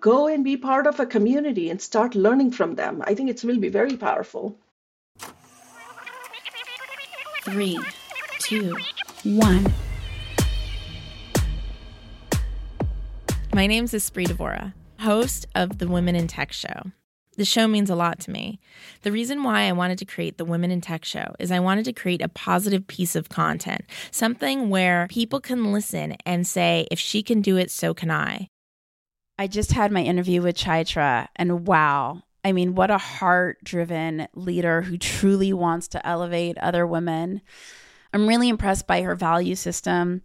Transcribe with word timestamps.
Go 0.00 0.26
and 0.26 0.44
be 0.44 0.56
part 0.56 0.86
of 0.86 1.00
a 1.00 1.06
community 1.06 1.70
and 1.70 1.80
start 1.80 2.14
learning 2.14 2.50
from 2.50 2.74
them. 2.74 3.02
I 3.06 3.14
think 3.14 3.30
it 3.30 3.42
will 3.42 3.58
be 3.58 3.70
very 3.70 3.96
powerful. 3.96 4.56
Three, 7.44 7.78
two, 8.40 8.76
one. 9.24 9.72
My 13.54 13.66
name 13.66 13.84
is 13.84 13.94
Espree 13.94 14.26
Devora, 14.26 14.74
host 15.00 15.46
of 15.54 15.78
the 15.78 15.88
Women 15.88 16.14
in 16.14 16.26
Tech 16.26 16.52
Show. 16.52 16.92
The 17.36 17.44
show 17.44 17.66
means 17.66 17.88
a 17.88 17.94
lot 17.94 18.18
to 18.20 18.30
me. 18.30 18.60
The 19.02 19.12
reason 19.12 19.44
why 19.44 19.62
I 19.62 19.72
wanted 19.72 19.98
to 19.98 20.04
create 20.04 20.36
the 20.36 20.44
Women 20.44 20.70
in 20.70 20.80
Tech 20.80 21.04
show 21.04 21.34
is 21.38 21.50
I 21.50 21.60
wanted 21.60 21.84
to 21.86 21.92
create 21.92 22.22
a 22.22 22.28
positive 22.28 22.86
piece 22.86 23.14
of 23.16 23.28
content, 23.28 23.82
something 24.10 24.68
where 24.68 25.06
people 25.10 25.40
can 25.40 25.72
listen 25.72 26.16
and 26.26 26.46
say, 26.46 26.86
if 26.90 26.98
she 26.98 27.22
can 27.22 27.40
do 27.40 27.56
it, 27.56 27.70
so 27.70 27.94
can 27.94 28.10
I. 28.10 28.48
I 29.38 29.46
just 29.46 29.72
had 29.72 29.92
my 29.92 30.02
interview 30.02 30.42
with 30.42 30.56
Chaitra, 30.56 31.28
and 31.36 31.66
wow. 31.66 32.22
I 32.44 32.52
mean, 32.52 32.74
what 32.74 32.90
a 32.90 32.98
heart 32.98 33.58
driven 33.62 34.28
leader 34.34 34.82
who 34.82 34.96
truly 34.96 35.52
wants 35.52 35.88
to 35.88 36.06
elevate 36.06 36.56
other 36.58 36.86
women. 36.86 37.42
I'm 38.14 38.26
really 38.26 38.48
impressed 38.48 38.86
by 38.86 39.02
her 39.02 39.14
value 39.14 39.56
system. 39.56 40.22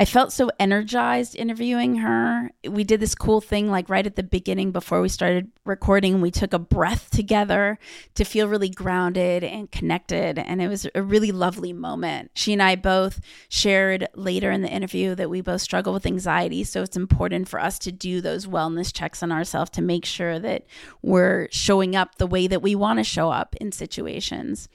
I 0.00 0.06
felt 0.06 0.32
so 0.32 0.50
energized 0.58 1.36
interviewing 1.36 1.96
her. 1.96 2.50
We 2.66 2.84
did 2.84 3.00
this 3.00 3.14
cool 3.14 3.42
thing 3.42 3.70
like 3.70 3.90
right 3.90 4.06
at 4.06 4.16
the 4.16 4.22
beginning 4.22 4.72
before 4.72 5.02
we 5.02 5.10
started 5.10 5.50
recording. 5.66 6.22
We 6.22 6.30
took 6.30 6.54
a 6.54 6.58
breath 6.58 7.10
together 7.10 7.78
to 8.14 8.24
feel 8.24 8.48
really 8.48 8.70
grounded 8.70 9.44
and 9.44 9.70
connected. 9.70 10.38
And 10.38 10.62
it 10.62 10.68
was 10.68 10.86
a 10.94 11.02
really 11.02 11.32
lovely 11.32 11.74
moment. 11.74 12.30
She 12.32 12.54
and 12.54 12.62
I 12.62 12.76
both 12.76 13.20
shared 13.50 14.08
later 14.14 14.50
in 14.50 14.62
the 14.62 14.70
interview 14.70 15.14
that 15.16 15.28
we 15.28 15.42
both 15.42 15.60
struggle 15.60 15.92
with 15.92 16.06
anxiety. 16.06 16.64
So 16.64 16.82
it's 16.82 16.96
important 16.96 17.50
for 17.50 17.60
us 17.60 17.78
to 17.80 17.92
do 17.92 18.22
those 18.22 18.46
wellness 18.46 18.94
checks 18.94 19.22
on 19.22 19.30
ourselves 19.30 19.70
to 19.72 19.82
make 19.82 20.06
sure 20.06 20.38
that 20.38 20.64
we're 21.02 21.48
showing 21.50 21.94
up 21.94 22.14
the 22.14 22.26
way 22.26 22.46
that 22.46 22.62
we 22.62 22.74
want 22.74 23.00
to 23.00 23.04
show 23.04 23.28
up 23.28 23.54
in 23.56 23.70
situations. 23.70 24.66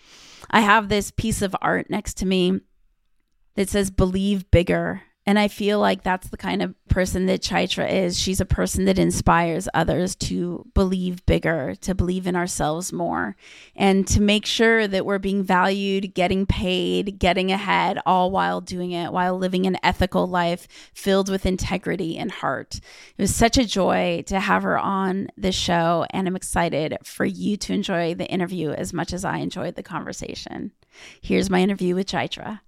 I 0.52 0.62
have 0.62 0.88
this 0.88 1.10
piece 1.10 1.42
of 1.42 1.56
art 1.64 1.90
next 1.90 2.16
to 2.18 2.28
me 2.28 2.60
that 3.56 3.70
says, 3.70 3.90
Believe 3.90 4.52
bigger. 4.52 5.02
And 5.28 5.40
I 5.40 5.48
feel 5.48 5.80
like 5.80 6.04
that's 6.04 6.30
the 6.30 6.38
kind 6.38 6.62
of 6.62 6.76
person 6.88 7.26
that 7.26 7.42
Chaitra 7.42 7.92
is. 7.92 8.20
She's 8.20 8.40
a 8.40 8.46
person 8.46 8.86
that 8.86 9.00
inspires 9.00 9.68
others 9.74 10.16
to 10.18 10.68
believe 10.76 11.26
bigger, 11.26 11.74
to 11.82 11.96
believe 11.96 12.28
in 12.28 12.36
ourselves 12.36 12.94
more, 12.94 13.36
and 13.76 14.08
to 14.08 14.22
make 14.22 14.46
sure 14.46 14.88
that 14.88 15.04
we're 15.04 15.18
being 15.18 15.44
valued, 15.44 16.14
getting 16.14 16.46
paid, 16.46 17.18
getting 17.18 17.52
ahead, 17.52 18.00
all 18.06 18.30
while 18.30 18.62
doing 18.62 18.92
it, 18.92 19.12
while 19.12 19.36
living 19.36 19.66
an 19.66 19.78
ethical 19.82 20.28
life 20.28 20.68
filled 20.94 21.30
with 21.30 21.48
integrity 21.48 22.20
and 22.20 22.32
heart. 22.32 22.76
It 23.18 23.22
was 23.22 23.34
such 23.34 23.58
a 23.58 23.66
joy 23.66 24.24
to 24.28 24.40
have 24.40 24.62
her 24.62 24.78
on 24.78 25.30
the 25.36 25.52
show, 25.52 26.06
and 26.12 26.28
I'm 26.28 26.36
excited 26.36 26.98
for 27.04 27.26
you 27.26 27.58
to 27.58 27.74
enjoy 27.74 28.14
the 28.14 28.30
interview 28.30 28.72
as 28.72 28.94
much 28.94 29.12
as 29.12 29.26
I 29.26 29.38
enjoyed 29.38 29.74
the 29.74 29.82
conversation. 29.82 30.72
Here's 31.20 31.50
my 31.50 31.62
interview 31.62 31.96
with 31.96 32.06
Chaitra. 32.06 32.60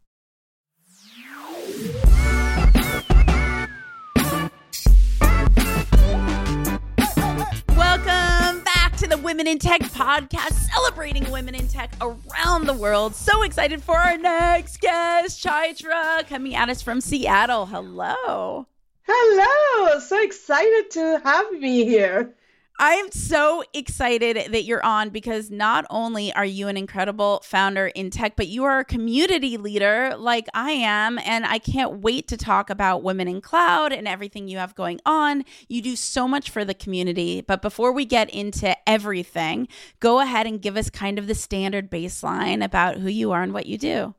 The 9.18 9.24
Women 9.24 9.48
in 9.48 9.58
Tech 9.58 9.82
podcast, 9.82 10.54
celebrating 10.74 11.30
women 11.32 11.56
in 11.56 11.68
tech 11.68 11.92
around 12.02 12.66
the 12.66 12.74
world. 12.74 13.16
So 13.16 13.44
excited 13.44 13.82
for 13.82 13.98
our 13.98 14.18
next 14.18 14.80
guest, 14.80 15.44
Chaitra, 15.44 16.28
coming 16.28 16.56
at 16.56 16.70
us 16.70 16.82
from 16.82 17.02
Seattle. 17.02 17.66
Hello. 17.66 18.68
Hello. 19.08 20.00
So 20.00 20.22
excited 20.22 20.92
to 20.92 21.22
have 21.24 21.52
me 21.54 21.86
here. 21.86 22.36
I'm 22.80 23.12
so 23.12 23.64
excited 23.74 24.52
that 24.52 24.64
you're 24.66 24.86
on 24.86 25.10
because 25.10 25.50
not 25.50 25.86
only 25.90 26.32
are 26.34 26.46
you 26.46 26.68
an 26.68 26.78
incredible 26.78 27.42
founder 27.44 27.88
in 27.88 28.12
tech, 28.12 28.36
but 28.36 28.50
you 28.50 28.66
are 28.66 28.80
a 28.80 28.86
community 28.86 29.58
leader 29.58 30.14
like 30.16 30.48
I 30.54 30.72
am. 30.72 31.18
And 31.18 31.44
I 31.48 31.58
can't 31.58 32.02
wait 32.02 32.28
to 32.28 32.38
talk 32.38 32.70
about 32.70 33.02
Women 33.02 33.28
in 33.28 33.42
Cloud 33.42 33.94
and 33.94 34.08
everything 34.08 34.48
you 34.48 34.60
have 34.60 34.76
going 34.76 35.00
on. 35.08 35.44
You 35.68 35.82
do 35.82 35.96
so 35.96 36.28
much 36.28 36.52
for 36.52 36.64
the 36.64 36.76
community. 36.76 37.42
But 37.42 37.64
before 37.64 37.92
we 37.92 38.06
get 38.06 38.30
into 38.30 38.78
everything, 38.88 39.68
go 40.00 40.20
ahead 40.20 40.46
and 40.46 40.62
give 40.62 40.78
us 40.78 40.92
kind 40.92 41.18
of 41.18 41.26
the 41.26 41.36
standard 41.36 41.90
baseline 41.90 42.64
about 42.64 42.98
who 42.98 43.10
you 43.10 43.32
are 43.32 43.42
and 43.42 43.54
what 43.54 43.66
you 43.66 43.80
do. 43.80 44.14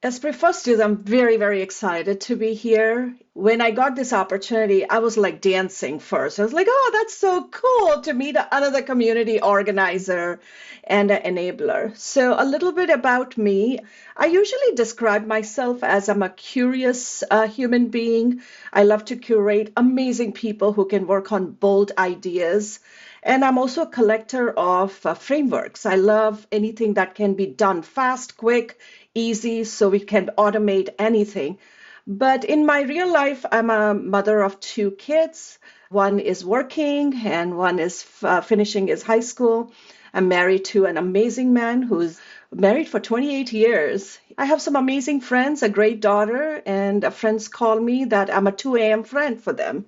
Espree, 0.00 0.32
first 0.32 0.68
is 0.68 0.78
I'm 0.78 0.98
very, 0.98 1.38
very 1.38 1.60
excited 1.60 2.20
to 2.20 2.36
be 2.36 2.54
here. 2.54 3.16
When 3.32 3.60
I 3.60 3.72
got 3.72 3.96
this 3.96 4.12
opportunity, 4.12 4.88
I 4.88 5.00
was 5.00 5.16
like 5.16 5.40
dancing 5.40 5.98
first. 5.98 6.38
I 6.38 6.44
was 6.44 6.52
like, 6.52 6.68
oh, 6.70 6.90
that's 6.92 7.16
so 7.16 7.48
cool 7.50 8.02
to 8.02 8.12
meet 8.12 8.36
another 8.52 8.82
community 8.82 9.40
organizer 9.40 10.38
and 10.84 11.10
an 11.10 11.34
enabler. 11.34 11.96
So, 11.96 12.36
a 12.38 12.44
little 12.44 12.70
bit 12.70 12.90
about 12.90 13.36
me. 13.36 13.80
I 14.16 14.26
usually 14.26 14.76
describe 14.76 15.26
myself 15.26 15.82
as 15.82 16.08
I'm 16.08 16.22
a 16.22 16.30
curious 16.30 17.24
uh, 17.28 17.48
human 17.48 17.88
being. 17.88 18.42
I 18.72 18.84
love 18.84 19.04
to 19.06 19.16
curate 19.16 19.72
amazing 19.76 20.32
people 20.32 20.72
who 20.72 20.86
can 20.86 21.08
work 21.08 21.32
on 21.32 21.50
bold 21.50 21.90
ideas. 21.98 22.78
And 23.20 23.44
I'm 23.44 23.58
also 23.58 23.82
a 23.82 23.86
collector 23.86 24.52
of 24.52 25.04
uh, 25.04 25.14
frameworks. 25.14 25.86
I 25.86 25.96
love 25.96 26.46
anything 26.52 26.94
that 26.94 27.16
can 27.16 27.34
be 27.34 27.46
done 27.46 27.82
fast, 27.82 28.36
quick, 28.36 28.78
easy 29.18 29.64
so 29.64 29.88
we 29.88 30.00
can 30.00 30.30
automate 30.38 30.88
anything. 30.98 31.58
But 32.06 32.44
in 32.44 32.64
my 32.64 32.82
real 32.82 33.12
life, 33.12 33.44
I'm 33.52 33.68
a 33.68 33.92
mother 33.92 34.42
of 34.42 34.58
two 34.60 34.92
kids. 34.92 35.58
One 35.90 36.18
is 36.20 36.44
working 36.44 37.14
and 37.26 37.58
one 37.58 37.78
is 37.78 38.04
uh, 38.22 38.40
finishing 38.40 38.86
his 38.86 39.02
high 39.02 39.20
school. 39.20 39.72
I'm 40.14 40.28
married 40.28 40.64
to 40.66 40.86
an 40.86 40.96
amazing 40.96 41.52
man 41.52 41.82
who's 41.82 42.18
married 42.50 42.88
for 42.88 42.98
28 42.98 43.52
years. 43.52 44.18
I 44.38 44.46
have 44.46 44.62
some 44.62 44.76
amazing 44.76 45.20
friends, 45.20 45.62
a 45.62 45.68
great 45.68 46.00
daughter, 46.00 46.62
and 46.64 47.12
friends 47.12 47.48
call 47.48 47.78
me 47.78 48.06
that 48.06 48.34
I'm 48.34 48.46
a 48.46 48.52
2 48.52 48.76
a.m. 48.76 49.04
friend 49.04 49.38
for 49.38 49.52
them. 49.52 49.84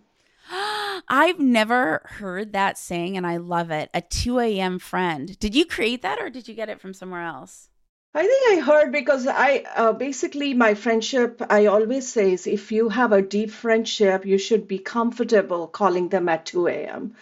I've 1.08 1.38
never 1.38 2.02
heard 2.04 2.52
that 2.52 2.76
saying, 2.76 3.16
and 3.16 3.26
I 3.26 3.38
love 3.38 3.70
it. 3.70 3.88
A 3.94 4.02
2 4.02 4.40
a.m. 4.40 4.78
friend. 4.78 5.38
Did 5.38 5.54
you 5.54 5.64
create 5.64 6.02
that 6.02 6.20
or 6.20 6.28
did 6.28 6.48
you 6.48 6.54
get 6.54 6.69
it 6.69 6.80
from 6.80 6.92
somewhere 6.92 7.22
else? 7.22 7.69
I 8.12 8.26
think 8.26 8.59
I 8.59 8.65
heard 8.65 8.91
because 8.91 9.28
I 9.28 9.62
uh, 9.76 9.93
basically 9.93 10.53
my 10.53 10.75
friendship, 10.75 11.41
I 11.48 11.66
always 11.66 12.09
say 12.09 12.32
is 12.32 12.48
if 12.48 12.72
you 12.72 12.88
have 12.88 13.12
a 13.12 13.22
deep 13.22 13.53
friendship, 13.53 14.26
you 14.26 14.37
should 14.37 14.66
be 14.66 14.81
comfortable 14.81 15.69
calling 15.69 16.09
them 16.09 16.28
at 16.28 16.44
2 16.44 16.66
a.m. 16.66 17.15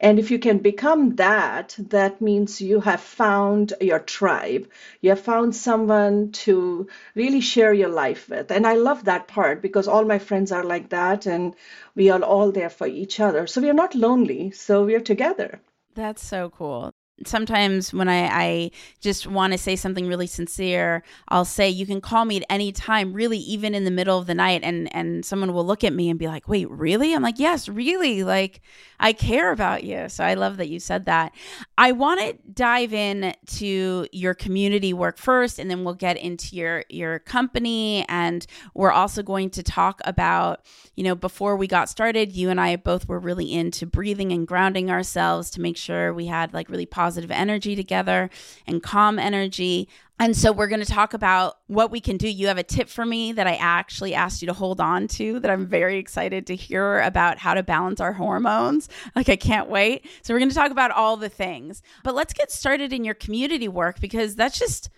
And 0.00 0.18
if 0.18 0.32
you 0.32 0.40
can 0.40 0.58
become 0.58 1.14
that, 1.14 1.76
that 1.78 2.20
means 2.20 2.60
you 2.60 2.80
have 2.80 3.00
found 3.00 3.74
your 3.80 4.00
tribe. 4.00 4.68
You 5.00 5.10
have 5.10 5.20
found 5.20 5.54
someone 5.54 6.32
to 6.46 6.88
really 7.14 7.40
share 7.40 7.72
your 7.72 7.90
life 7.90 8.28
with. 8.28 8.50
And 8.50 8.66
I 8.66 8.74
love 8.74 9.04
that 9.04 9.28
part 9.28 9.62
because 9.62 9.86
all 9.86 10.04
my 10.04 10.18
friends 10.18 10.50
are 10.50 10.64
like 10.64 10.88
that 10.88 11.26
and 11.26 11.54
we 11.94 12.10
are 12.10 12.20
all 12.20 12.50
there 12.50 12.70
for 12.70 12.88
each 12.88 13.20
other. 13.20 13.46
So 13.46 13.60
we 13.60 13.70
are 13.70 13.80
not 13.84 13.94
lonely. 13.94 14.50
So 14.50 14.84
we 14.84 14.96
are 14.96 15.06
together. 15.12 15.60
That's 15.94 16.26
so 16.26 16.50
cool 16.50 16.92
sometimes 17.26 17.92
when 17.92 18.08
I, 18.08 18.26
I 18.26 18.70
just 19.00 19.26
want 19.26 19.52
to 19.52 19.58
say 19.58 19.76
something 19.76 20.08
really 20.08 20.26
sincere, 20.26 21.02
I'll 21.28 21.44
say, 21.44 21.68
you 21.68 21.86
can 21.86 22.00
call 22.00 22.24
me 22.24 22.38
at 22.38 22.44
any 22.50 22.72
time, 22.72 23.12
really, 23.12 23.38
even 23.38 23.74
in 23.74 23.84
the 23.84 23.90
middle 23.90 24.18
of 24.18 24.26
the 24.26 24.34
night. 24.34 24.62
And, 24.64 24.94
and 24.94 25.24
someone 25.24 25.52
will 25.52 25.64
look 25.64 25.84
at 25.84 25.92
me 25.92 26.10
and 26.10 26.18
be 26.18 26.26
like, 26.26 26.48
wait, 26.48 26.68
really? 26.70 27.14
I'm 27.14 27.22
like, 27.22 27.38
yes, 27.38 27.68
really. 27.68 28.24
Like, 28.24 28.60
I 28.98 29.12
care 29.12 29.52
about 29.52 29.84
you. 29.84 30.08
So 30.08 30.24
I 30.24 30.34
love 30.34 30.56
that 30.56 30.68
you 30.68 30.80
said 30.80 31.04
that. 31.06 31.32
I 31.78 31.92
want 31.92 32.20
to 32.20 32.38
dive 32.52 32.92
in 32.92 33.34
to 33.46 34.06
your 34.12 34.34
community 34.34 34.92
work 34.92 35.18
first, 35.18 35.58
and 35.58 35.70
then 35.70 35.84
we'll 35.84 35.94
get 35.94 36.16
into 36.16 36.56
your, 36.56 36.84
your 36.88 37.18
company. 37.20 38.04
And 38.08 38.46
we're 38.74 38.92
also 38.92 39.22
going 39.22 39.50
to 39.50 39.62
talk 39.62 40.00
about, 40.04 40.64
you 40.96 41.04
know, 41.04 41.14
before 41.14 41.56
we 41.56 41.66
got 41.66 41.88
started, 41.88 42.32
you 42.32 42.50
and 42.50 42.60
I 42.60 42.76
both 42.76 43.08
were 43.08 43.18
really 43.18 43.52
into 43.52 43.86
breathing 43.86 44.32
and 44.32 44.46
grounding 44.46 44.90
ourselves 44.90 45.50
to 45.50 45.60
make 45.60 45.76
sure 45.76 46.14
we 46.14 46.26
had 46.26 46.52
like 46.54 46.68
really 46.68 46.86
positive 46.86 47.01
positive 47.02 47.32
energy 47.32 47.74
together 47.74 48.30
and 48.64 48.80
calm 48.80 49.18
energy. 49.18 49.88
And 50.20 50.36
so 50.36 50.52
we're 50.52 50.68
going 50.68 50.84
to 50.84 50.86
talk 50.86 51.14
about 51.14 51.58
what 51.66 51.90
we 51.90 52.00
can 52.00 52.16
do. 52.16 52.28
You 52.28 52.46
have 52.46 52.58
a 52.58 52.62
tip 52.62 52.88
for 52.88 53.04
me 53.04 53.32
that 53.32 53.48
I 53.48 53.56
actually 53.56 54.14
asked 54.14 54.40
you 54.40 54.46
to 54.46 54.54
hold 54.54 54.80
on 54.80 55.08
to 55.08 55.40
that 55.40 55.50
I'm 55.50 55.66
very 55.66 55.98
excited 55.98 56.46
to 56.46 56.54
hear 56.54 57.00
about 57.00 57.38
how 57.38 57.54
to 57.54 57.64
balance 57.64 58.00
our 58.00 58.12
hormones. 58.12 58.88
Like, 59.16 59.28
I 59.28 59.34
can't 59.34 59.68
wait. 59.68 60.06
So, 60.22 60.32
we're 60.32 60.38
going 60.38 60.50
to 60.50 60.54
talk 60.54 60.70
about 60.70 60.92
all 60.92 61.16
the 61.16 61.28
things. 61.28 61.82
But 62.04 62.14
let's 62.14 62.32
get 62.32 62.52
started 62.52 62.92
in 62.92 63.02
your 63.02 63.14
community 63.14 63.66
work 63.66 63.98
because 63.98 64.36
that's 64.36 64.60
just 64.60 64.88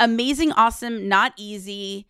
amazing, 0.00 0.52
awesome, 0.52 1.06
not 1.06 1.34
easy 1.36 2.06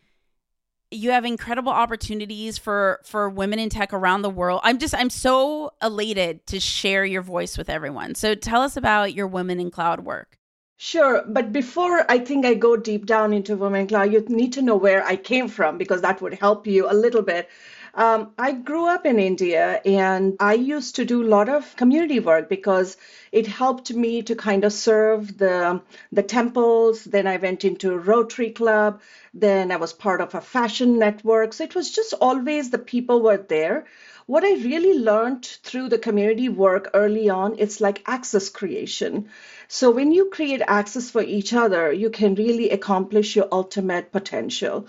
you 0.90 1.10
have 1.10 1.24
incredible 1.24 1.72
opportunities 1.72 2.58
for 2.58 3.00
for 3.04 3.28
women 3.28 3.58
in 3.58 3.68
tech 3.68 3.92
around 3.92 4.22
the 4.22 4.30
world. 4.30 4.60
I'm 4.62 4.78
just 4.78 4.94
i'm 4.94 5.10
so 5.10 5.72
elated 5.82 6.46
to 6.46 6.60
share 6.60 7.04
your 7.04 7.22
voice 7.22 7.58
with 7.58 7.68
everyone. 7.68 8.14
So 8.14 8.34
tell 8.34 8.62
us 8.62 8.76
about 8.76 9.14
your 9.14 9.26
women 9.26 9.60
in 9.60 9.70
cloud 9.70 10.00
work. 10.00 10.38
Sure, 10.78 11.24
but 11.26 11.52
before 11.52 12.04
I 12.10 12.18
think 12.18 12.44
I 12.44 12.52
go 12.52 12.76
deep 12.76 13.06
down 13.06 13.32
into 13.32 13.56
Women 13.56 13.86
Cloud, 13.86 14.12
you 14.12 14.22
need 14.28 14.52
to 14.52 14.62
know 14.62 14.76
where 14.76 15.02
I 15.06 15.16
came 15.16 15.48
from 15.48 15.78
because 15.78 16.02
that 16.02 16.20
would 16.20 16.34
help 16.34 16.66
you 16.66 16.86
a 16.90 16.92
little 16.92 17.22
bit. 17.22 17.48
Um, 17.96 18.32
I 18.38 18.52
grew 18.52 18.86
up 18.86 19.06
in 19.06 19.18
India 19.18 19.80
and 19.86 20.36
I 20.38 20.52
used 20.52 20.96
to 20.96 21.06
do 21.06 21.22
a 21.22 21.32
lot 21.36 21.48
of 21.48 21.74
community 21.76 22.20
work 22.20 22.46
because 22.50 22.98
it 23.32 23.46
helped 23.46 23.90
me 23.90 24.20
to 24.24 24.36
kind 24.36 24.64
of 24.64 24.72
serve 24.74 25.38
the 25.38 25.80
the 26.12 26.22
temples. 26.22 27.04
Then 27.04 27.26
I 27.26 27.38
went 27.38 27.64
into 27.64 27.92
a 27.92 27.98
Rotary 27.98 28.50
Club. 28.50 29.00
Then 29.32 29.72
I 29.72 29.76
was 29.76 29.94
part 29.94 30.20
of 30.20 30.34
a 30.34 30.42
fashion 30.42 30.98
network. 30.98 31.54
So 31.54 31.64
it 31.64 31.74
was 31.74 31.90
just 31.90 32.12
always 32.20 32.68
the 32.68 32.78
people 32.78 33.22
were 33.22 33.38
there. 33.38 33.86
What 34.26 34.44
I 34.44 34.54
really 34.54 34.98
learned 34.98 35.46
through 35.46 35.88
the 35.88 35.98
community 35.98 36.50
work 36.50 36.90
early 36.92 37.30
on, 37.30 37.54
it's 37.58 37.80
like 37.80 38.02
access 38.06 38.50
creation. 38.50 39.30
So 39.68 39.90
when 39.90 40.12
you 40.12 40.30
create 40.30 40.62
access 40.66 41.10
for 41.10 41.22
each 41.22 41.54
other, 41.54 41.92
you 41.92 42.10
can 42.10 42.34
really 42.34 42.70
accomplish 42.70 43.36
your 43.36 43.48
ultimate 43.50 44.12
potential. 44.12 44.86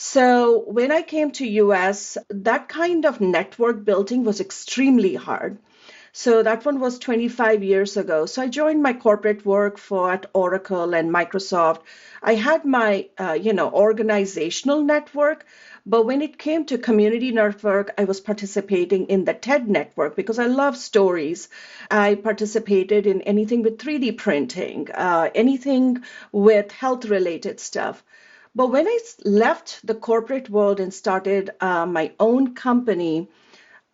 So 0.00 0.60
when 0.60 0.92
I 0.92 1.02
came 1.02 1.32
to 1.32 1.46
US, 1.64 2.16
that 2.30 2.68
kind 2.68 3.04
of 3.04 3.20
network 3.20 3.84
building 3.84 4.22
was 4.22 4.40
extremely 4.40 5.16
hard. 5.16 5.58
So 6.12 6.40
that 6.44 6.64
one 6.64 6.78
was 6.78 7.00
25 7.00 7.64
years 7.64 7.96
ago. 7.96 8.24
So 8.26 8.42
I 8.42 8.46
joined 8.46 8.80
my 8.80 8.92
corporate 8.92 9.44
work 9.44 9.76
for 9.76 10.12
at 10.12 10.26
Oracle 10.34 10.94
and 10.94 11.10
Microsoft. 11.10 11.80
I 12.22 12.36
had 12.36 12.64
my, 12.64 13.08
uh, 13.18 13.32
you 13.32 13.52
know, 13.52 13.72
organizational 13.72 14.84
network, 14.84 15.44
but 15.84 16.06
when 16.06 16.22
it 16.22 16.38
came 16.38 16.64
to 16.66 16.78
community 16.78 17.32
network, 17.32 17.92
I 17.98 18.04
was 18.04 18.20
participating 18.20 19.06
in 19.06 19.24
the 19.24 19.34
TED 19.34 19.68
network 19.68 20.14
because 20.14 20.38
I 20.38 20.46
love 20.46 20.76
stories. 20.76 21.48
I 21.90 22.14
participated 22.14 23.08
in 23.08 23.22
anything 23.22 23.62
with 23.62 23.78
3D 23.78 24.12
printing, 24.12 24.92
uh, 24.92 25.30
anything 25.34 26.04
with 26.30 26.70
health 26.70 27.04
related 27.06 27.58
stuff. 27.58 28.04
But 28.58 28.72
when 28.72 28.88
I 28.88 28.98
left 29.24 29.86
the 29.86 29.94
corporate 29.94 30.50
world 30.50 30.80
and 30.80 30.92
started 30.92 31.50
uh, 31.60 31.86
my 31.86 32.10
own 32.18 32.54
company, 32.56 33.28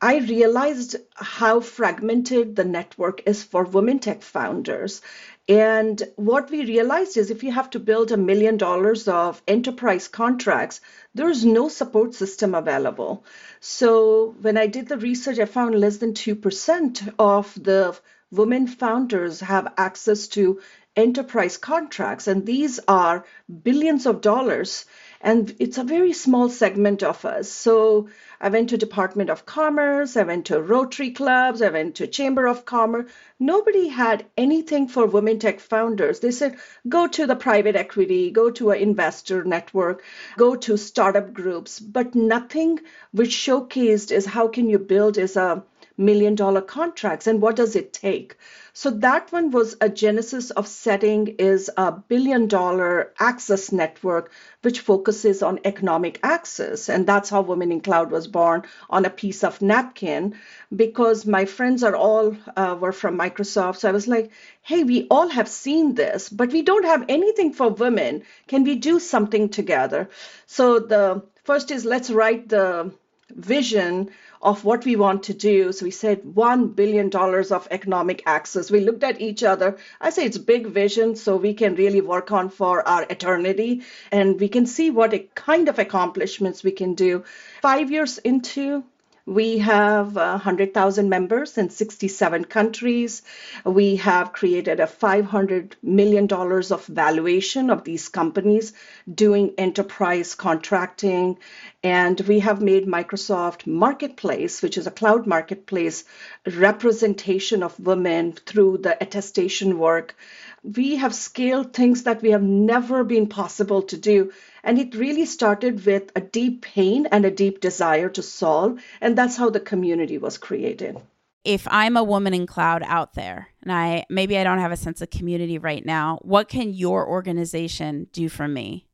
I 0.00 0.20
realized 0.20 0.96
how 1.14 1.60
fragmented 1.60 2.56
the 2.56 2.64
network 2.64 3.20
is 3.26 3.42
for 3.42 3.64
women 3.64 3.98
tech 3.98 4.22
founders. 4.22 5.02
And 5.46 6.02
what 6.16 6.50
we 6.50 6.64
realized 6.64 7.18
is 7.18 7.30
if 7.30 7.42
you 7.42 7.52
have 7.52 7.68
to 7.72 7.78
build 7.78 8.10
a 8.10 8.16
million 8.16 8.56
dollars 8.56 9.06
of 9.06 9.42
enterprise 9.46 10.08
contracts, 10.08 10.80
there's 11.14 11.44
no 11.44 11.68
support 11.68 12.14
system 12.14 12.54
available. 12.54 13.22
So 13.60 14.34
when 14.40 14.56
I 14.56 14.66
did 14.66 14.88
the 14.88 14.96
research, 14.96 15.38
I 15.38 15.44
found 15.44 15.74
less 15.74 15.98
than 15.98 16.14
2% 16.14 17.12
of 17.18 17.52
the 17.62 17.94
women 18.30 18.66
founders 18.66 19.40
have 19.40 19.74
access 19.76 20.26
to 20.28 20.60
enterprise 20.96 21.56
contracts, 21.56 22.26
and 22.26 22.46
these 22.46 22.80
are 22.86 23.24
billions 23.62 24.06
of 24.06 24.20
dollars. 24.20 24.84
And 25.20 25.54
it's 25.58 25.78
a 25.78 25.84
very 25.84 26.12
small 26.12 26.50
segment 26.50 27.02
of 27.02 27.24
us. 27.24 27.50
So 27.50 28.10
I 28.40 28.50
went 28.50 28.68
to 28.70 28.76
Department 28.76 29.30
of 29.30 29.46
Commerce, 29.46 30.18
I 30.18 30.22
went 30.22 30.46
to 30.46 30.60
Rotary 30.60 31.12
Clubs, 31.12 31.62
I 31.62 31.70
went 31.70 31.94
to 31.94 32.06
Chamber 32.06 32.46
of 32.46 32.66
Commerce. 32.66 33.10
Nobody 33.40 33.88
had 33.88 34.26
anything 34.36 34.86
for 34.86 35.06
women 35.06 35.38
tech 35.38 35.60
founders. 35.60 36.20
They 36.20 36.30
said, 36.30 36.58
go 36.86 37.06
to 37.06 37.26
the 37.26 37.36
private 37.36 37.74
equity, 37.74 38.30
go 38.30 38.50
to 38.50 38.72
an 38.72 38.80
investor 38.80 39.44
network, 39.44 40.04
go 40.36 40.56
to 40.56 40.76
startup 40.76 41.32
groups, 41.32 41.80
but 41.80 42.14
nothing 42.14 42.80
which 43.12 43.30
showcased 43.30 44.12
is 44.12 44.26
how 44.26 44.48
can 44.48 44.68
you 44.68 44.78
build 44.78 45.16
is 45.16 45.36
a 45.36 45.64
million 45.96 46.34
dollar 46.34 46.60
contracts 46.60 47.26
and 47.26 47.40
what 47.40 47.56
does 47.56 47.76
it 47.76 47.92
take? 47.92 48.36
So 48.72 48.90
that 48.90 49.30
one 49.30 49.52
was 49.52 49.76
a 49.80 49.88
genesis 49.88 50.50
of 50.50 50.66
setting 50.66 51.28
is 51.38 51.70
a 51.76 51.92
billion 51.92 52.48
dollar 52.48 53.12
access 53.20 53.70
network 53.70 54.32
which 54.62 54.80
focuses 54.80 55.42
on 55.42 55.60
economic 55.64 56.18
access. 56.24 56.88
And 56.88 57.06
that's 57.06 57.30
how 57.30 57.42
women 57.42 57.70
in 57.70 57.80
cloud 57.80 58.10
was 58.10 58.26
born 58.26 58.64
on 58.90 59.04
a 59.04 59.10
piece 59.10 59.44
of 59.44 59.62
napkin 59.62 60.34
because 60.74 61.24
my 61.24 61.44
friends 61.44 61.84
are 61.84 61.94
all 61.94 62.36
uh, 62.56 62.76
were 62.80 62.92
from 62.92 63.16
microsoft. 63.16 63.76
So 63.76 63.88
i 63.88 63.92
was 63.92 64.08
like 64.08 64.32
hey 64.62 64.82
we 64.82 65.06
all 65.08 65.28
have 65.28 65.48
seen 65.48 65.94
this 65.94 66.28
but 66.28 66.50
we 66.50 66.62
don't 66.62 66.84
have 66.84 67.04
anything 67.08 67.52
for 67.52 67.68
women. 67.68 68.22
Can 68.48 68.64
we 68.64 68.74
do 68.74 68.98
something 68.98 69.50
together? 69.50 70.08
So 70.46 70.80
the 70.80 71.22
first 71.44 71.70
is 71.70 71.84
let's 71.84 72.10
write 72.10 72.48
the 72.48 72.92
vision 73.30 74.10
of 74.44 74.62
what 74.62 74.84
we 74.84 74.94
want 74.94 75.24
to 75.24 75.34
do. 75.34 75.72
So 75.72 75.86
we 75.86 75.90
said 75.90 76.22
$1 76.22 76.76
billion 76.76 77.10
of 77.16 77.68
economic 77.70 78.22
access. 78.26 78.70
We 78.70 78.80
looked 78.80 79.02
at 79.02 79.20
each 79.20 79.42
other. 79.42 79.78
I 80.00 80.10
say 80.10 80.26
it's 80.26 80.38
big 80.38 80.66
vision, 80.66 81.16
so 81.16 81.36
we 81.36 81.54
can 81.54 81.74
really 81.74 82.02
work 82.02 82.30
on 82.30 82.50
for 82.50 82.86
our 82.86 83.06
eternity 83.08 83.82
and 84.12 84.38
we 84.38 84.48
can 84.48 84.66
see 84.66 84.90
what 84.90 85.34
kind 85.34 85.68
of 85.68 85.78
accomplishments 85.78 86.62
we 86.62 86.72
can 86.72 86.94
do. 86.94 87.24
Five 87.62 87.90
years 87.90 88.18
into 88.18 88.84
we 89.26 89.58
have 89.58 90.18
uh, 90.18 90.32
100,000 90.32 91.08
members 91.08 91.56
in 91.56 91.70
67 91.70 92.44
countries. 92.44 93.22
We 93.64 93.96
have 93.96 94.34
created 94.34 94.80
a 94.80 94.86
$500 94.86 95.72
million 95.82 96.30
of 96.30 96.86
valuation 96.86 97.70
of 97.70 97.84
these 97.84 98.08
companies 98.10 98.74
doing 99.12 99.54
enterprise 99.56 100.34
contracting. 100.34 101.38
And 101.82 102.20
we 102.20 102.40
have 102.40 102.60
made 102.60 102.86
Microsoft 102.86 103.66
Marketplace, 103.66 104.60
which 104.60 104.76
is 104.76 104.86
a 104.86 104.90
cloud 104.90 105.26
marketplace, 105.26 106.04
representation 106.46 107.62
of 107.62 107.80
women 107.80 108.32
through 108.32 108.78
the 108.78 109.02
attestation 109.02 109.78
work. 109.78 110.14
We 110.62 110.96
have 110.96 111.14
scaled 111.14 111.72
things 111.72 112.02
that 112.02 112.20
we 112.20 112.30
have 112.32 112.42
never 112.42 113.04
been 113.04 113.28
possible 113.28 113.82
to 113.82 113.96
do 113.96 114.32
and 114.64 114.78
it 114.78 114.94
really 114.94 115.26
started 115.26 115.84
with 115.84 116.10
a 116.16 116.20
deep 116.20 116.62
pain 116.62 117.06
and 117.06 117.24
a 117.24 117.30
deep 117.30 117.60
desire 117.60 118.08
to 118.08 118.22
solve. 118.22 118.82
And 119.00 119.16
that's 119.16 119.36
how 119.36 119.50
the 119.50 119.60
community 119.60 120.18
was 120.18 120.38
created. 120.38 120.96
If 121.44 121.68
I'm 121.70 121.98
a 121.98 122.02
woman 122.02 122.32
in 122.32 122.46
cloud 122.46 122.82
out 122.86 123.12
there 123.12 123.48
and 123.62 123.70
I 123.70 124.06
maybe 124.08 124.38
I 124.38 124.44
don't 124.44 124.60
have 124.60 124.72
a 124.72 124.76
sense 124.78 125.02
of 125.02 125.10
community 125.10 125.58
right 125.58 125.84
now, 125.84 126.18
what 126.22 126.48
can 126.48 126.72
your 126.72 127.06
organization 127.06 128.08
do 128.12 128.30
for 128.30 128.48
me? 128.48 128.86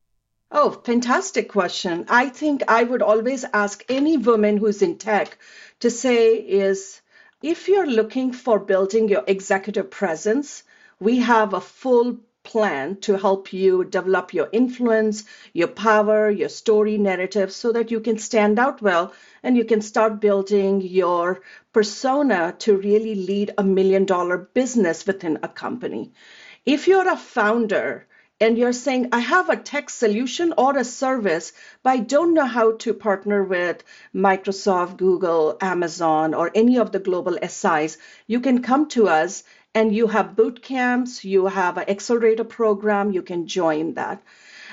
Oh, 0.51 0.73
fantastic 0.73 1.49
question. 1.49 2.07
I 2.09 2.29
think 2.29 2.65
I 2.67 2.83
would 2.83 3.03
always 3.03 3.45
ask 3.45 3.85
any 3.89 4.17
woman 4.17 4.57
who's 4.57 4.83
in 4.83 4.99
tech 4.99 5.39
to 5.79 5.91
say 5.91 6.35
is 6.35 7.01
if 7.41 7.69
you're 7.69 7.87
looking 7.87 8.33
for 8.33 8.59
building 8.59 9.09
your 9.09 9.23
executive 9.29 9.93
presence, 9.93 10.65
we 10.99 11.21
have 11.21 11.55
a 11.55 11.61
full 11.61 12.19
plan 12.43 12.97
to 12.97 13.17
help 13.17 13.53
you 13.53 13.85
develop 13.85 14.33
your 14.35 14.49
influence, 14.53 15.25
your 15.53 15.69
power, 15.69 16.31
your 16.31 16.49
story 16.49 16.99
narrative 16.99 17.53
so 17.53 17.73
that 17.73 17.91
you 17.91 18.01
can 18.01 18.19
stand 18.19 18.59
out 18.59 18.81
well 18.83 19.13
and 19.43 19.57
you 19.57 19.65
can 19.65 19.81
start 19.81 20.21
building 20.21 20.81
your 20.81 21.41
persona 21.73 22.55
to 22.59 22.77
really 22.77 23.15
lead 23.15 23.53
a 23.59 23.63
million 23.63 24.05
dollar 24.05 24.39
business 24.39 25.07
within 25.07 25.39
a 25.43 25.49
company. 25.49 26.13
If 26.65 26.89
you're 26.89 27.09
a 27.09 27.17
founder, 27.17 28.07
and 28.43 28.57
you're 28.57 28.73
saying, 28.73 29.11
I 29.13 29.19
have 29.19 29.51
a 29.51 29.57
tech 29.57 29.91
solution 29.91 30.55
or 30.57 30.77
a 30.77 30.85
service, 30.85 31.53
but 31.83 31.91
I 31.91 31.99
don't 31.99 32.33
know 32.33 32.47
how 32.47 32.73
to 32.79 32.95
partner 32.95 33.45
with 33.45 33.85
Microsoft, 34.15 34.97
Google, 34.97 35.59
Amazon, 35.61 36.33
or 36.33 36.51
any 36.55 36.79
of 36.79 36.91
the 36.91 37.01
global 37.01 37.37
SIs, 37.47 37.99
you 38.27 38.41
can 38.41 38.63
come 38.63 38.89
to 38.89 39.09
us 39.09 39.45
and 39.75 39.95
you 39.95 40.09
have 40.09 40.35
boot 40.35 40.63
camps, 40.63 41.25
you 41.25 41.47
have 41.47 41.79
an 41.79 41.89
accelerator 41.89 42.45
program, 42.45 43.13
you 43.13 43.23
can 43.23 43.47
join 43.47 43.95
that. 43.95 44.23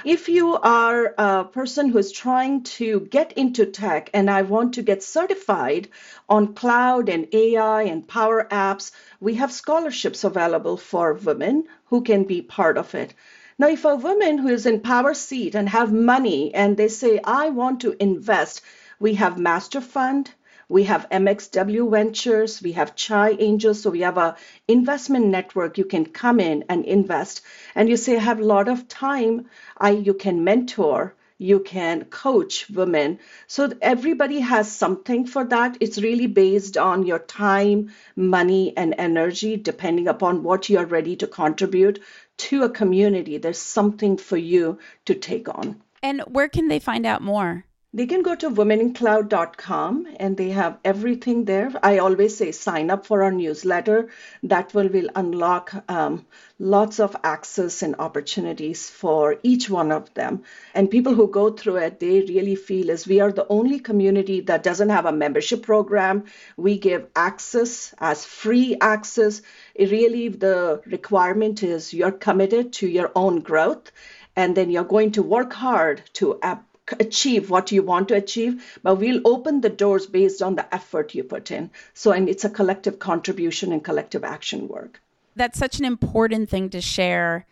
If 0.03 0.29
you 0.29 0.55
are 0.55 1.13
a 1.17 1.43
person 1.43 1.89
who 1.89 1.97
is 1.97 2.11
trying 2.11 2.63
to 2.63 3.01
get 3.01 3.33
into 3.33 3.65
tech 3.65 4.09
and 4.13 4.29
I 4.29 4.41
want 4.43 4.73
to 4.75 4.81
get 4.81 5.03
certified 5.03 5.89
on 6.29 6.53
cloud 6.53 7.09
and 7.09 7.27
AI 7.31 7.83
and 7.83 8.07
power 8.07 8.47
apps, 8.49 8.91
we 9.19 9.35
have 9.35 9.51
scholarships 9.51 10.23
available 10.23 10.77
for 10.77 11.13
women 11.13 11.65
who 11.85 12.01
can 12.01 12.23
be 12.23 12.41
part 12.41 12.77
of 12.77 12.95
it. 12.95 13.13
Now, 13.59 13.67
if 13.69 13.85
a 13.85 13.95
woman 13.95 14.37
who 14.37 14.49
is 14.49 14.65
in 14.65 14.81
power 14.81 15.13
seat 15.13 15.55
and 15.55 15.69
have 15.69 15.91
money 15.91 16.53
and 16.53 16.77
they 16.77 16.87
say, 16.87 17.19
I 17.23 17.49
want 17.49 17.81
to 17.81 17.95
invest, 17.99 18.61
we 18.99 19.15
have 19.15 19.37
master 19.37 19.81
fund, 19.81 20.31
We 20.69 20.83
have 20.83 21.09
MXW 21.09 21.89
Ventures, 21.89 22.61
we 22.61 22.73
have 22.73 22.93
Chai 22.93 23.29
Angels, 23.39 23.81
so 23.81 23.89
we 23.89 24.01
have 24.01 24.17
a 24.17 24.35
investment 24.67 25.27
network. 25.27 25.77
You 25.77 25.85
can 25.85 26.05
come 26.05 26.41
in 26.41 26.65
and 26.67 26.83
invest, 26.83 27.41
and 27.73 27.87
you 27.87 27.95
say 27.95 28.17
I 28.17 28.19
have 28.19 28.41
a 28.41 28.45
lot 28.45 28.67
of 28.67 28.89
time. 28.89 29.49
I 29.77 29.91
you 29.91 30.13
can 30.13 30.43
mentor, 30.43 31.15
you 31.37 31.61
can 31.61 32.03
coach 32.05 32.69
women. 32.69 33.19
So 33.47 33.71
everybody 33.81 34.41
has 34.41 34.69
something 34.69 35.25
for 35.25 35.45
that. 35.45 35.77
It's 35.79 36.01
really 36.01 36.27
based 36.27 36.77
on 36.77 37.05
your 37.05 37.19
time, 37.19 37.93
money, 38.17 38.75
and 38.75 38.93
energy, 38.97 39.55
depending 39.55 40.09
upon 40.09 40.43
what 40.43 40.69
you're 40.69 40.85
ready 40.85 41.15
to 41.17 41.27
contribute 41.27 42.01
to 42.37 42.63
a 42.63 42.69
community. 42.69 43.37
There's 43.37 43.57
something 43.61 44.17
for 44.17 44.37
you 44.37 44.79
to 45.05 45.15
take 45.15 45.47
on. 45.47 45.81
And 46.03 46.21
where 46.27 46.49
can 46.49 46.67
they 46.67 46.79
find 46.79 47.05
out 47.05 47.21
more? 47.21 47.63
They 47.93 48.05
can 48.05 48.21
go 48.21 48.35
to 48.35 48.49
womenincloud.com 48.49 50.07
and 50.19 50.35
they 50.35 50.49
have 50.49 50.77
everything 50.83 51.45
there. 51.45 51.71
I 51.81 51.99
always 51.99 52.35
say 52.35 52.51
sign 52.51 52.89
up 52.89 53.05
for 53.05 53.23
our 53.23 53.31
newsletter. 53.31 54.09
That 54.43 54.73
will, 54.73 54.89
will 54.89 55.09
unlock 55.15 55.73
um, 55.89 56.25
lots 56.59 56.99
of 56.99 57.15
access 57.23 57.81
and 57.83 57.95
opportunities 57.97 58.89
for 58.89 59.37
each 59.41 59.69
one 59.69 59.93
of 59.93 60.13
them. 60.15 60.43
And 60.73 60.91
people 60.91 61.13
who 61.13 61.29
go 61.29 61.51
through 61.51 61.77
it, 61.77 62.01
they 62.01 62.19
really 62.19 62.55
feel 62.55 62.91
as 62.91 63.07
we 63.07 63.21
are 63.21 63.31
the 63.31 63.47
only 63.47 63.79
community 63.79 64.41
that 64.41 64.63
doesn't 64.63 64.89
have 64.89 65.05
a 65.05 65.13
membership 65.13 65.63
program. 65.63 66.25
We 66.57 66.77
give 66.79 67.07
access 67.15 67.95
as 67.99 68.25
free 68.25 68.75
access. 68.81 69.41
It 69.73 69.91
really, 69.91 70.27
the 70.27 70.81
requirement 70.85 71.63
is 71.63 71.93
you're 71.93 72.11
committed 72.11 72.73
to 72.73 72.87
your 72.87 73.13
own 73.15 73.39
growth 73.39 73.93
and 74.37 74.55
then 74.55 74.69
you're 74.69 74.83
going 74.83 75.13
to 75.13 75.23
work 75.23 75.51
hard 75.51 76.03
to 76.13 76.37
achieve 76.99 77.49
what 77.49 77.71
you 77.71 77.83
want 77.83 78.07
to 78.09 78.15
achieve, 78.15 78.79
but 78.83 78.95
we'll 78.95 79.21
open 79.25 79.61
the 79.61 79.69
doors 79.69 80.05
based 80.05 80.41
on 80.41 80.55
the 80.55 80.73
effort 80.73 81.15
you 81.15 81.23
put 81.23 81.51
in. 81.51 81.69
So, 81.93 82.11
and 82.11 82.29
it's 82.29 82.45
a 82.45 82.49
collective 82.49 82.99
contribution 82.99 83.71
and 83.71 83.83
collective 83.83 84.23
action 84.23 84.67
work. 84.67 85.01
That's 85.35 85.59
such 85.59 85.79
an 85.79 85.85
important 85.85 86.49
thing 86.49 86.69
to 86.71 86.81
share. 86.81 87.45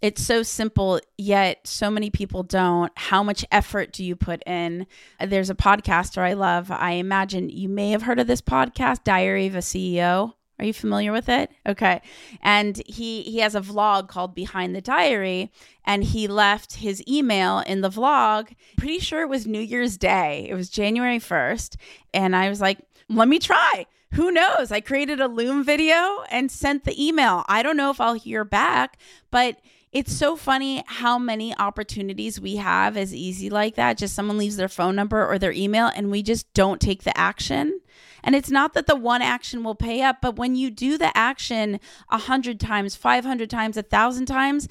It's 0.00 0.22
so 0.22 0.42
simple, 0.42 1.00
yet 1.16 1.66
so 1.66 1.90
many 1.90 2.08
people 2.08 2.44
don't. 2.44 2.92
How 2.96 3.22
much 3.22 3.44
effort 3.50 3.92
do 3.92 4.04
you 4.04 4.14
put 4.14 4.42
in? 4.46 4.86
There's 5.20 5.50
a 5.50 5.54
podcaster 5.54 6.18
I 6.18 6.34
love. 6.34 6.70
I 6.70 6.92
imagine 6.92 7.50
you 7.50 7.68
may 7.68 7.90
have 7.90 8.02
heard 8.02 8.20
of 8.20 8.28
this 8.28 8.40
podcast, 8.40 9.02
Diary 9.02 9.48
of 9.48 9.56
a 9.56 9.58
CEO. 9.58 10.34
Are 10.58 10.64
you 10.64 10.72
familiar 10.72 11.12
with 11.12 11.28
it? 11.28 11.50
Okay. 11.66 12.02
And 12.42 12.82
he 12.86 13.22
he 13.22 13.38
has 13.38 13.54
a 13.54 13.60
vlog 13.60 14.08
called 14.08 14.34
Behind 14.34 14.74
the 14.74 14.80
Diary 14.80 15.52
and 15.84 16.02
he 16.02 16.26
left 16.26 16.76
his 16.76 17.02
email 17.06 17.60
in 17.60 17.80
the 17.80 17.90
vlog. 17.90 18.54
Pretty 18.76 18.98
sure 18.98 19.22
it 19.22 19.28
was 19.28 19.46
New 19.46 19.60
Year's 19.60 19.96
Day. 19.96 20.46
It 20.50 20.54
was 20.54 20.68
January 20.68 21.18
1st 21.18 21.76
and 22.12 22.34
I 22.34 22.48
was 22.48 22.60
like, 22.60 22.78
"Let 23.08 23.28
me 23.28 23.38
try." 23.38 23.86
Who 24.14 24.30
knows? 24.30 24.72
I 24.72 24.80
created 24.80 25.20
a 25.20 25.28
Loom 25.28 25.62
video 25.62 26.24
and 26.30 26.50
sent 26.50 26.84
the 26.84 27.06
email. 27.06 27.44
I 27.46 27.62
don't 27.62 27.76
know 27.76 27.90
if 27.90 28.00
I'll 28.00 28.14
hear 28.14 28.42
back, 28.42 28.98
but 29.30 29.60
it's 29.92 30.12
so 30.12 30.36
funny 30.36 30.82
how 30.86 31.18
many 31.18 31.56
opportunities 31.56 32.40
we 32.40 32.56
have 32.56 32.96
as 32.96 33.14
easy 33.14 33.50
like 33.50 33.74
that. 33.76 33.98
Just 33.98 34.14
someone 34.14 34.38
leaves 34.38 34.56
their 34.56 34.68
phone 34.68 34.96
number 34.96 35.26
or 35.26 35.38
their 35.38 35.52
email 35.52 35.90
and 35.94 36.10
we 36.10 36.22
just 36.22 36.52
don't 36.52 36.80
take 36.80 37.04
the 37.04 37.16
action. 37.16 37.80
And 38.22 38.34
it's 38.34 38.50
not 38.50 38.74
that 38.74 38.86
the 38.86 38.96
one 38.96 39.22
action 39.22 39.64
will 39.64 39.74
pay 39.74 40.02
up, 40.02 40.18
but 40.20 40.36
when 40.36 40.56
you 40.56 40.70
do 40.70 40.98
the 40.98 41.16
action 41.16 41.80
a 42.10 42.18
hundred 42.18 42.60
times, 42.60 42.96
500 42.96 43.48
times, 43.48 43.76
a 43.76 43.82
thousand 43.82 44.26
times, 44.26 44.68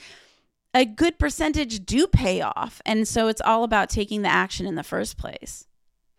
a 0.73 0.85
good 0.85 1.17
percentage 1.17 1.85
do 1.85 2.07
pay 2.07 2.41
off. 2.41 2.81
And 2.85 3.07
so 3.07 3.27
it's 3.27 3.41
all 3.41 3.63
about 3.63 3.89
taking 3.89 4.21
the 4.21 4.29
action 4.29 4.65
in 4.65 4.75
the 4.75 4.83
first 4.83 5.17
place. 5.17 5.65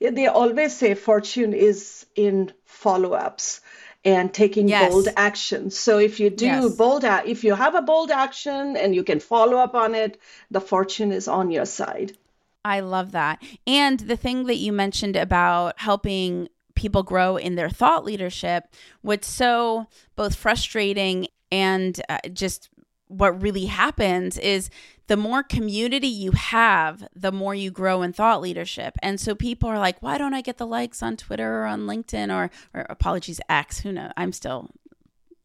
Yeah, 0.00 0.10
they 0.10 0.26
always 0.26 0.76
say 0.76 0.94
fortune 0.94 1.52
is 1.52 2.06
in 2.14 2.52
follow 2.64 3.14
ups 3.14 3.60
and 4.04 4.32
taking 4.32 4.68
yes. 4.68 4.90
bold 4.90 5.08
action. 5.16 5.70
So 5.70 5.98
if 5.98 6.20
you 6.20 6.30
do 6.30 6.46
yes. 6.46 6.76
bold, 6.76 7.04
if 7.04 7.42
you 7.44 7.54
have 7.54 7.74
a 7.74 7.82
bold 7.82 8.10
action 8.10 8.76
and 8.76 8.94
you 8.94 9.02
can 9.02 9.20
follow 9.20 9.56
up 9.56 9.74
on 9.74 9.94
it, 9.94 10.20
the 10.50 10.60
fortune 10.60 11.12
is 11.12 11.26
on 11.26 11.50
your 11.50 11.66
side. 11.66 12.16
I 12.64 12.80
love 12.80 13.12
that. 13.12 13.42
And 13.66 13.98
the 13.98 14.16
thing 14.16 14.44
that 14.46 14.56
you 14.56 14.72
mentioned 14.72 15.16
about 15.16 15.80
helping 15.80 16.48
people 16.78 17.02
grow 17.02 17.36
in 17.36 17.56
their 17.56 17.68
thought 17.68 18.04
leadership, 18.04 18.64
what's 19.02 19.28
so 19.28 19.86
both 20.16 20.34
frustrating 20.34 21.26
and 21.50 22.00
uh, 22.08 22.18
just 22.32 22.70
what 23.08 23.42
really 23.42 23.66
happens 23.66 24.38
is 24.38 24.70
the 25.08 25.16
more 25.16 25.42
community 25.42 26.06
you 26.06 26.32
have, 26.32 27.08
the 27.16 27.32
more 27.32 27.54
you 27.54 27.70
grow 27.70 28.02
in 28.02 28.12
thought 28.12 28.40
leadership. 28.40 28.94
And 29.02 29.18
so 29.18 29.34
people 29.34 29.68
are 29.68 29.78
like, 29.78 30.02
why 30.02 30.18
don't 30.18 30.34
I 30.34 30.42
get 30.42 30.58
the 30.58 30.66
likes 30.66 31.02
on 31.02 31.16
Twitter 31.16 31.62
or 31.62 31.64
on 31.64 31.86
LinkedIn 31.86 32.34
or, 32.34 32.50
or 32.74 32.86
apologies, 32.88 33.40
X? 33.48 33.80
Who 33.80 33.92
knows? 33.92 34.12
I'm 34.16 34.32
still 34.32 34.70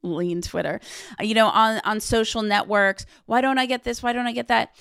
lean 0.04 0.42
Twitter. 0.42 0.82
You 1.22 1.34
know, 1.34 1.48
on 1.48 1.80
on 1.86 2.00
social 2.00 2.42
networks, 2.42 3.06
why 3.26 3.42
don't 3.42 3.58
I 3.58 3.66
get 3.66 3.84
this? 3.84 4.04
Why 4.04 4.14
don't 4.14 4.28
I 4.28 4.34
get 4.34 4.50
that? 4.50 4.76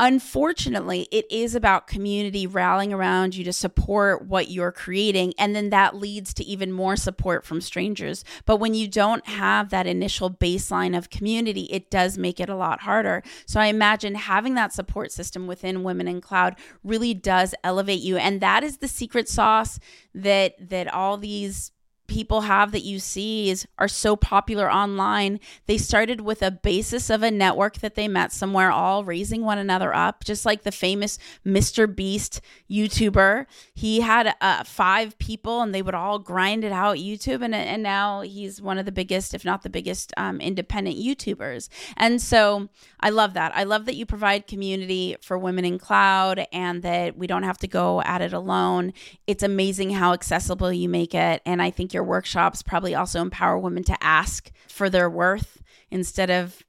Unfortunately, 0.00 1.06
it 1.12 1.30
is 1.30 1.54
about 1.54 1.86
community 1.86 2.46
rallying 2.46 2.92
around 2.92 3.36
you 3.36 3.44
to 3.44 3.52
support 3.52 4.26
what 4.26 4.50
you're 4.50 4.72
creating. 4.72 5.32
And 5.38 5.54
then 5.54 5.70
that 5.70 5.94
leads 5.94 6.34
to 6.34 6.44
even 6.44 6.72
more 6.72 6.96
support 6.96 7.44
from 7.44 7.60
strangers. 7.60 8.24
But 8.44 8.56
when 8.56 8.74
you 8.74 8.88
don't 8.88 9.24
have 9.26 9.70
that 9.70 9.86
initial 9.86 10.28
baseline 10.28 10.96
of 10.96 11.10
community, 11.10 11.68
it 11.70 11.90
does 11.90 12.18
make 12.18 12.40
it 12.40 12.48
a 12.48 12.56
lot 12.56 12.80
harder. 12.80 13.22
So 13.46 13.60
I 13.60 13.66
imagine 13.66 14.16
having 14.16 14.54
that 14.54 14.72
support 14.72 15.12
system 15.12 15.46
within 15.46 15.84
Women 15.84 16.08
in 16.08 16.20
Cloud 16.20 16.56
really 16.82 17.14
does 17.14 17.54
elevate 17.62 18.00
you. 18.00 18.16
And 18.16 18.40
that 18.40 18.64
is 18.64 18.78
the 18.78 18.88
secret 18.88 19.28
sauce 19.28 19.78
that 20.14 20.68
that 20.70 20.92
all 20.92 21.16
these 21.16 21.70
people 22.12 22.42
have 22.42 22.72
that 22.72 22.84
you 22.84 22.98
see 22.98 23.48
is 23.48 23.66
are 23.78 23.88
so 23.88 24.16
popular 24.16 24.70
online. 24.70 25.40
They 25.64 25.78
started 25.78 26.20
with 26.20 26.42
a 26.42 26.50
basis 26.50 27.08
of 27.08 27.22
a 27.22 27.30
network 27.30 27.78
that 27.78 27.94
they 27.94 28.06
met 28.06 28.32
somewhere, 28.32 28.70
all 28.70 29.02
raising 29.02 29.42
one 29.42 29.56
another 29.56 29.94
up, 29.94 30.22
just 30.22 30.44
like 30.44 30.62
the 30.62 30.72
famous 30.72 31.18
Mr. 31.46 31.92
Beast 31.92 32.42
YouTuber. 32.70 33.46
He 33.72 34.02
had 34.02 34.34
uh, 34.42 34.62
five 34.64 35.16
people, 35.18 35.62
and 35.62 35.74
they 35.74 35.80
would 35.80 35.94
all 35.94 36.18
grind 36.18 36.64
it 36.64 36.72
out 36.72 36.98
YouTube, 36.98 37.42
and 37.42 37.54
and 37.54 37.82
now 37.82 38.20
he's 38.20 38.60
one 38.60 38.76
of 38.76 38.84
the 38.84 38.92
biggest, 38.92 39.32
if 39.32 39.42
not 39.42 39.62
the 39.62 39.70
biggest, 39.70 40.12
um, 40.18 40.38
independent 40.38 40.98
YouTubers. 40.98 41.70
And 41.96 42.20
so 42.20 42.68
I 43.00 43.08
love 43.08 43.32
that. 43.34 43.56
I 43.56 43.64
love 43.64 43.86
that 43.86 43.96
you 43.96 44.04
provide 44.04 44.46
community 44.46 45.16
for 45.22 45.38
women 45.38 45.64
in 45.64 45.78
cloud, 45.78 46.46
and 46.52 46.82
that 46.82 47.16
we 47.16 47.26
don't 47.26 47.44
have 47.44 47.58
to 47.58 47.68
go 47.68 48.02
at 48.02 48.20
it 48.20 48.34
alone. 48.34 48.92
It's 49.26 49.42
amazing 49.42 49.92
how 49.92 50.12
accessible 50.12 50.74
you 50.74 50.90
make 50.90 51.14
it, 51.14 51.40
and 51.46 51.62
I 51.62 51.70
think 51.70 51.94
you're 51.94 52.01
your 52.02 52.08
workshops 52.08 52.62
probably 52.62 52.94
also 52.94 53.20
empower 53.20 53.56
women 53.58 53.84
to 53.84 53.96
ask 54.04 54.50
for 54.68 54.90
their 54.90 55.08
worth 55.08 55.62
instead 55.90 56.30
of 56.30 56.62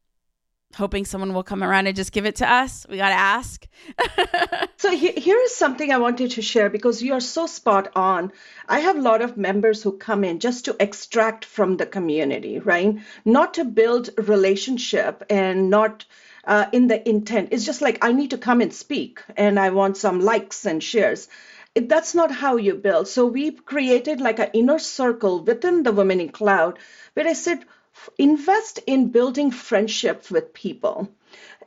hoping 0.76 1.06
someone 1.06 1.34
will 1.34 1.44
come 1.44 1.64
around 1.64 1.88
and 1.88 1.96
just 1.96 2.12
give 2.12 2.26
it 2.26 2.38
to 2.38 2.52
us. 2.52 2.86
We 2.90 2.98
got 2.98 3.10
to 3.10 3.16
ask. 3.16 3.68
so 4.78 4.90
he- 4.92 5.12
here 5.12 5.40
is 5.40 5.56
something 5.56 5.92
I 5.92 5.98
wanted 5.98 6.32
to 6.32 6.42
share 6.42 6.70
because 6.70 7.02
you 7.02 7.14
are 7.14 7.20
so 7.20 7.46
spot 7.48 7.92
on. 7.96 8.32
I 8.68 8.80
have 8.80 8.98
a 8.98 9.02
lot 9.02 9.22
of 9.22 9.38
members 9.38 9.84
who 9.84 9.98
come 9.98 10.24
in 10.24 10.40
just 10.40 10.66
to 10.66 10.76
extract 10.80 11.46
from 11.46 11.78
the 11.78 11.86
community, 11.86 12.60
right? 12.60 12.98
Not 13.24 13.56
to 13.56 13.66
build 13.66 14.10
relationship 14.18 15.24
and 15.30 15.70
not 15.70 16.06
uh, 16.46 16.66
in 16.72 16.88
the 16.88 17.08
intent. 17.08 17.50
It's 17.52 17.66
just 17.66 17.82
like 17.82 18.04
I 18.04 18.12
need 18.12 18.32
to 18.32 18.38
come 18.38 18.62
and 18.62 18.74
speak 18.74 19.20
and 19.38 19.60
I 19.60 19.70
want 19.70 19.98
some 19.98 20.22
likes 20.22 20.66
and 20.66 20.84
shares 20.84 21.28
that's 21.76 22.14
not 22.16 22.32
how 22.32 22.58
you 22.58 22.76
build. 22.76 23.08
So 23.08 23.26
we 23.26 23.52
created 23.52 24.22
like 24.22 24.40
an 24.40 24.50
inner 24.54 24.80
circle 24.80 25.44
within 25.44 25.84
the 25.84 25.92
Women 25.92 26.20
in 26.20 26.30
Cloud 26.30 26.80
where 27.14 27.28
I 27.28 27.34
said, 27.34 27.66
invest 28.18 28.80
in 28.88 29.10
building 29.10 29.52
friendship 29.52 30.30
with 30.32 30.54
people. 30.54 31.10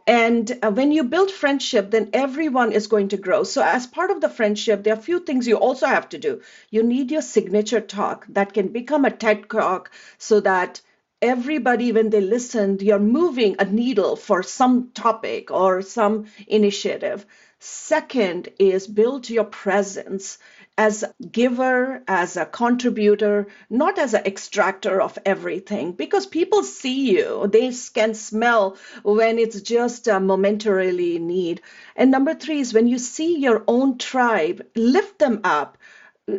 And 0.06 0.58
uh, 0.62 0.70
when 0.70 0.92
you 0.92 1.04
build 1.04 1.30
friendship, 1.30 1.90
then 1.90 2.10
everyone 2.12 2.72
is 2.72 2.86
going 2.86 3.08
to 3.08 3.16
grow. 3.16 3.42
So, 3.44 3.62
as 3.62 3.86
part 3.88 4.10
of 4.10 4.20
the 4.20 4.28
friendship, 4.28 4.84
there 4.84 4.94
are 4.94 4.98
a 4.98 5.02
few 5.02 5.18
things 5.20 5.48
you 5.48 5.56
also 5.56 5.86
have 5.86 6.08
to 6.10 6.18
do. 6.18 6.42
You 6.70 6.84
need 6.84 7.10
your 7.10 7.22
signature 7.22 7.80
talk 7.80 8.26
that 8.28 8.52
can 8.52 8.68
become 8.68 9.04
a 9.04 9.10
TED 9.10 9.50
talk 9.50 9.90
so 10.18 10.40
that 10.40 10.80
everybody, 11.20 11.90
when 11.92 12.10
they 12.10 12.20
listen, 12.20 12.78
you're 12.80 13.00
moving 13.00 13.56
a 13.58 13.64
needle 13.64 14.14
for 14.14 14.42
some 14.44 14.90
topic 14.92 15.50
or 15.50 15.82
some 15.82 16.26
initiative. 16.46 17.26
Second 17.58 18.50
is 18.58 18.86
build 18.86 19.30
your 19.30 19.44
presence 19.44 20.38
as 20.76 21.02
a 21.02 21.14
giver, 21.24 22.02
as 22.06 22.36
a 22.36 22.44
contributor, 22.44 23.46
not 23.70 23.98
as 23.98 24.12
an 24.12 24.26
extractor 24.26 25.00
of 25.00 25.18
everything, 25.24 25.92
because 25.92 26.26
people 26.26 26.62
see 26.62 27.10
you. 27.12 27.48
They 27.50 27.72
can 27.94 28.12
smell 28.12 28.76
when 29.02 29.38
it's 29.38 29.62
just 29.62 30.06
a 30.06 30.20
momentarily 30.20 31.18
need. 31.18 31.62
And 31.96 32.10
number 32.10 32.34
three 32.34 32.60
is 32.60 32.74
when 32.74 32.88
you 32.88 32.98
see 32.98 33.38
your 33.38 33.64
own 33.66 33.96
tribe, 33.96 34.66
lift 34.74 35.18
them 35.18 35.40
up 35.42 35.78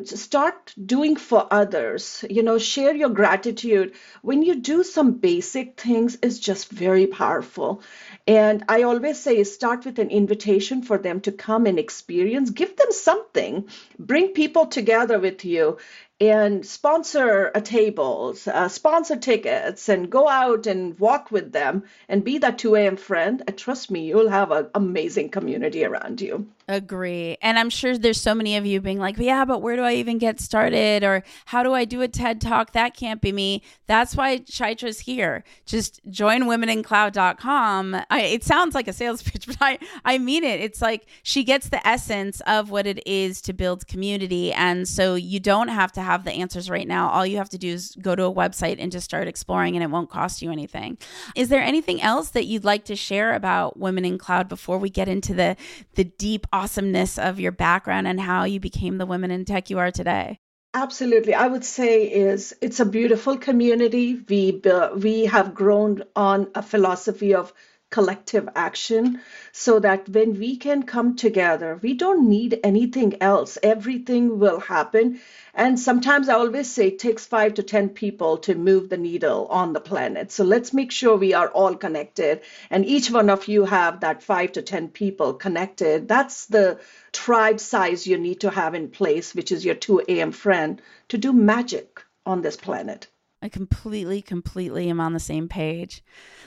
start 0.03 0.73
doing 0.85 1.15
for 1.15 1.47
others 1.51 2.25
you 2.29 2.43
know 2.43 2.57
share 2.57 2.93
your 2.95 3.09
gratitude 3.09 3.93
when 4.21 4.41
you 4.43 4.55
do 4.55 4.83
some 4.83 5.13
basic 5.13 5.79
things 5.79 6.17
is 6.21 6.39
just 6.39 6.69
very 6.69 7.07
powerful 7.07 7.81
and 8.27 8.63
I 8.67 8.83
always 8.83 9.19
say 9.19 9.43
start 9.43 9.85
with 9.85 9.99
an 9.99 10.09
invitation 10.09 10.81
for 10.83 10.97
them 10.97 11.21
to 11.21 11.31
come 11.31 11.65
and 11.65 11.79
experience, 11.79 12.49
give 12.49 12.75
them 12.75 12.91
something, 12.91 13.69
bring 13.97 14.29
people 14.29 14.65
together 14.67 15.19
with 15.19 15.45
you. 15.45 15.77
and 16.19 16.65
sponsor 16.65 17.51
a 17.53 17.61
tables, 17.61 18.47
uh, 18.47 18.67
sponsor 18.67 19.15
tickets, 19.17 19.87
and 19.87 20.09
go 20.09 20.27
out 20.27 20.65
and 20.65 20.97
walk 20.99 21.31
with 21.31 21.51
them 21.51 21.83
and 22.09 22.23
be 22.23 22.39
that 22.39 22.57
2 22.57 22.75
a.m. 22.75 22.97
friend, 22.97 23.43
and 23.47 23.57
trust 23.57 23.91
me, 23.91 24.05
you'll 24.07 24.29
have 24.29 24.51
an 24.51 24.67
amazing 24.73 25.29
community 25.29 25.85
around 25.85 26.19
you. 26.21 26.47
Agree. 26.69 27.37
And 27.41 27.57
I'm 27.57 27.69
sure 27.69 27.97
there's 27.97 28.19
so 28.19 28.35
many 28.35 28.57
of 28.57 28.65
you 28.65 28.81
being 28.81 28.99
like, 28.99 29.17
yeah, 29.17 29.45
but 29.45 29.61
where 29.61 29.77
do 29.77 29.83
I 29.83 29.93
even 29.93 30.17
get 30.17 30.41
started? 30.41 31.01
Or 31.01 31.23
how 31.45 31.63
do 31.63 31.73
I 31.73 31.85
do 31.85 32.01
a 32.01 32.09
TED 32.09 32.41
talk? 32.41 32.73
That 32.73 32.93
can't 32.93 33.21
be 33.21 33.31
me. 33.31 33.63
That's 33.85 34.17
why 34.17 34.39
Chaitra's 34.39 34.99
here. 34.99 35.45
Just 35.65 36.01
join 36.09 36.43
womenincloud.com. 36.43 37.95
I, 38.09 38.21
it 38.21 38.43
sounds 38.43 38.75
like 38.75 38.89
a 38.89 38.93
sales 38.93 39.23
pitch, 39.23 39.47
but 39.47 39.55
I, 39.61 39.79
I 40.03 40.17
mean 40.17 40.43
it. 40.43 40.59
It's 40.59 40.81
like 40.81 41.07
she 41.23 41.45
gets 41.45 41.69
the 41.69 41.85
essence 41.87 42.41
of 42.41 42.69
what 42.69 42.85
it 42.85 43.01
is 43.07 43.41
to 43.43 43.53
build 43.53 43.87
community. 43.87 44.51
And 44.51 44.85
so 44.89 45.15
you 45.15 45.39
don't 45.39 45.69
have 45.69 45.93
to 45.93 46.01
have 46.01 46.25
the 46.25 46.33
answers 46.33 46.69
right 46.69 46.87
now. 46.87 47.09
All 47.11 47.25
you 47.25 47.37
have 47.37 47.49
to 47.49 47.57
do 47.57 47.69
is 47.69 47.95
go 48.01 48.13
to 48.13 48.25
a 48.25 48.33
website 48.33 48.75
and 48.77 48.91
just 48.91 49.05
start 49.05 49.29
exploring, 49.29 49.77
and 49.77 49.83
it 49.83 49.89
won't 49.89 50.09
cost 50.09 50.41
you 50.41 50.51
anything. 50.51 50.97
Is 51.33 51.47
there 51.47 51.61
anything 51.61 52.01
else 52.01 52.31
that 52.31 52.45
you'd 52.45 52.65
like 52.65 52.83
to 52.85 52.95
share 52.97 53.35
about 53.35 53.79
Women 53.79 54.03
in 54.03 54.17
Cloud 54.17 54.49
before 54.49 54.77
we 54.77 54.89
get 54.89 55.07
into 55.07 55.33
the, 55.33 55.55
the 55.95 56.03
deep 56.03 56.45
awesomeness 56.57 57.19
of 57.19 57.39
your 57.39 57.51
background 57.51 58.07
and 58.07 58.19
how 58.19 58.43
you 58.43 58.59
became 58.59 58.97
the 58.97 59.05
women 59.05 59.31
in 59.31 59.45
tech 59.45 59.69
you 59.69 59.77
are 59.77 59.91
today? 59.91 60.39
Absolutely. 60.73 61.33
I 61.33 61.47
would 61.47 61.63
say 61.63 62.03
is 62.03 62.55
it's 62.61 62.79
a 62.79 62.85
beautiful 62.85 63.37
community. 63.37 64.19
We 64.29 64.61
we 64.95 65.25
have 65.25 65.53
grown 65.53 66.03
on 66.15 66.49
a 66.55 66.61
philosophy 66.61 67.33
of 67.33 67.53
collective 67.89 68.49
action 68.55 69.21
so 69.51 69.79
that 69.79 70.09
when 70.09 70.37
we 70.37 70.57
can 70.57 70.83
come 70.83 71.15
together, 71.15 71.79
we 71.81 71.93
don't 71.93 72.27
need 72.29 72.59
anything 72.63 73.21
else. 73.21 73.57
Everything 73.63 74.39
will 74.39 74.59
happen 74.59 75.19
and 75.57 75.79
sometimes 75.79 76.29
I 76.29 76.35
always 76.35 76.69
say 76.69 76.89
it 76.89 76.99
takes 76.99 77.25
five 77.25 77.55
to 77.55 77.63
10 77.63 77.89
people 77.89 78.37
to 78.39 78.53
move 78.53 78.89
the 78.89 78.97
needle 78.97 79.47
on 79.47 79.73
the 79.73 79.79
planet. 79.79 80.31
So 80.31 80.43
let's 80.43 80.71
make 80.71 80.91
sure 80.91 81.17
we 81.17 81.33
are 81.33 81.49
all 81.49 81.73
connected. 81.75 82.41
And 82.69 82.85
each 82.85 83.09
one 83.09 83.31
of 83.31 83.47
you 83.47 83.65
have 83.65 84.01
that 84.01 84.21
five 84.21 84.51
to 84.51 84.61
10 84.61 84.89
people 84.89 85.33
connected. 85.33 86.07
That's 86.07 86.45
the 86.45 86.79
tribe 87.11 87.59
size 87.59 88.05
you 88.05 88.19
need 88.19 88.41
to 88.41 88.51
have 88.51 88.75
in 88.75 88.89
place, 88.89 89.33
which 89.33 89.51
is 89.51 89.65
your 89.65 89.73
2 89.73 90.03
a.m. 90.07 90.31
friend, 90.31 90.79
to 91.07 91.17
do 91.17 91.33
magic 91.33 92.03
on 92.23 92.43
this 92.43 92.55
planet. 92.55 93.07
I 93.47 93.49
completely, 93.49 94.21
completely 94.21 94.89
am 94.89 94.99
on 94.99 95.13
the 95.13 95.21
same 95.21 95.47
page. 95.47 96.03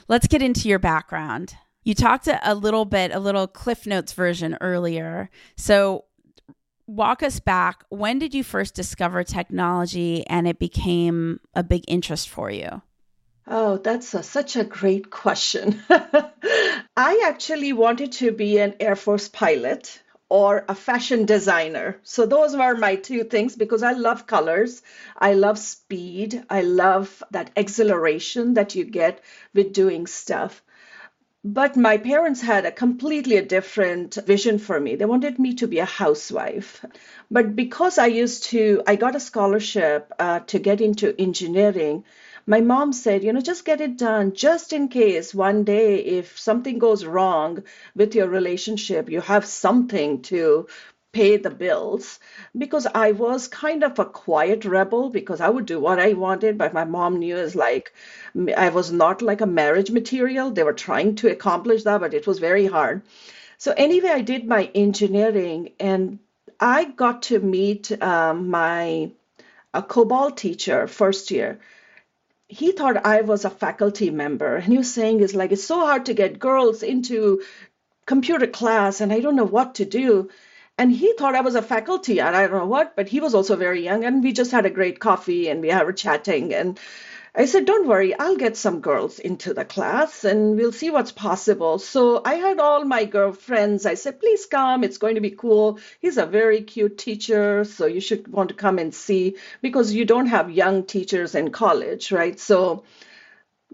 Let's 0.07 0.27
get 0.27 0.43
into 0.43 0.69
your 0.69 0.79
background. 0.79 1.55
You 1.83 1.95
talked 1.95 2.29
a 2.29 2.55
little 2.55 2.85
bit, 2.85 3.11
a 3.11 3.19
little 3.19 3.47
Cliff 3.47 3.87
Notes 3.87 4.13
version 4.13 4.59
earlier. 4.61 5.31
So, 5.57 6.05
walk 6.87 7.23
us 7.23 7.41
back. 7.41 7.85
When 7.89 8.19
did 8.19 8.35
you 8.35 8.45
first 8.45 8.75
discover 8.75 9.25
technology 9.25 10.27
and 10.27 10.47
it 10.47 10.59
became 10.59 11.41
a 11.55 11.63
big 11.63 11.85
interest 11.89 12.29
for 12.29 12.51
you? 12.51 12.83
Oh, 13.47 13.79
that's 13.79 14.13
a, 14.13 14.23
such 14.23 14.57
a 14.57 14.65
great 14.65 15.09
question. 15.09 15.83
I 15.91 17.25
actually 17.25 17.73
wanted 17.73 18.13
to 18.13 18.31
be 18.31 18.59
an 18.59 18.75
Air 18.79 18.95
Force 18.95 19.27
pilot 19.27 20.03
or 20.31 20.65
a 20.69 20.75
fashion 20.75 21.27
designer. 21.27 21.99
So 22.03 22.25
those 22.25 22.57
were 22.57 22.77
my 22.77 22.97
two 22.97 23.25
things 23.25 23.57
because 23.57 23.83
I 23.83 23.93
love 23.93 24.27
colors. 24.27 24.83
I 25.19 25.35
love 25.35 25.59
speed. 25.59 26.43
I 26.49 26.63
love 26.63 27.23
that 27.33 27.51
exhilaration 27.57 28.55
that 28.55 28.75
you 28.75 28.85
get 28.85 29.21
with 29.53 29.75
doing 29.75 30.07
stuff. 30.07 30.63
But 31.43 31.77
my 31.77 31.97
parents 31.97 32.43
had 32.43 32.67
a 32.67 32.73
completely 32.73 33.41
different 33.41 34.15
vision 34.27 34.59
for 34.59 34.79
me. 34.79 34.97
They 34.97 35.07
wanted 35.07 35.39
me 35.39 35.55
to 35.55 35.67
be 35.67 35.79
a 35.79 35.85
housewife. 35.87 36.85
But 37.31 37.57
because 37.57 37.99
I 37.99 38.07
used 38.07 38.45
to, 38.45 38.83
I 38.87 38.97
got 38.97 39.17
a 39.17 39.21
scholarship 39.21 40.13
uh, 40.19 40.41
to 40.41 40.59
get 40.59 40.81
into 40.81 41.15
engineering. 41.19 42.05
My 42.51 42.61
mom 42.61 42.93
said, 42.93 43.23
you 43.23 43.33
know, 43.33 43.41
just 43.41 43.65
get 43.65 43.81
it 43.81 43.97
done 43.97 44.33
just 44.35 44.73
in 44.73 44.89
case 44.89 45.33
one 45.33 45.63
day 45.63 45.99
if 45.99 46.37
something 46.37 46.81
goes 46.81 47.05
wrong 47.05 47.63
with 47.95 48.17
your 48.17 48.27
relationship, 48.27 49.09
you 49.09 49.21
have 49.21 49.45
something 49.47 50.23
to 50.23 50.67
pay 51.13 51.37
the 51.37 51.51
bills 51.51 52.19
because 52.59 52.89
I 52.93 53.13
was 53.13 53.47
kind 53.47 53.85
of 53.85 54.01
a 54.01 54.05
quiet 54.05 54.65
rebel 54.65 55.11
because 55.11 55.41
I 55.41 55.49
would 55.49 55.65
do 55.65 55.79
what 55.79 56.01
I 56.01 56.15
wanted, 56.15 56.59
but 56.59 56.75
my 56.75 56.83
mom 56.83 57.21
knew 57.21 57.37
is 57.37 57.55
like 57.55 57.93
I 58.57 58.71
was 58.71 58.91
not 58.91 59.23
like 59.23 59.41
a 59.43 59.47
marriage 59.61 59.93
material. 59.93 60.51
They 60.51 60.65
were 60.65 60.73
trying 60.89 61.15
to 61.23 61.31
accomplish 61.31 61.85
that, 61.85 62.01
but 62.01 62.15
it 62.15 62.27
was 62.27 62.41
very 62.41 62.67
hard. 62.67 63.03
So 63.59 63.73
anyway, 63.77 64.09
I 64.09 64.23
did 64.23 64.45
my 64.45 64.65
engineering 64.75 65.71
and 65.79 66.19
I 66.59 66.87
got 66.87 67.23
to 67.31 67.39
meet 67.39 67.93
um, 68.03 68.51
my 68.51 69.13
a 69.73 69.83
COBOL 69.85 70.35
teacher 70.35 70.89
first 70.89 71.31
year. 71.31 71.61
He 72.51 72.73
thought 72.73 73.07
I 73.07 73.21
was 73.21 73.45
a 73.45 73.51
faculty 73.51 74.11
member, 74.11 74.57
and 74.57 74.65
he 74.73 74.77
was 74.79 74.93
saying 74.93 75.21
is 75.21 75.37
like 75.37 75.53
it's 75.53 75.65
so 75.65 75.79
hard 75.81 76.07
to 76.07 76.15
get 76.15 76.41
girls 76.41 76.83
into 76.83 77.43
computer 78.07 78.49
class, 78.49 79.01
and 79.01 79.13
I 79.13 79.21
don't 79.21 79.37
know 79.37 79.45
what 79.45 79.77
to 79.77 79.85
do. 79.85 80.31
And 80.77 80.91
he 80.91 81.13
thought 81.13 81.37
I 81.37 81.43
was 81.43 81.55
a 81.55 81.63
faculty 81.63 82.21
and 82.21 82.35
I 82.35 82.47
don't 82.47 82.59
know 82.59 82.67
what, 82.67 82.97
but 82.97 83.09
he 83.09 83.21
was 83.21 83.35
also 83.35 83.55
very 83.55 83.85
young 83.85 84.05
and 84.05 84.25
we 84.25 84.33
just 84.33 84.51
had 84.51 84.67
a 84.67 84.71
great 84.71 84.99
coffee 84.99 85.49
and 85.49 85.61
we 85.61 85.69
were 85.69 85.93
chatting 85.93 86.55
and 86.55 86.81
I 87.35 87.45
said, 87.45 87.65
Don't 87.65 87.87
worry, 87.87 88.19
I'll 88.19 88.37
get 88.37 88.57
some 88.57 88.81
girls 88.81 89.19
into 89.21 89.55
the 89.55 89.65
class 89.65 90.25
and 90.25 90.57
we'll 90.57 90.73
see 90.73 90.91
what's 90.91 91.13
possible. 91.13 91.79
So 91.79 92.21
I 92.25 92.35
had 92.35 92.59
all 92.59 92.85
my 92.85 93.05
girlfriends. 93.05 93.87
I 93.87 93.95
said, 93.95 94.19
Please 94.21 94.47
come, 94.47 94.83
it's 94.83 94.99
going 94.99 95.15
to 95.15 95.21
be 95.21 95.31
cool. 95.31 95.79
He's 96.01 96.19
a 96.19 96.27
very 96.27 96.63
cute 96.63 96.99
teacher, 96.99 97.65
so 97.65 97.87
you 97.87 98.01
should 98.01 98.27
want 98.29 98.49
to 98.49 98.55
come 98.55 98.79
and 98.79 98.95
see 98.95 99.37
because 99.63 99.93
you 99.93 100.05
don't 100.05 100.27
have 100.27 100.51
young 100.51 100.85
teachers 100.85 101.35
in 101.35 101.53
college, 101.53 102.11
right? 102.11 102.39
So 102.39 102.85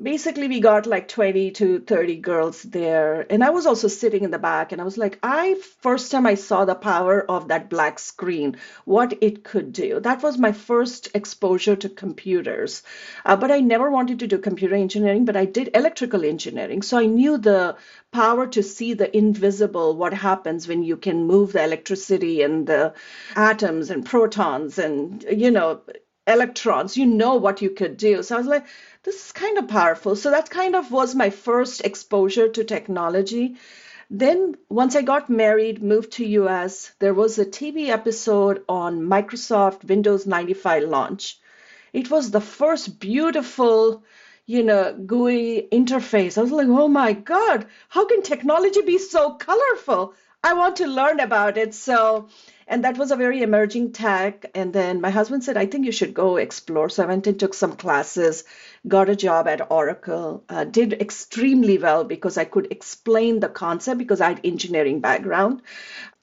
basically 0.00 0.46
we 0.46 0.60
got 0.60 0.86
like 0.86 1.08
20 1.08 1.52
to 1.52 1.80
30 1.80 2.16
girls 2.16 2.62
there. 2.62 3.26
And 3.30 3.42
i 3.42 3.50
was 3.50 3.66
also 3.66 3.88
sitting 3.88 4.24
in 4.24 4.30
the 4.30 4.38
back 4.38 4.72
and 4.72 4.80
i 4.80 4.84
was 4.84 4.98
like 4.98 5.18
i 5.22 5.56
first 5.80 6.10
time 6.10 6.26
i 6.26 6.34
saw 6.34 6.64
the 6.64 6.74
power 6.74 7.24
of 7.30 7.48
that 7.48 7.70
black 7.70 7.98
screen 7.98 8.56
what 8.84 9.14
it 9.22 9.42
could 9.42 9.72
do. 9.72 10.00
That 10.00 10.22
was 10.22 10.38
my 10.38 10.52
first 10.52 11.08
exposure 11.14 11.76
to 11.76 11.88
computers. 11.88 12.82
Uh, 13.24 13.36
but 13.36 13.50
i 13.50 13.60
never 13.60 13.90
wanted 13.90 14.18
to 14.18 14.26
do 14.26 14.38
computer 14.38 14.74
engineering 14.74 15.24
but 15.24 15.36
i 15.36 15.46
did 15.46 15.70
electrical 15.74 16.24
engineering. 16.24 16.82
So 16.82 16.98
i 16.98 17.06
knew 17.06 17.38
the 17.38 17.76
power 18.12 18.46
to 18.48 18.62
see 18.62 18.94
the 18.94 19.16
invisible 19.16 19.96
what 19.96 20.12
happens 20.12 20.68
when 20.68 20.82
you 20.82 20.96
can 20.96 21.26
move 21.26 21.52
the 21.52 21.64
electricity 21.64 22.42
and 22.42 22.66
the 22.66 22.94
atoms 23.34 23.90
and 23.90 24.04
protons 24.04 24.78
and 24.78 25.24
you 25.30 25.50
know 25.50 25.80
electrons 26.26 26.96
you 26.96 27.06
know 27.06 27.36
what 27.36 27.62
you 27.62 27.70
could 27.70 27.96
do 27.96 28.22
so 28.22 28.34
i 28.34 28.38
was 28.38 28.46
like 28.46 28.66
this 29.06 29.26
is 29.26 29.32
kind 29.32 29.56
of 29.56 29.68
powerful. 29.68 30.16
So 30.16 30.32
that 30.32 30.50
kind 30.50 30.74
of 30.74 30.90
was 30.90 31.14
my 31.14 31.30
first 31.30 31.80
exposure 31.84 32.48
to 32.48 32.64
technology. 32.64 33.54
Then 34.10 34.56
once 34.68 34.96
I 34.96 35.02
got 35.02 35.30
married, 35.30 35.80
moved 35.80 36.10
to 36.14 36.26
US, 36.26 36.90
there 36.98 37.14
was 37.14 37.38
a 37.38 37.46
TV 37.46 37.88
episode 37.88 38.64
on 38.68 39.02
Microsoft 39.02 39.84
Windows 39.84 40.26
95 40.26 40.82
launch. 40.88 41.38
It 41.92 42.10
was 42.10 42.32
the 42.32 42.40
first 42.40 42.98
beautiful, 42.98 44.02
you 44.44 44.64
know, 44.64 44.92
GUI 44.92 45.68
interface. 45.70 46.36
I 46.36 46.42
was 46.42 46.50
like, 46.50 46.66
"Oh 46.68 46.88
my 46.88 47.12
god, 47.12 47.66
how 47.88 48.06
can 48.06 48.22
technology 48.22 48.82
be 48.82 48.98
so 48.98 49.34
colorful?" 49.34 50.14
I 50.42 50.54
want 50.54 50.76
to 50.76 50.88
learn 50.88 51.20
about 51.20 51.58
it. 51.58 51.74
So 51.74 52.28
and 52.68 52.82
that 52.84 52.98
was 52.98 53.10
a 53.10 53.16
very 53.16 53.42
emerging 53.42 53.92
tech. 53.92 54.46
And 54.54 54.72
then 54.72 55.00
my 55.00 55.10
husband 55.10 55.44
said, 55.44 55.56
I 55.56 55.66
think 55.66 55.86
you 55.86 55.92
should 55.92 56.14
go 56.14 56.36
explore. 56.36 56.88
So 56.88 57.04
I 57.04 57.06
went 57.06 57.26
and 57.26 57.38
took 57.38 57.54
some 57.54 57.76
classes, 57.76 58.44
got 58.88 59.08
a 59.08 59.14
job 59.16 59.46
at 59.46 59.70
Oracle, 59.70 60.44
uh, 60.48 60.64
did 60.64 60.92
extremely 60.94 61.78
well 61.78 62.02
because 62.04 62.36
I 62.36 62.44
could 62.44 62.72
explain 62.72 63.38
the 63.38 63.48
concept 63.48 63.98
because 63.98 64.20
I 64.20 64.28
had 64.30 64.40
engineering 64.44 65.00
background. 65.00 65.62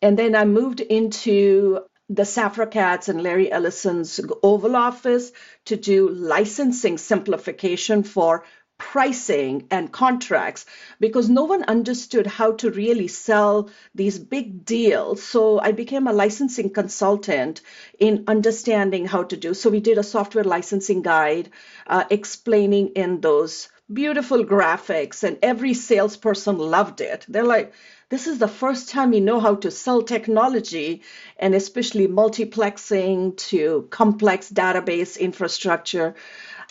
And 0.01 0.19
then 0.19 0.36
I 0.36 0.43
moved 0.43 0.82
into 0.82 1.86
the 2.10 2.23
Safra 2.23 3.08
and 3.08 3.23
Larry 3.23 3.49
Ellison's 3.49 4.19
Oval 4.43 4.75
Office 4.75 5.32
to 5.65 5.77
do 5.77 6.10
licensing 6.10 6.97
simplification 6.97 8.03
for 8.03 8.43
pricing 8.77 9.67
and 9.71 9.91
contracts 9.91 10.65
because 10.99 11.29
no 11.29 11.43
one 11.43 11.63
understood 11.63 12.27
how 12.27 12.51
to 12.53 12.69
really 12.71 13.07
sell 13.07 13.69
these 13.95 14.19
big 14.19 14.65
deals. 14.65 15.23
So 15.23 15.59
I 15.59 15.71
became 15.71 16.07
a 16.07 16.13
licensing 16.13 16.69
consultant 16.69 17.62
in 17.99 18.25
understanding 18.27 19.05
how 19.05 19.23
to 19.23 19.38
do. 19.38 19.53
So 19.53 19.69
we 19.69 19.79
did 19.79 19.97
a 19.97 20.03
software 20.03 20.43
licensing 20.43 21.01
guide 21.01 21.49
uh, 21.88 22.03
explaining 22.09 22.89
in 22.89 23.21
those 23.21 23.69
beautiful 23.91 24.45
graphics, 24.45 25.23
and 25.23 25.38
every 25.41 25.73
salesperson 25.73 26.57
loved 26.57 27.01
it. 27.01 27.25
They're 27.27 27.43
like, 27.43 27.73
this 28.09 28.27
is 28.27 28.38
the 28.38 28.47
first 28.47 28.89
time 28.89 29.12
we 29.12 29.19
know 29.19 29.39
how 29.39 29.55
to 29.55 29.71
sell 29.71 30.03
technology 30.03 31.01
and 31.38 31.55
especially 31.55 32.07
multiplexing 32.07 33.36
to 33.49 33.88
complex 33.89 34.51
database 34.51 35.19
infrastructure 35.19 36.15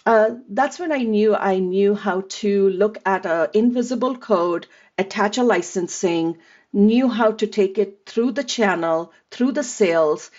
uh, 0.06 0.30
that's 0.48 0.78
when 0.78 0.92
I 0.92 0.98
knew 0.98 1.34
I 1.34 1.58
knew 1.58 1.94
how 1.94 2.24
to 2.40 2.68
look 2.70 2.98
at 3.06 3.26
an 3.26 3.48
invisible 3.54 4.16
code, 4.16 4.66
attach 4.98 5.38
a 5.38 5.44
licensing, 5.44 6.38
knew 6.72 7.08
how 7.08 7.32
to 7.32 7.46
take 7.46 7.78
it 7.78 8.02
through 8.06 8.32
the 8.32 8.44
channel, 8.44 9.12
through 9.30 9.52
the 9.52 9.62
sales, 9.64 10.30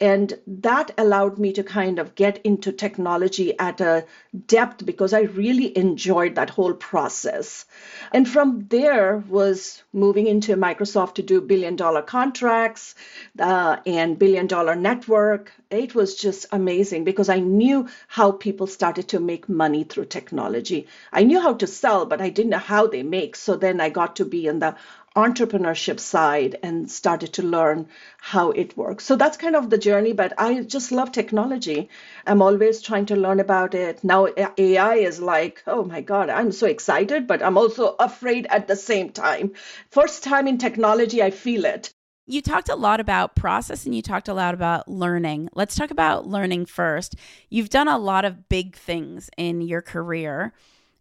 And 0.00 0.32
that 0.46 0.92
allowed 0.96 1.38
me 1.38 1.52
to 1.52 1.62
kind 1.62 1.98
of 1.98 2.14
get 2.14 2.40
into 2.42 2.72
technology 2.72 3.58
at 3.58 3.82
a 3.82 4.06
depth 4.46 4.86
because 4.86 5.12
I 5.12 5.22
really 5.22 5.76
enjoyed 5.76 6.36
that 6.36 6.48
whole 6.48 6.72
process. 6.72 7.66
And 8.10 8.26
from 8.26 8.66
there 8.70 9.18
was 9.28 9.82
moving 9.92 10.26
into 10.26 10.56
Microsoft 10.56 11.14
to 11.14 11.22
do 11.22 11.40
billion 11.40 11.76
dollar 11.76 12.00
contracts 12.00 12.94
uh, 13.38 13.76
and 13.84 14.18
billion 14.18 14.46
dollar 14.46 14.74
network. 14.74 15.52
It 15.70 15.94
was 15.94 16.14
just 16.14 16.46
amazing 16.50 17.04
because 17.04 17.28
I 17.28 17.40
knew 17.40 17.88
how 18.08 18.32
people 18.32 18.66
started 18.66 19.08
to 19.08 19.20
make 19.20 19.48
money 19.48 19.84
through 19.84 20.06
technology. 20.06 20.86
I 21.12 21.24
knew 21.24 21.40
how 21.40 21.54
to 21.54 21.66
sell, 21.66 22.06
but 22.06 22.20
I 22.20 22.30
didn't 22.30 22.50
know 22.50 22.58
how 22.58 22.86
they 22.86 23.02
make. 23.02 23.36
So 23.36 23.56
then 23.56 23.80
I 23.80 23.90
got 23.90 24.16
to 24.16 24.24
be 24.24 24.46
in 24.46 24.60
the 24.60 24.76
entrepreneurship 25.16 25.98
side 25.98 26.56
and 26.62 26.90
started 26.90 27.32
to 27.32 27.42
learn 27.42 27.88
how 28.18 28.52
it 28.52 28.76
works. 28.76 29.04
So 29.04 29.16
that's 29.16 29.36
kind 29.36 29.56
of 29.56 29.68
the 29.68 29.78
journey, 29.78 30.12
but 30.12 30.32
I 30.38 30.62
just 30.62 30.92
love 30.92 31.10
technology. 31.10 31.88
I'm 32.26 32.42
always 32.42 32.80
trying 32.80 33.06
to 33.06 33.16
learn 33.16 33.40
about 33.40 33.74
it. 33.74 34.04
Now 34.04 34.28
AI 34.56 34.94
is 34.94 35.20
like, 35.20 35.62
oh 35.66 35.84
my 35.84 36.00
God, 36.00 36.30
I'm 36.30 36.52
so 36.52 36.66
excited, 36.66 37.26
but 37.26 37.42
I'm 37.42 37.58
also 37.58 37.96
afraid 37.98 38.46
at 38.50 38.68
the 38.68 38.76
same 38.76 39.10
time. 39.10 39.52
First 39.90 40.22
time 40.22 40.46
in 40.46 40.58
technology, 40.58 41.22
I 41.22 41.30
feel 41.30 41.64
it. 41.64 41.92
You 42.26 42.40
talked 42.40 42.68
a 42.68 42.76
lot 42.76 43.00
about 43.00 43.34
process 43.34 43.86
and 43.86 43.94
you 43.94 44.02
talked 44.02 44.28
a 44.28 44.34
lot 44.34 44.54
about 44.54 44.86
learning. 44.86 45.48
Let's 45.52 45.74
talk 45.74 45.90
about 45.90 46.28
learning 46.28 46.66
first. 46.66 47.16
You've 47.48 47.70
done 47.70 47.88
a 47.88 47.98
lot 47.98 48.24
of 48.24 48.48
big 48.48 48.76
things 48.76 49.28
in 49.36 49.60
your 49.60 49.82
career. 49.82 50.52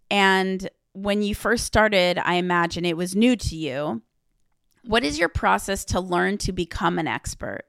And 0.10 0.68
when 0.94 1.22
you 1.22 1.36
first 1.36 1.66
started, 1.66 2.18
I 2.18 2.36
imagine 2.36 2.86
it 2.86 2.98
was 2.98 3.16
new 3.16 3.36
to 3.36 3.56
you. 3.56 4.02
What 4.86 5.04
is 5.04 5.20
your 5.20 5.30
process 5.30 5.86
to 5.86 6.00
learn 6.00 6.38
to 6.40 6.52
become 6.52 7.00
an 7.00 7.08
expert? 7.08 7.66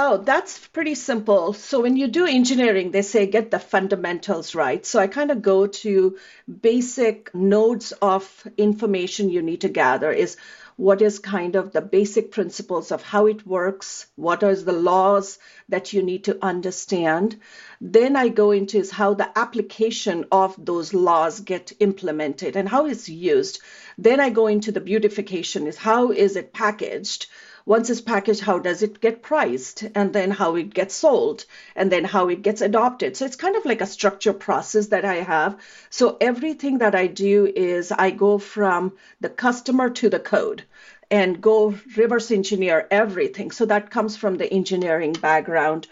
Oh, 0.00 0.18
that's 0.18 0.64
pretty 0.68 0.94
simple. 0.94 1.52
So 1.54 1.80
when 1.80 1.96
you 1.96 2.06
do 2.06 2.24
engineering, 2.24 2.92
they 2.92 3.02
say 3.02 3.26
get 3.26 3.50
the 3.50 3.58
fundamentals 3.58 4.54
right. 4.54 4.86
So 4.86 5.00
I 5.00 5.08
kind 5.08 5.32
of 5.32 5.42
go 5.42 5.66
to 5.66 6.16
basic 6.62 7.34
nodes 7.34 7.90
of 8.00 8.46
information 8.56 9.28
you 9.28 9.42
need 9.42 9.62
to 9.62 9.68
gather 9.68 10.12
is 10.12 10.36
what 10.78 11.02
is 11.02 11.18
kind 11.18 11.56
of 11.56 11.72
the 11.72 11.80
basic 11.80 12.30
principles 12.30 12.92
of 12.92 13.02
how 13.02 13.26
it 13.26 13.44
works, 13.44 14.06
what 14.14 14.44
are 14.44 14.54
the 14.54 14.72
laws 14.72 15.40
that 15.68 15.92
you 15.92 16.00
need 16.04 16.22
to 16.22 16.38
understand. 16.40 17.36
Then 17.80 18.14
I 18.14 18.28
go 18.28 18.52
into 18.52 18.78
is 18.78 18.92
how 18.92 19.14
the 19.14 19.36
application 19.36 20.26
of 20.30 20.54
those 20.56 20.94
laws 20.94 21.40
get 21.40 21.72
implemented 21.80 22.54
and 22.54 22.68
how 22.68 22.86
it's 22.86 23.08
used. 23.08 23.58
Then 23.98 24.20
I 24.20 24.30
go 24.30 24.46
into 24.46 24.70
the 24.70 24.80
beautification 24.80 25.66
is 25.66 25.76
how 25.76 26.12
is 26.12 26.36
it 26.36 26.52
packaged 26.52 27.26
once 27.68 27.90
it's 27.90 28.00
packaged, 28.00 28.40
how 28.40 28.58
does 28.58 28.82
it 28.82 28.98
get 28.98 29.20
priced? 29.20 29.84
And 29.94 30.14
then 30.14 30.30
how 30.30 30.56
it 30.56 30.72
gets 30.72 30.94
sold, 30.94 31.44
and 31.76 31.92
then 31.92 32.02
how 32.02 32.28
it 32.28 32.40
gets 32.40 32.62
adopted. 32.62 33.14
So 33.14 33.26
it's 33.26 33.36
kind 33.36 33.56
of 33.56 33.66
like 33.66 33.82
a 33.82 33.86
structure 33.86 34.32
process 34.32 34.86
that 34.86 35.04
I 35.04 35.16
have. 35.16 35.60
So 35.90 36.16
everything 36.18 36.78
that 36.78 36.94
I 36.94 37.08
do 37.08 37.44
is 37.44 37.92
I 37.92 38.10
go 38.10 38.38
from 38.38 38.94
the 39.20 39.28
customer 39.28 39.90
to 39.90 40.08
the 40.08 40.18
code 40.18 40.62
and 41.10 41.42
go 41.42 41.74
reverse 41.94 42.30
engineer 42.30 42.86
everything. 42.90 43.50
So 43.50 43.66
that 43.66 43.90
comes 43.90 44.16
from 44.16 44.38
the 44.38 44.50
engineering 44.50 45.12
background. 45.12 45.88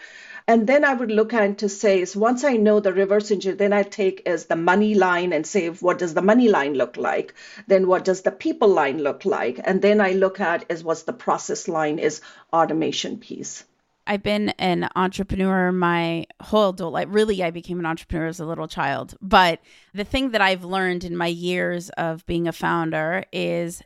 And 0.49 0.65
then 0.65 0.85
I 0.85 0.93
would 0.93 1.11
look 1.11 1.33
at 1.33 1.57
to 1.57 1.67
say 1.67 2.01
is 2.01 2.15
once 2.15 2.45
I 2.45 2.53
know 2.53 2.79
the 2.79 2.93
reverse 2.93 3.31
engineer, 3.31 3.57
then 3.57 3.73
I 3.73 3.83
take 3.83 4.21
as 4.25 4.45
the 4.45 4.55
money 4.55 4.95
line 4.95 5.33
and 5.33 5.45
say 5.45 5.67
what 5.67 5.99
does 5.99 6.13
the 6.13 6.21
money 6.21 6.47
line 6.47 6.73
look 6.73 6.95
like? 6.95 7.33
Then 7.67 7.87
what 7.87 8.05
does 8.05 8.21
the 8.21 8.31
people 8.31 8.69
line 8.69 8.99
look 8.99 9.25
like? 9.25 9.59
And 9.63 9.81
then 9.81 9.99
I 9.99 10.11
look 10.11 10.39
at 10.39 10.65
is 10.69 10.85
what's 10.85 11.03
the 11.03 11.11
process 11.11 11.67
line 11.67 11.99
is 11.99 12.21
automation 12.53 13.17
piece. 13.17 13.65
I've 14.07 14.23
been 14.23 14.49
an 14.57 14.87
entrepreneur 14.95 15.73
my 15.73 16.27
whole 16.41 16.69
adult 16.69 16.93
life. 16.93 17.07
Really, 17.11 17.43
I 17.43 17.51
became 17.51 17.79
an 17.79 17.85
entrepreneur 17.85 18.27
as 18.27 18.39
a 18.39 18.45
little 18.45 18.69
child. 18.69 19.15
But 19.21 19.59
the 19.93 20.05
thing 20.05 20.31
that 20.31 20.39
I've 20.39 20.63
learned 20.63 21.03
in 21.03 21.17
my 21.17 21.27
years 21.27 21.89
of 21.97 22.25
being 22.25 22.47
a 22.47 22.53
founder 22.53 23.25
is 23.33 23.83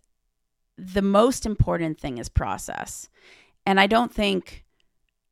the 0.77 1.01
most 1.01 1.47
important 1.47 1.99
thing 1.99 2.19
is 2.19 2.29
process. 2.29 3.09
And 3.65 3.79
I 3.79 3.87
don't 3.87 4.13
think 4.13 4.63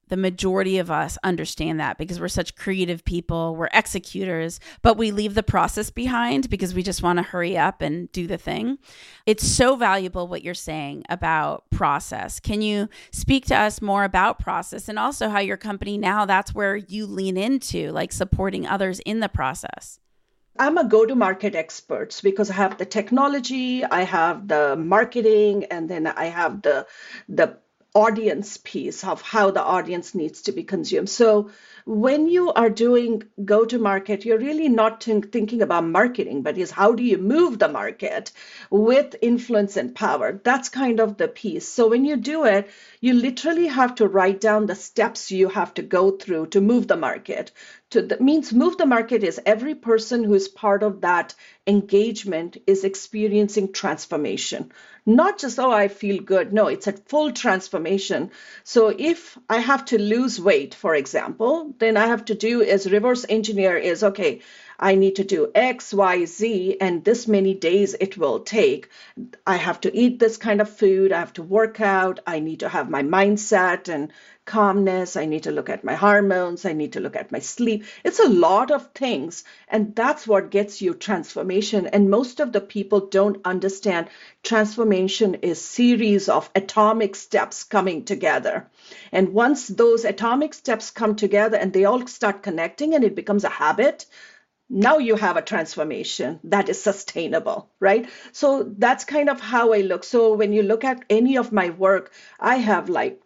the 0.09 0.17
majority 0.17 0.77
of 0.77 0.91
us 0.91 1.17
understand 1.23 1.79
that 1.79 1.97
because 1.97 2.19
we're 2.19 2.27
such 2.27 2.55
creative 2.55 3.05
people, 3.05 3.55
we're 3.55 3.69
executors, 3.73 4.59
but 4.81 4.97
we 4.97 5.11
leave 5.11 5.35
the 5.35 5.43
process 5.43 5.89
behind 5.89 6.49
because 6.49 6.73
we 6.73 6.83
just 6.83 7.01
want 7.01 7.17
to 7.17 7.23
hurry 7.23 7.57
up 7.57 7.81
and 7.81 8.11
do 8.11 8.27
the 8.27 8.37
thing. 8.37 8.77
It's 9.25 9.47
so 9.47 9.75
valuable 9.75 10.27
what 10.27 10.43
you're 10.43 10.53
saying 10.53 11.03
about 11.09 11.69
process. 11.69 12.39
Can 12.39 12.61
you 12.61 12.89
speak 13.11 13.45
to 13.45 13.55
us 13.55 13.81
more 13.81 14.03
about 14.03 14.39
process 14.39 14.89
and 14.89 14.99
also 14.99 15.29
how 15.29 15.39
your 15.39 15.57
company 15.57 15.97
now 15.97 16.25
that's 16.25 16.53
where 16.53 16.75
you 16.75 17.05
lean 17.05 17.37
into 17.37 17.91
like 17.91 18.11
supporting 18.11 18.67
others 18.67 18.99
in 19.01 19.19
the 19.19 19.29
process? 19.29 19.99
I'm 20.59 20.77
a 20.77 20.83
go 20.83 21.05
to 21.05 21.15
market 21.15 21.55
expert 21.55 22.19
because 22.21 22.49
I 22.49 22.55
have 22.55 22.77
the 22.77 22.85
technology, 22.85 23.85
I 23.85 24.01
have 24.01 24.49
the 24.49 24.75
marketing, 24.75 25.63
and 25.71 25.89
then 25.89 26.05
I 26.05 26.25
have 26.25 26.61
the 26.63 26.85
the 27.29 27.57
audience 27.93 28.57
piece 28.57 29.03
of 29.03 29.21
how 29.21 29.51
the 29.51 29.63
audience 29.63 30.13
needs 30.13 30.43
to 30.43 30.51
be 30.51 30.63
consumed. 30.63 31.09
So 31.09 31.51
when 31.89 32.27
you 32.27 32.53
are 32.53 32.69
doing 32.69 33.23
go 33.43 33.65
to 33.65 33.79
market, 33.79 34.23
you're 34.23 34.37
really 34.37 34.69
not 34.69 35.03
thinking 35.03 35.63
about 35.63 35.83
marketing, 35.83 36.43
but 36.43 36.55
is 36.55 36.69
how 36.69 36.93
do 36.93 37.01
you 37.01 37.17
move 37.17 37.57
the 37.57 37.67
market 37.67 38.31
with 38.69 39.15
influence 39.23 39.75
and 39.75 39.95
power? 39.95 40.39
That's 40.43 40.69
kind 40.69 40.99
of 40.99 41.17
the 41.17 41.27
piece. 41.27 41.67
So 41.67 41.87
when 41.87 42.05
you 42.05 42.15
do 42.17 42.45
it, 42.45 42.69
you 43.01 43.13
literally 43.13 43.65
have 43.65 43.95
to 43.95 44.07
write 44.07 44.39
down 44.39 44.67
the 44.67 44.75
steps 44.75 45.31
you 45.31 45.49
have 45.49 45.73
to 45.73 45.81
go 45.81 46.11
through 46.11 46.47
to 46.47 46.61
move 46.61 46.87
the 46.87 46.95
market. 46.95 47.51
To 47.89 48.03
that 48.03 48.21
means 48.21 48.53
move 48.53 48.77
the 48.77 48.85
market 48.85 49.23
is 49.23 49.41
every 49.43 49.73
person 49.73 50.23
who 50.23 50.35
is 50.35 50.47
part 50.47 50.83
of 50.83 51.01
that 51.01 51.33
engagement 51.65 52.57
is 52.67 52.83
experiencing 52.83 53.73
transformation 53.73 54.71
not 55.09 55.39
just, 55.39 55.59
oh, 55.59 55.71
I 55.71 55.87
feel 55.87 56.21
good. 56.21 56.53
No, 56.53 56.67
it's 56.67 56.87
a 56.87 56.93
full 56.93 57.31
transformation. 57.31 58.31
So 58.63 58.93
if 58.95 59.37
I 59.49 59.57
have 59.57 59.85
to 59.85 59.99
lose 59.99 60.39
weight, 60.39 60.75
for 60.75 60.93
example, 60.93 61.73
then 61.79 61.97
I 61.97 62.07
have 62.07 62.25
to 62.25 62.35
do 62.35 62.61
is 62.61 62.89
reverse 62.91 63.25
engineer 63.29 63.77
is, 63.77 64.03
okay, 64.03 64.41
I 64.79 64.95
need 64.95 65.17
to 65.17 65.25
do 65.25 65.51
X, 65.53 65.93
Y, 65.93 66.25
Z, 66.25 66.77
and 66.79 67.03
this 67.03 67.27
many 67.27 67.53
days 67.53 67.95
it 67.99 68.17
will 68.17 68.39
take. 68.39 68.89
I 69.45 69.57
have 69.57 69.81
to 69.81 69.95
eat 69.95 70.19
this 70.19 70.37
kind 70.37 70.61
of 70.61 70.69
food. 70.69 71.11
I 71.11 71.19
have 71.19 71.33
to 71.33 71.43
work 71.43 71.81
out. 71.81 72.21
I 72.25 72.39
need 72.39 72.61
to 72.61 72.69
have 72.69 72.89
my 72.89 73.03
mindset 73.03 73.89
and 73.89 74.13
calmness. 74.45 75.15
I 75.15 75.25
need 75.25 75.43
to 75.43 75.51
look 75.51 75.69
at 75.69 75.83
my 75.83 75.93
hormones. 75.93 76.65
I 76.65 76.73
need 76.73 76.93
to 76.93 76.99
look 76.99 77.15
at 77.15 77.31
my 77.31 77.39
sleep. 77.39 77.83
It's 78.03 78.19
a 78.19 78.27
lot 78.27 78.71
of 78.71 78.91
things. 78.93 79.43
And 79.67 79.95
that's 79.95 80.25
what 80.25 80.49
gets 80.49 80.81
you 80.81 80.95
transformation. 80.95 81.85
And 81.85 82.09
most 82.09 82.39
of 82.39 82.51
the 82.51 82.61
people 82.61 83.01
don't 83.01 83.45
understand 83.45 84.07
transformation 84.43 85.35
is 85.35 85.61
series 85.61 86.29
of 86.29 86.49
atomic 86.55 87.15
steps 87.15 87.63
coming 87.63 88.05
together. 88.05 88.67
And 89.11 89.33
once 89.33 89.67
those 89.67 90.05
atomic 90.05 90.53
steps 90.53 90.89
come 90.89 91.15
together 91.15 91.57
and 91.57 91.71
they 91.71 91.85
all 91.85 92.07
start 92.07 92.41
connecting 92.41 92.95
and 92.95 93.03
it 93.03 93.13
becomes 93.13 93.43
a 93.43 93.49
habit, 93.49 94.05
now 94.69 94.99
you 94.99 95.15
have 95.15 95.35
a 95.35 95.41
transformation 95.41 96.39
that 96.43 96.69
is 96.69 96.81
sustainable, 96.81 97.69
right? 97.79 98.07
So 98.31 98.63
that's 98.77 99.03
kind 99.03 99.29
of 99.29 99.39
how 99.39 99.73
I 99.73 99.81
look. 99.81 100.03
So 100.03 100.33
when 100.33 100.53
you 100.53 100.63
look 100.63 100.83
at 100.83 101.03
any 101.09 101.37
of 101.37 101.51
my 101.51 101.71
work, 101.71 102.11
I 102.39 102.57
have 102.57 102.87
like 102.87 103.21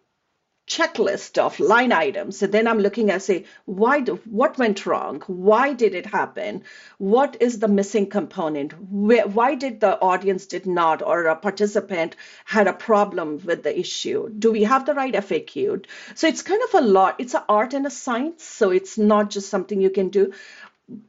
checklist 0.66 1.36
of 1.36 1.60
line 1.60 1.92
items. 1.92 2.42
And 2.42 2.52
then 2.52 2.66
i'm 2.66 2.78
looking 2.78 3.10
at 3.10 3.22
say 3.22 3.44
why 3.66 4.00
do, 4.00 4.16
what 4.24 4.56
went 4.56 4.86
wrong? 4.86 5.22
Why 5.26 5.74
did 5.74 5.94
it 5.94 6.06
happen? 6.06 6.62
What 6.96 7.36
is 7.40 7.58
the 7.58 7.68
missing 7.68 8.08
component? 8.08 8.72
Where, 8.90 9.26
why 9.26 9.56
did 9.56 9.80
the 9.80 10.00
audience 10.00 10.46
did 10.46 10.66
not 10.66 11.02
or 11.02 11.26
a 11.26 11.36
participant 11.36 12.16
had 12.46 12.66
a 12.66 12.72
problem 12.72 13.40
with 13.44 13.62
the 13.62 13.78
issue? 13.78 14.30
Do 14.30 14.52
we 14.52 14.64
have 14.64 14.86
the 14.86 14.94
right 14.94 15.12
faq 15.12 15.86
so 16.14 16.26
it's 16.26 16.42
kind 16.42 16.62
of 16.62 16.82
a 16.82 16.86
lot. 16.86 17.16
It's 17.18 17.34
an 17.34 17.42
art 17.48 17.74
and 17.74 17.86
a 17.86 17.90
science. 17.90 18.42
So 18.42 18.70
it's 18.70 18.96
not 18.96 19.30
just 19.30 19.50
something 19.50 19.80
you 19.80 19.90
can 19.90 20.08
do 20.08 20.32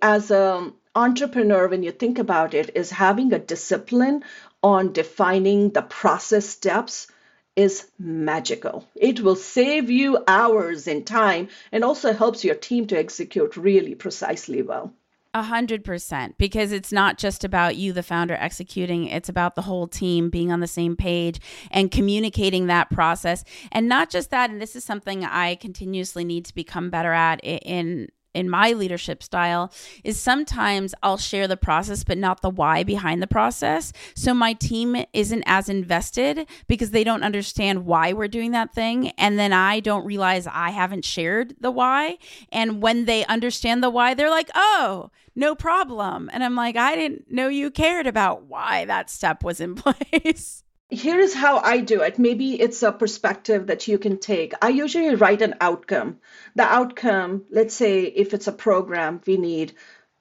as 0.02 0.32
an 0.32 0.74
entrepreneur, 0.96 1.68
when 1.68 1.84
you 1.84 1.92
think 1.92 2.20
about 2.20 2.54
it, 2.54 2.72
is 2.76 2.92
having 2.92 3.34
a 3.34 3.40
discipline 3.40 4.24
on 4.64 4.94
defining 4.94 5.72
the 5.72 5.82
process 5.82 6.48
steps 6.48 7.08
is 7.56 7.90
magical. 7.98 8.88
It 8.96 9.22
will 9.22 9.36
save 9.36 9.90
you 9.90 10.24
hours 10.28 10.88
in 10.88 11.06
time 11.06 11.48
and 11.72 11.84
also 11.84 12.14
helps 12.14 12.44
your 12.44 12.56
team 12.56 12.88
to 12.88 12.98
execute 12.98 13.56
really 13.56 13.96
precisely 13.96 14.62
well. 14.62 14.94
A 15.34 15.44
hundred 15.44 15.84
percent, 15.84 16.38
because 16.38 16.72
it's 16.72 16.94
not 16.94 17.18
just 17.18 17.44
about 17.44 17.76
you, 17.76 17.92
the 17.92 18.04
founder, 18.04 18.36
executing. 18.36 19.08
It's 19.08 19.28
about 19.28 19.56
the 19.56 19.64
whole 19.64 19.86
team 19.86 20.30
being 20.30 20.50
on 20.50 20.62
the 20.62 20.68
same 20.68 20.96
page 20.96 21.42
and 21.72 21.92
communicating 21.92 22.68
that 22.68 22.90
process. 22.90 23.44
And 23.70 23.90
not 23.90 24.10
just 24.10 24.32
that, 24.32 24.50
and 24.50 24.62
this 24.62 24.78
is 24.78 24.86
something 24.86 25.26
I 25.26 25.56
continuously 25.56 26.24
need 26.24 26.46
to 26.46 26.56
become 26.56 26.90
better 26.90 27.12
at 27.12 27.42
in 27.44 28.08
in 28.36 28.50
my 28.50 28.74
leadership 28.74 29.24
style 29.24 29.72
is 30.04 30.20
sometimes 30.20 30.94
I'll 31.02 31.18
share 31.18 31.48
the 31.48 31.58
process, 31.58 32.04
but 32.04 32.18
not 32.18 32.42
the 32.42 32.50
why 32.50 32.84
behind 32.84 33.22
the 33.22 33.28
process. 33.28 33.94
So 34.16 34.34
my 34.34 34.54
team 34.54 35.06
isn't 35.14 35.44
as 35.46 35.70
invested 35.70 36.48
because 36.68 36.92
they 36.92 37.04
don't 37.04 37.24
understand 37.24 37.86
why 37.86 38.14
we're 38.14 38.28
doing 38.28 38.52
that 38.52 38.74
thing. 38.74 39.10
And 39.18 39.40
then 39.40 39.54
I 39.54 39.80
don't 39.80 40.06
realize 40.06 40.48
I 40.48 40.72
haven't 40.72 41.06
shared 41.06 41.56
the 41.60 41.72
why. 41.72 42.18
And 42.52 42.82
when 42.82 43.06
they 43.06 43.26
understand 43.26 43.82
the 43.82 43.90
why, 43.90 44.14
they're 44.14 44.30
like, 44.30 44.50
oh, 44.54 45.12
no 45.36 45.56
problem. 45.56 46.30
And 46.34 46.44
I'm 46.44 46.56
like, 46.56 46.76
I 46.76 46.96
didn't 46.96 47.32
know 47.32 47.48
you 47.48 47.72
cared 47.72 48.08
about 48.08 48.44
why 48.44 48.86
that 48.86 49.10
step 49.10 49.44
was 49.44 49.60
in 49.60 49.76
place. 49.76 50.65
Here 50.90 51.20
is 51.20 51.34
how 51.34 51.58
I 51.58 51.80
do 51.80 52.02
it. 52.02 52.20
Maybe 52.20 52.62
it's 52.62 52.84
a 52.84 52.92
perspective 52.92 53.68
that 53.68 53.88
you 53.88 53.98
can 53.98 54.20
take. 54.20 54.54
I 54.62 54.70
usually 54.70 55.16
write 55.16 55.42
an 55.42 55.56
outcome. 55.60 56.20
The 56.56 56.64
outcome, 56.64 57.46
let's 57.50 57.74
say 57.74 58.04
if 58.04 58.34
it's 58.36 58.48
a 58.48 58.52
program, 58.52 59.20
we 59.26 59.38
need 59.38 59.74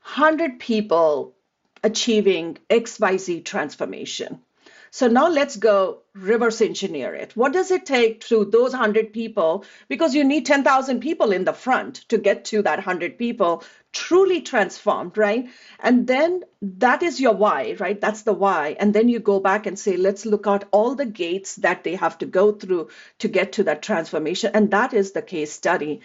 100 0.03 0.59
people 0.59 1.35
achieving 1.83 2.57
XYZ 2.70 3.44
transformation. 3.44 4.40
So 4.90 5.07
now 5.09 5.29
let's 5.29 5.57
go 5.57 6.03
reverse 6.14 6.61
engineer 6.61 7.14
it. 7.14 7.37
What 7.37 7.53
does 7.53 7.70
it 7.70 7.87
take 7.87 8.20
to 8.27 8.44
those 8.44 8.72
100 8.72 9.12
people? 9.12 9.64
Because 9.88 10.14
you 10.14 10.24
need 10.24 10.46
10,000 10.46 11.00
people 11.00 11.33
in 11.33 11.44
the 11.44 11.53
front 11.53 11.96
to 12.09 12.18
get 12.18 12.44
to 12.46 12.62
that 12.62 12.79
100 12.79 13.18
people 13.18 13.64
truly 13.94 14.40
transformed, 14.42 15.16
right? 15.16 15.48
And 15.79 16.07
then 16.07 16.42
that 16.61 17.03
is 17.03 17.20
your 17.20 17.35
why, 17.35 17.77
right? 17.79 18.00
That's 18.00 18.22
the 18.22 18.33
why. 18.33 18.77
And 18.79 18.92
then 18.92 19.09
you 19.09 19.20
go 19.20 19.38
back 19.38 19.66
and 19.66 19.79
say, 19.79 19.96
let's 19.96 20.27
look 20.27 20.46
at 20.46 20.64
all 20.72 20.94
the 20.96 21.07
gates 21.07 21.57
that 21.57 21.85
they 21.85 21.94
have 21.94 22.18
to 22.18 22.27
go 22.27 22.53
through 22.53 22.88
to 23.20 23.29
get 23.29 23.53
to 23.53 23.64
that 23.64 23.83
transformation. 23.83 24.50
And 24.53 24.70
that 24.72 24.94
is 24.94 25.12
the 25.12 25.22
case 25.22 25.53
study. 25.53 26.00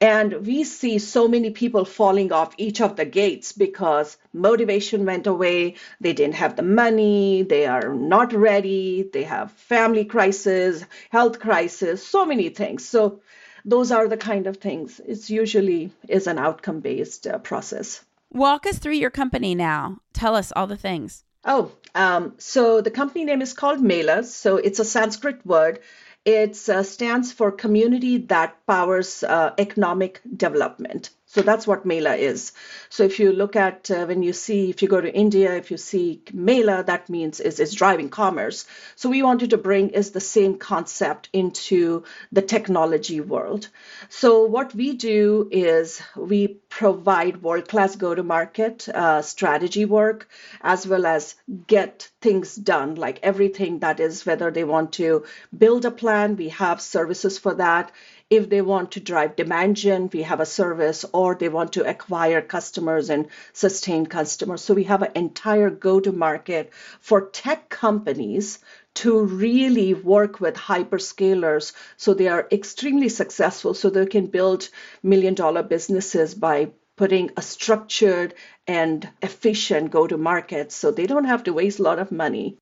And 0.00 0.46
we 0.46 0.64
see 0.64 0.98
so 0.98 1.28
many 1.28 1.50
people 1.50 1.84
falling 1.84 2.32
off 2.32 2.54
each 2.56 2.80
of 2.80 2.96
the 2.96 3.04
gates 3.04 3.52
because 3.52 4.16
motivation 4.32 5.04
went 5.04 5.26
away. 5.26 5.74
They 6.00 6.14
didn't 6.14 6.36
have 6.36 6.56
the 6.56 6.62
money. 6.62 7.42
They 7.42 7.66
are 7.66 7.92
not 7.92 8.32
ready. 8.32 9.08
They 9.12 9.24
have 9.24 9.53
family 9.56 10.04
crisis, 10.04 10.84
health 11.10 11.40
crisis, 11.40 12.06
so 12.06 12.26
many 12.26 12.48
things. 12.48 12.86
So 12.86 13.20
those 13.64 13.92
are 13.92 14.08
the 14.08 14.16
kind 14.16 14.46
of 14.46 14.58
things. 14.58 15.00
It's 15.04 15.30
usually 15.30 15.90
is 16.08 16.26
an 16.26 16.38
outcome 16.38 16.80
based 16.80 17.26
uh, 17.26 17.38
process. 17.38 18.04
Walk 18.30 18.66
us 18.66 18.78
through 18.78 18.94
your 18.94 19.10
company 19.10 19.54
now. 19.54 19.98
Tell 20.12 20.34
us 20.34 20.52
all 20.54 20.66
the 20.66 20.76
things. 20.76 21.24
Oh, 21.44 21.72
um, 21.94 22.34
so 22.38 22.80
the 22.80 22.90
company 22.90 23.24
name 23.24 23.42
is 23.42 23.52
called 23.52 23.80
Meylah. 23.80 24.24
So 24.24 24.56
it's 24.56 24.80
a 24.80 24.84
Sanskrit 24.84 25.44
word. 25.46 25.80
It 26.24 26.68
uh, 26.68 26.82
stands 26.82 27.32
for 27.32 27.52
community 27.52 28.16
that 28.28 28.66
powers 28.66 29.22
uh, 29.22 29.52
economic 29.58 30.20
development. 30.36 31.10
So 31.34 31.42
that's 31.42 31.66
what 31.66 31.84
Meylah 31.84 32.14
is. 32.14 32.52
So 32.90 33.02
if 33.02 33.18
you 33.18 33.32
look 33.32 33.56
at 33.56 33.90
uh, 33.90 34.06
when 34.06 34.22
you 34.22 34.32
see, 34.32 34.70
if 34.70 34.82
you 34.82 34.88
go 34.88 35.00
to 35.00 35.12
India, 35.12 35.56
if 35.56 35.72
you 35.72 35.76
see 35.76 36.22
Mela, 36.32 36.84
that 36.84 37.10
means 37.10 37.40
is, 37.40 37.58
is 37.58 37.74
driving 37.74 38.08
commerce. 38.08 38.66
So 38.94 39.10
we 39.10 39.24
wanted 39.24 39.50
to 39.50 39.58
bring 39.58 39.88
is 39.88 40.12
the 40.12 40.20
same 40.20 40.58
concept 40.58 41.30
into 41.32 42.04
the 42.30 42.40
technology 42.40 43.20
world. 43.20 43.68
So 44.10 44.44
what 44.44 44.76
we 44.76 44.94
do 44.94 45.48
is 45.50 46.00
we 46.16 46.46
provide 46.68 47.42
world-class 47.42 47.96
go-to-market 47.96 48.88
uh, 48.88 49.22
strategy 49.22 49.86
work 49.86 50.28
as 50.60 50.86
well 50.86 51.04
as 51.04 51.34
get 51.66 52.10
things 52.20 52.54
done, 52.54 52.94
like 52.94 53.18
everything 53.24 53.80
that 53.80 53.98
is 53.98 54.24
whether 54.24 54.52
they 54.52 54.62
want 54.62 54.92
to 54.92 55.24
build 55.56 55.84
a 55.84 55.90
plan, 55.90 56.36
we 56.36 56.50
have 56.50 56.80
services 56.80 57.38
for 57.38 57.54
that 57.54 57.90
if 58.30 58.48
they 58.48 58.62
want 58.62 58.92
to 58.92 59.00
drive 59.00 59.36
demand 59.36 59.76
gen, 59.76 60.10
we 60.12 60.22
have 60.22 60.40
a 60.40 60.46
service, 60.46 61.04
or 61.12 61.34
they 61.34 61.48
want 61.48 61.74
to 61.74 61.88
acquire 61.88 62.40
customers 62.40 63.10
and 63.10 63.28
sustain 63.52 64.06
customers. 64.06 64.62
So 64.62 64.74
we 64.74 64.84
have 64.84 65.02
an 65.02 65.12
entire 65.14 65.70
go 65.70 66.00
to 66.00 66.12
market 66.12 66.72
for 67.00 67.28
tech 67.30 67.68
companies 67.68 68.58
to 68.94 69.24
really 69.24 69.92
work 69.92 70.40
with 70.40 70.54
hyperscalers 70.54 71.72
so 71.96 72.14
they 72.14 72.28
are 72.28 72.46
extremely 72.52 73.08
successful 73.08 73.74
so 73.74 73.90
they 73.90 74.06
can 74.06 74.26
build 74.26 74.68
million 75.02 75.34
dollar 75.34 75.62
businesses 75.62 76.34
by 76.34 76.70
putting 76.96 77.30
a 77.36 77.42
structured 77.42 78.34
and 78.68 79.08
efficient 79.20 79.90
go 79.90 80.06
to 80.06 80.16
market 80.16 80.70
so 80.70 80.90
they 80.92 81.06
don't 81.06 81.24
have 81.24 81.42
to 81.42 81.52
waste 81.52 81.80
a 81.80 81.82
lot 81.82 81.98
of 81.98 82.12
money 82.12 82.56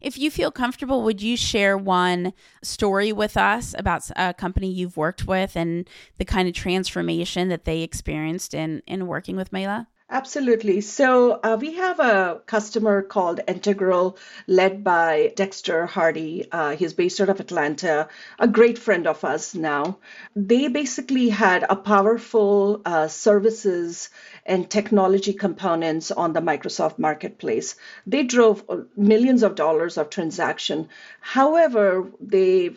if 0.00 0.18
you 0.18 0.30
feel 0.30 0.50
comfortable, 0.50 1.02
would 1.02 1.22
you 1.22 1.36
share 1.36 1.76
one 1.76 2.32
story 2.62 3.12
with 3.12 3.36
us 3.36 3.74
about 3.78 4.10
a 4.16 4.34
company 4.34 4.70
you've 4.70 4.96
worked 4.96 5.26
with 5.26 5.56
and 5.56 5.88
the 6.18 6.24
kind 6.24 6.48
of 6.48 6.54
transformation 6.54 7.48
that 7.48 7.64
they 7.64 7.82
experienced 7.82 8.54
in 8.54 8.82
in 8.86 9.06
working 9.06 9.36
with 9.36 9.52
Meylah? 9.52 9.88
Absolutely. 10.10 10.80
So 10.82 11.32
uh, 11.42 11.56
we 11.60 11.74
have 11.74 11.98
a 12.00 12.40
customer 12.46 13.02
called 13.02 13.40
Integral, 13.46 14.16
led 14.46 14.82
by 14.84 15.32
Dexter 15.36 15.84
Hardy. 15.86 16.46
Uh, 16.50 16.76
he's 16.76 16.92
based 16.94 17.20
out 17.20 17.28
of 17.30 17.40
Atlanta, 17.40 18.08
a 18.38 18.48
great 18.48 18.78
friend 18.78 19.06
of 19.06 19.22
us 19.24 19.54
now. 19.54 19.98
They 20.34 20.68
basically 20.68 21.28
had 21.28 21.64
a 21.68 21.76
powerful 21.76 22.80
uh, 22.86 23.08
services 23.08 24.08
and 24.46 24.70
technology 24.70 25.32
components 25.34 26.10
on 26.10 26.32
the 26.32 26.40
Microsoft 26.40 26.98
Marketplace. 26.98 27.74
They 28.06 28.22
drove 28.24 28.64
millions 28.96 29.42
of 29.42 29.54
dollars 29.56 29.98
of 29.98 30.08
transaction. 30.10 30.88
However, 31.20 32.10
they 32.20 32.70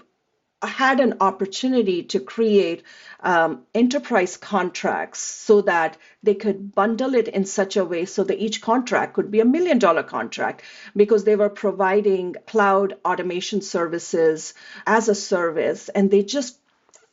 had 0.68 1.00
an 1.00 1.16
opportunity 1.22 2.04
to 2.04 2.20
create 2.20 2.84
um, 3.22 3.64
enterprise 3.74 4.38
contracts 4.38 5.20
so 5.20 5.62
that 5.62 5.98
they 6.24 6.36
could 6.36 6.74
bundle 6.74 7.16
it 7.16 7.28
in 7.28 7.46
such 7.46 7.78
a 7.78 7.86
way 7.86 8.06
so 8.06 8.24
that 8.24 8.42
each 8.42 8.62
contract 8.62 9.14
could 9.14 9.32
be 9.32 9.40
a 9.40 9.46
million 9.46 9.80
dollar 9.80 10.04
contract 10.04 10.64
because 10.96 11.24
they 11.24 11.36
were 11.36 11.50
providing 11.50 12.36
cloud 12.48 12.96
automation 13.06 13.62
services 13.62 14.54
as 14.86 15.10
a 15.10 15.16
service 15.16 15.90
and 15.90 16.12
they 16.12 16.24
just 16.24 16.61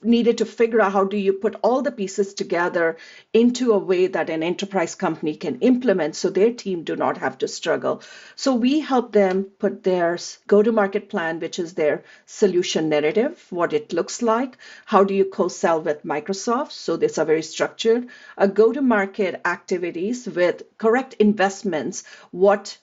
needed 0.02 0.38
to 0.38 0.44
figure 0.44 0.80
out 0.80 0.92
how 0.92 1.04
do 1.04 1.16
you 1.16 1.32
put 1.32 1.56
all 1.62 1.82
the 1.82 1.90
pieces 1.90 2.32
together 2.34 2.96
into 3.32 3.72
a 3.72 3.78
way 3.78 4.06
that 4.06 4.30
an 4.30 4.44
enterprise 4.44 4.94
company 4.94 5.34
can 5.34 5.58
implement 5.60 6.14
so 6.14 6.30
their 6.30 6.52
team 6.52 6.84
do 6.84 6.94
not 6.94 7.18
have 7.18 7.36
to 7.38 7.48
struggle. 7.48 8.00
So 8.36 8.54
we 8.54 8.78
help 8.78 9.12
them 9.12 9.44
put 9.58 9.82
their 9.82 10.18
go 10.46 10.62
to 10.62 10.70
market 10.70 11.08
plan 11.08 11.40
which 11.40 11.58
is 11.58 11.74
their 11.74 12.04
solution 12.26 12.88
narrative 12.88 13.44
what 13.50 13.72
it 13.72 13.92
looks 13.92 14.22
like 14.22 14.56
how 14.84 15.02
do 15.02 15.14
you 15.14 15.24
co-sell 15.24 15.82
with 15.82 16.04
microsoft? 16.04 16.72
So 16.72 16.96
this 16.96 17.18
are 17.18 17.24
very 17.24 17.42
structured 17.42 18.08
a 18.36 18.46
go 18.46 18.72
to 18.72 18.80
market 18.80 19.40
activities 19.44 20.26
with 20.26 20.62
correct 20.78 21.14
investments 21.14 22.04
what 22.30 22.78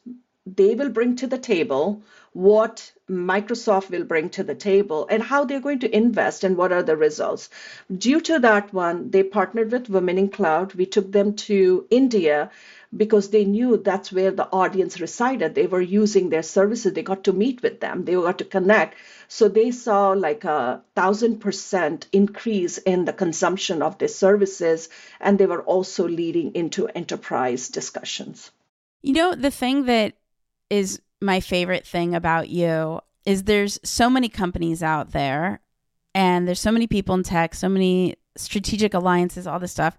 they 0.45 0.75
will 0.75 0.89
bring 0.89 1.15
to 1.15 1.27
the 1.27 1.37
table 1.37 2.03
what 2.35 2.91
Microsoft 3.09 3.89
will 3.89 4.03
bring 4.03 4.29
to 4.29 4.43
the 4.43 4.53
table 4.53 5.07
and 5.09 5.23
how 5.23 5.45
they're 5.45 5.61
going 5.61 5.79
to 5.79 5.95
invest 5.95 6.43
and 6.43 6.57
what 6.57 6.73
are 6.73 6.83
the 6.83 6.97
results. 6.97 7.49
Due 7.97 8.19
to 8.19 8.39
that 8.39 8.73
one, 8.73 9.09
they 9.09 9.23
partnered 9.23 9.71
with 9.71 9.89
Women 9.89 10.17
in 10.17 10.27
Cloud. 10.27 10.73
We 10.73 10.85
took 10.85 11.09
them 11.13 11.35
to 11.47 11.87
India 11.89 12.51
because 12.95 13.29
they 13.29 13.45
knew 13.45 13.77
that's 13.77 14.11
where 14.11 14.31
the 14.31 14.49
audience 14.51 14.99
resided. 14.99 15.55
They 15.55 15.67
were 15.67 15.79
using 15.79 16.27
their 16.27 16.43
services. 16.43 16.91
They 16.91 17.03
got 17.03 17.23
to 17.23 17.31
meet 17.31 17.63
with 17.63 17.79
them. 17.79 18.03
They 18.03 18.15
got 18.15 18.39
to 18.39 18.43
connect. 18.45 18.95
So 19.29 19.47
they 19.47 19.71
saw 19.71 20.09
like 20.09 20.43
a 20.43 20.81
thousand 20.93 21.39
percent 21.39 22.07
increase 22.11 22.79
in 22.79 23.05
the 23.05 23.13
consumption 23.13 23.81
of 23.81 23.97
their 23.97 24.09
services. 24.09 24.89
And 25.21 25.39
they 25.39 25.45
were 25.45 25.63
also 25.63 26.05
leading 26.05 26.53
into 26.53 26.89
enterprise 26.89 27.69
discussions. 27.69 28.51
You 29.01 29.13
know, 29.13 29.35
the 29.35 29.51
thing 29.51 29.85
that 29.85 30.15
is 30.69 30.99
my 31.21 31.39
favorite 31.39 31.85
thing 31.85 32.13
about 32.15 32.49
you 32.49 32.99
is 33.25 33.43
there's 33.43 33.79
so 33.83 34.09
many 34.09 34.29
companies 34.29 34.83
out 34.83 35.11
there 35.11 35.61
and 36.13 36.47
there's 36.47 36.59
so 36.59 36.71
many 36.71 36.87
people 36.87 37.15
in 37.15 37.23
tech, 37.23 37.55
so 37.55 37.67
many 37.67 38.15
strategic 38.37 38.93
alliances, 38.93 39.47
all 39.47 39.59
this 39.59 39.71
stuff. 39.71 39.97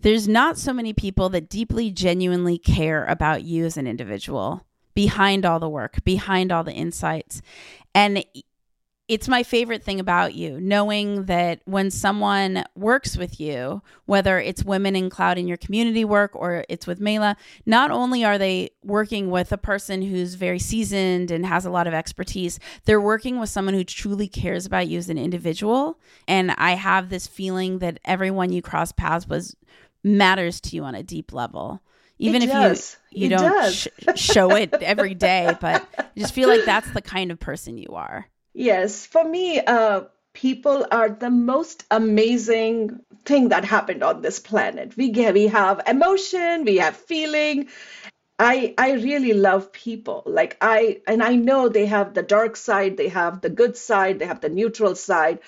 There's 0.00 0.26
not 0.26 0.58
so 0.58 0.72
many 0.72 0.92
people 0.92 1.28
that 1.30 1.48
deeply, 1.48 1.90
genuinely 1.90 2.58
care 2.58 3.04
about 3.04 3.44
you 3.44 3.64
as 3.64 3.76
an 3.76 3.86
individual 3.86 4.66
behind 4.94 5.44
all 5.46 5.60
the 5.60 5.68
work, 5.68 6.02
behind 6.04 6.50
all 6.50 6.64
the 6.64 6.72
insights. 6.72 7.42
And 7.94 8.24
it's 9.08 9.28
my 9.28 9.42
favorite 9.42 9.82
thing 9.82 10.00
about 10.00 10.34
you, 10.34 10.60
knowing 10.60 11.24
that 11.24 11.60
when 11.64 11.90
someone 11.90 12.64
works 12.74 13.16
with 13.16 13.40
you, 13.40 13.82
whether 14.06 14.38
it's 14.38 14.64
women 14.64 14.94
in 14.94 15.10
cloud 15.10 15.38
in 15.38 15.48
your 15.48 15.56
community 15.56 16.04
work 16.04 16.30
or 16.34 16.64
it's 16.68 16.86
with 16.86 17.00
Meylah, 17.00 17.36
not 17.66 17.90
only 17.90 18.24
are 18.24 18.38
they 18.38 18.70
working 18.84 19.30
with 19.30 19.50
a 19.52 19.58
person 19.58 20.02
who's 20.02 20.34
very 20.34 20.58
seasoned 20.58 21.30
and 21.30 21.44
has 21.44 21.66
a 21.66 21.70
lot 21.70 21.86
of 21.86 21.94
expertise, 21.94 22.60
they're 22.84 23.00
working 23.00 23.40
with 23.40 23.50
someone 23.50 23.74
who 23.74 23.84
truly 23.84 24.28
cares 24.28 24.66
about 24.66 24.88
you 24.88 24.98
as 24.98 25.10
an 25.10 25.18
individual. 25.18 25.98
And 26.28 26.52
I 26.52 26.72
have 26.72 27.08
this 27.08 27.26
feeling 27.26 27.80
that 27.80 27.98
everyone 28.04 28.52
you 28.52 28.62
cross 28.62 28.92
paths 28.92 29.26
with 29.28 29.54
matters 30.04 30.60
to 30.60 30.76
you 30.76 30.84
on 30.84 30.94
a 30.94 31.02
deep 31.02 31.32
level 31.32 31.82
even 32.18 32.42
it 32.42 32.46
if 32.46 32.50
does. 32.50 32.96
you 33.10 33.28
you 33.28 33.34
it 33.34 33.38
don't 33.38 33.72
sh- 33.72 33.88
show 34.16 34.54
it 34.54 34.72
every 34.74 35.14
day 35.14 35.56
but 35.60 35.86
I 35.96 36.04
just 36.16 36.34
feel 36.34 36.48
like 36.48 36.64
that's 36.64 36.90
the 36.90 37.02
kind 37.02 37.30
of 37.30 37.38
person 37.38 37.78
you 37.78 37.90
are 37.92 38.26
Yes, 38.54 39.04
for 39.06 39.24
me, 39.24 39.60
uh, 39.60 40.02
people 40.32 40.86
are 40.90 41.08
the 41.10 41.30
most 41.30 41.84
amazing 41.90 43.00
thing 43.24 43.48
that 43.50 43.64
happened 43.64 44.02
on 44.02 44.22
this 44.22 44.38
planet. 44.38 44.96
We 44.96 45.10
get, 45.10 45.34
we 45.34 45.46
have 45.48 45.80
emotion, 45.86 46.64
we 46.64 46.76
have 46.78 46.96
feeling. 46.96 47.68
I 48.38 48.74
I 48.78 48.92
really 48.94 49.34
love 49.34 49.72
people. 49.72 50.22
Like 50.26 50.56
I 50.60 51.02
and 51.06 51.22
I 51.22 51.36
know 51.36 51.68
they 51.68 51.86
have 51.86 52.14
the 52.14 52.22
dark 52.22 52.56
side, 52.56 52.96
they 52.98 53.08
have 53.08 53.40
the 53.42 53.50
good 53.50 53.76
side, 53.76 54.18
they 54.20 54.26
have 54.26 54.40
the 54.42 54.48
neutral 54.50 54.94
side. 54.96 55.40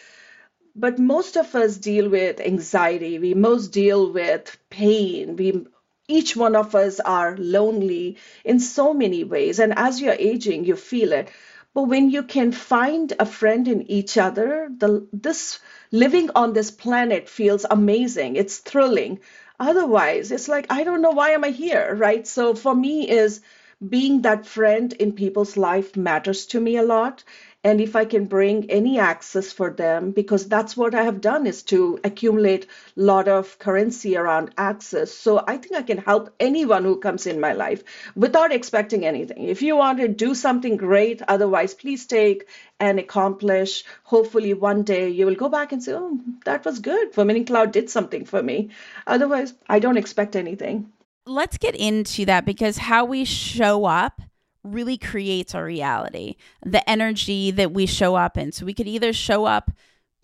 But 0.76 0.98
most 1.00 1.36
of 1.36 1.52
us 1.56 1.76
deal 1.78 2.08
with 2.08 2.38
anxiety. 2.40 3.18
We 3.18 3.34
most 3.34 3.68
deal 3.72 4.12
with 4.12 4.56
pain. 4.70 5.34
We 5.36 5.66
each 6.06 6.36
one 6.36 6.54
of 6.54 6.74
us 6.76 7.00
are 7.00 7.36
lonely 7.38 8.18
in 8.44 8.60
so 8.60 8.94
many 8.94 9.24
ways 9.24 9.58
and 9.58 9.72
as 9.76 10.00
you're 10.00 10.12
aging 10.32 10.64
you 10.64 10.76
feel 10.76 11.12
it 11.12 11.28
but 11.74 11.84
when 11.84 12.10
you 12.10 12.22
can 12.22 12.52
find 12.52 13.12
a 13.18 13.26
friend 13.26 13.68
in 13.68 13.90
each 13.90 14.16
other, 14.16 14.70
the, 14.76 15.06
this 15.12 15.58
living 15.90 16.30
on 16.34 16.52
this 16.52 16.70
planet 16.70 17.28
feels 17.28 17.66
amazing. 17.68 18.36
It's 18.36 18.58
thrilling. 18.58 19.20
Otherwise, 19.58 20.32
it's 20.32 20.48
like, 20.48 20.66
I 20.70 20.84
don't 20.84 21.02
know 21.02 21.10
why 21.10 21.30
am 21.30 21.44
I 21.44 21.50
here, 21.50 21.94
right? 21.94 22.26
So 22.26 22.54
for 22.54 22.74
me 22.74 23.08
is 23.08 23.40
being 23.86 24.22
that 24.22 24.46
friend 24.46 24.92
in 24.92 25.12
people's 25.12 25.56
life 25.56 25.96
matters 25.96 26.46
to 26.46 26.60
me 26.60 26.76
a 26.76 26.82
lot 26.82 27.24
and 27.64 27.80
if 27.80 27.96
i 27.96 28.04
can 28.04 28.26
bring 28.26 28.70
any 28.70 28.98
access 28.98 29.50
for 29.50 29.70
them 29.70 30.10
because 30.12 30.46
that's 30.48 30.76
what 30.76 30.94
i 30.94 31.02
have 31.02 31.20
done 31.20 31.46
is 31.46 31.62
to 31.62 31.98
accumulate 32.04 32.66
a 32.66 32.68
lot 33.00 33.26
of 33.26 33.58
currency 33.58 34.16
around 34.16 34.50
access. 34.58 35.12
So 35.12 35.42
i 35.48 35.56
think 35.56 35.74
i 35.74 35.82
can 35.82 35.98
help 35.98 36.34
anyone 36.38 36.84
who 36.84 36.96
comes 36.98 37.26
in 37.26 37.40
my 37.40 37.52
life 37.54 37.82
without 38.14 38.52
expecting 38.52 39.04
anything. 39.06 39.44
If 39.44 39.62
you 39.62 39.76
want 39.76 39.98
to 40.00 40.08
do 40.08 40.34
something 40.34 40.76
great 40.76 41.22
otherwise 41.26 41.74
please 41.74 42.06
take 42.06 42.48
and 42.80 42.98
accomplish. 42.98 43.84
Hopefully 44.04 44.52
one 44.52 44.82
day 44.82 45.08
you 45.08 45.26
will 45.26 45.34
go 45.34 45.48
back 45.48 45.72
and 45.72 45.82
say 45.82 45.94
oh 45.94 46.20
that 46.44 46.64
was 46.64 46.80
good. 46.80 47.16
Women 47.16 47.44
Cloud 47.44 47.72
did 47.72 47.88
something 47.88 48.24
for 48.26 48.42
me. 48.42 48.70
Otherwise 49.06 49.54
i 49.68 49.78
don't 49.78 49.96
expect 49.96 50.36
anything. 50.36 50.92
Let's 51.26 51.56
get 51.56 51.74
into 51.74 52.26
that 52.26 52.44
because 52.44 52.76
how 52.76 53.06
we 53.06 53.24
show 53.24 53.86
up 53.86 54.20
really 54.64 54.96
creates 54.96 55.54
our 55.54 55.64
reality, 55.64 56.36
the 56.64 56.88
energy 56.88 57.50
that 57.52 57.72
we 57.72 57.86
show 57.86 58.14
up 58.14 58.36
in. 58.36 58.50
So 58.50 58.66
we 58.66 58.74
could 58.74 58.88
either 58.88 59.12
show 59.12 59.44
up 59.44 59.70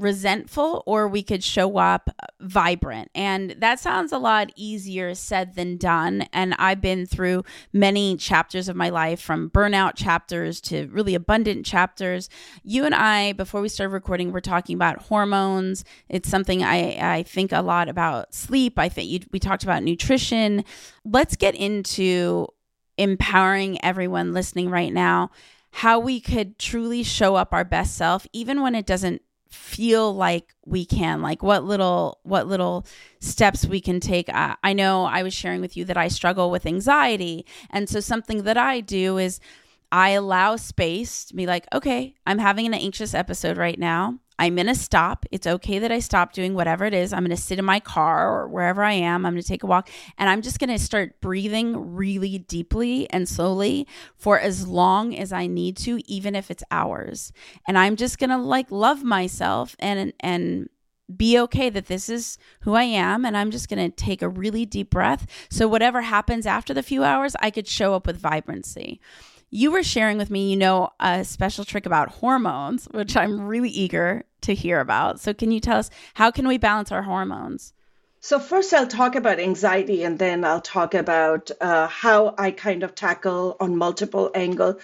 resentful 0.00 0.82
or 0.86 1.06
we 1.06 1.22
could 1.22 1.44
show 1.44 1.76
up 1.76 2.08
vibrant. 2.40 3.10
And 3.14 3.54
that 3.58 3.78
sounds 3.78 4.12
a 4.12 4.18
lot 4.18 4.50
easier 4.56 5.14
said 5.14 5.54
than 5.54 5.76
done. 5.76 6.22
And 6.32 6.54
I've 6.58 6.80
been 6.80 7.06
through 7.06 7.44
many 7.72 8.16
chapters 8.16 8.68
of 8.68 8.76
my 8.76 8.88
life 8.88 9.20
from 9.20 9.50
burnout 9.50 9.94
chapters 9.94 10.60
to 10.62 10.88
really 10.88 11.14
abundant 11.14 11.66
chapters. 11.66 12.30
You 12.62 12.84
and 12.84 12.94
I, 12.94 13.34
before 13.34 13.60
we 13.60 13.68
started 13.68 13.92
recording, 13.92 14.32
we're 14.32 14.40
talking 14.40 14.74
about 14.74 15.02
hormones. 15.02 15.84
It's 16.08 16.28
something 16.28 16.64
I, 16.64 17.16
I 17.16 17.22
think 17.22 17.52
a 17.52 17.60
lot 17.60 17.88
about 17.88 18.34
sleep. 18.34 18.78
I 18.78 18.88
think 18.88 19.10
you, 19.10 19.20
we 19.32 19.38
talked 19.38 19.64
about 19.64 19.82
nutrition. 19.82 20.64
Let's 21.04 21.36
get 21.36 21.54
into 21.54 22.48
empowering 23.00 23.82
everyone 23.84 24.32
listening 24.32 24.70
right 24.70 24.92
now 24.92 25.30
how 25.72 25.98
we 25.98 26.20
could 26.20 26.58
truly 26.58 27.02
show 27.02 27.36
up 27.36 27.52
our 27.52 27.64
best 27.64 27.96
self 27.96 28.26
even 28.32 28.60
when 28.60 28.74
it 28.74 28.86
doesn't 28.86 29.22
feel 29.50 30.14
like 30.14 30.54
we 30.64 30.84
can. 30.84 31.22
Like 31.22 31.42
what 31.42 31.64
little 31.64 32.20
what 32.22 32.46
little 32.46 32.86
steps 33.18 33.66
we 33.66 33.80
can 33.80 34.00
take. 34.00 34.28
Uh, 34.28 34.54
i 34.62 34.72
know 34.72 35.04
i 35.04 35.22
was 35.22 35.34
sharing 35.34 35.60
with 35.60 35.76
you 35.76 35.84
that 35.86 35.96
i 35.96 36.08
struggle 36.08 36.50
with 36.50 36.66
anxiety. 36.66 37.44
And 37.70 37.88
so 37.88 38.00
something 38.00 38.44
that 38.44 38.56
i 38.56 38.80
do 38.80 39.18
is 39.18 39.40
i 39.92 40.10
allow 40.10 40.54
space 40.54 41.24
to 41.24 41.34
be 41.34 41.46
like 41.46 41.66
okay 41.72 42.14
i'm 42.24 42.38
having 42.38 42.64
an 42.64 42.74
anxious 42.74 43.12
episode 43.12 43.56
right 43.56 43.76
now 43.76 44.20
I'm 44.40 44.54
going 44.54 44.68
to 44.68 44.74
stop. 44.74 45.26
It's 45.30 45.46
okay 45.46 45.78
that 45.80 45.92
I 45.92 45.98
stop 45.98 46.32
doing 46.32 46.54
whatever 46.54 46.86
it 46.86 46.94
is. 46.94 47.12
I'm 47.12 47.20
going 47.20 47.30
to 47.30 47.36
sit 47.36 47.58
in 47.58 47.64
my 47.66 47.78
car 47.78 48.34
or 48.34 48.48
wherever 48.48 48.82
I 48.82 48.92
am. 48.94 49.26
I'm 49.26 49.34
going 49.34 49.42
to 49.42 49.46
take 49.46 49.62
a 49.62 49.66
walk 49.66 49.90
and 50.16 50.30
I'm 50.30 50.40
just 50.40 50.58
going 50.58 50.70
to 50.70 50.78
start 50.78 51.20
breathing 51.20 51.94
really 51.94 52.38
deeply 52.38 53.08
and 53.10 53.28
slowly 53.28 53.86
for 54.16 54.40
as 54.40 54.66
long 54.66 55.14
as 55.14 55.30
I 55.30 55.46
need 55.46 55.76
to, 55.78 56.00
even 56.10 56.34
if 56.34 56.50
it's 56.50 56.64
hours. 56.70 57.34
And 57.68 57.76
I'm 57.76 57.96
just 57.96 58.18
going 58.18 58.30
to 58.30 58.38
like 58.38 58.70
love 58.70 59.04
myself 59.04 59.76
and, 59.78 60.14
and, 60.20 60.70
be 61.16 61.36
okay 61.36 61.68
that 61.70 61.86
this 61.86 62.08
is 62.08 62.38
who 62.60 62.74
I 62.74 62.84
am 62.84 63.24
and 63.24 63.36
I'm 63.36 63.50
just 63.50 63.68
going 63.68 63.84
to 63.84 63.92
take 63.94 64.22
a 64.22 64.28
really 64.28 64.64
deep 64.64 64.90
breath 64.90 65.26
so 65.50 65.66
whatever 65.66 66.02
happens 66.02 66.46
after 66.46 66.72
the 66.72 66.84
few 66.84 67.02
hours 67.02 67.34
I 67.40 67.50
could 67.50 67.66
show 67.66 67.94
up 67.94 68.06
with 68.06 68.16
vibrancy 68.16 69.00
you 69.50 69.72
were 69.72 69.82
sharing 69.82 70.16
with 70.16 70.30
me, 70.30 70.50
you 70.50 70.56
know, 70.56 70.90
a 71.00 71.24
special 71.24 71.64
trick 71.64 71.86
about 71.86 72.08
hormones, 72.08 72.86
which 72.92 73.16
I'm 73.16 73.46
really 73.46 73.70
eager 73.70 74.24
to 74.42 74.54
hear 74.54 74.80
about. 74.80 75.20
So, 75.20 75.34
can 75.34 75.50
you 75.50 75.60
tell 75.60 75.78
us 75.78 75.90
how 76.14 76.30
can 76.30 76.46
we 76.46 76.58
balance 76.58 76.92
our 76.92 77.02
hormones? 77.02 77.72
So 78.22 78.38
first, 78.38 78.74
I'll 78.74 78.86
talk 78.86 79.14
about 79.14 79.40
anxiety, 79.40 80.04
and 80.04 80.18
then 80.18 80.44
I'll 80.44 80.60
talk 80.60 80.92
about 80.92 81.50
uh, 81.58 81.88
how 81.88 82.34
I 82.36 82.50
kind 82.50 82.82
of 82.82 82.94
tackle 82.94 83.56
on 83.58 83.76
multiple 83.76 84.30
angle. 84.34 84.78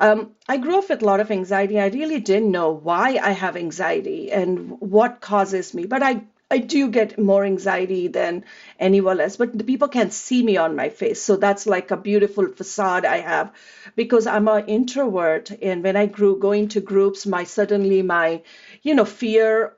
Um, 0.00 0.30
I 0.48 0.56
grew 0.56 0.78
up 0.78 0.88
with 0.88 1.02
a 1.02 1.04
lot 1.04 1.20
of 1.20 1.30
anxiety. 1.30 1.78
I 1.78 1.88
really 1.88 2.18
didn't 2.18 2.50
know 2.50 2.70
why 2.70 3.20
I 3.22 3.32
have 3.32 3.58
anxiety 3.58 4.32
and 4.32 4.80
what 4.80 5.20
causes 5.20 5.74
me, 5.74 5.84
but 5.84 6.02
I 6.02 6.22
I 6.50 6.58
do 6.58 6.88
get 6.88 7.18
more 7.18 7.44
anxiety 7.44 8.08
than 8.08 8.44
anyone 8.78 9.20
else, 9.20 9.36
but 9.36 9.56
the 9.56 9.64
people 9.64 9.88
can't 9.88 10.12
see 10.12 10.42
me 10.42 10.56
on 10.56 10.76
my 10.76 10.88
face. 10.88 11.20
So 11.20 11.36
that's 11.36 11.66
like 11.66 11.90
a 11.90 11.96
beautiful 11.96 12.48
facade 12.48 13.04
I 13.04 13.18
have 13.18 13.52
because 13.96 14.26
I'm 14.26 14.48
an 14.48 14.66
introvert. 14.66 15.50
And 15.50 15.82
when 15.82 15.96
I 15.96 16.06
grew 16.06 16.38
going 16.38 16.68
to 16.68 16.80
groups, 16.80 17.26
my 17.26 17.44
suddenly 17.44 18.00
my, 18.00 18.42
you 18.82 18.94
know, 18.94 19.04
fear 19.04 19.74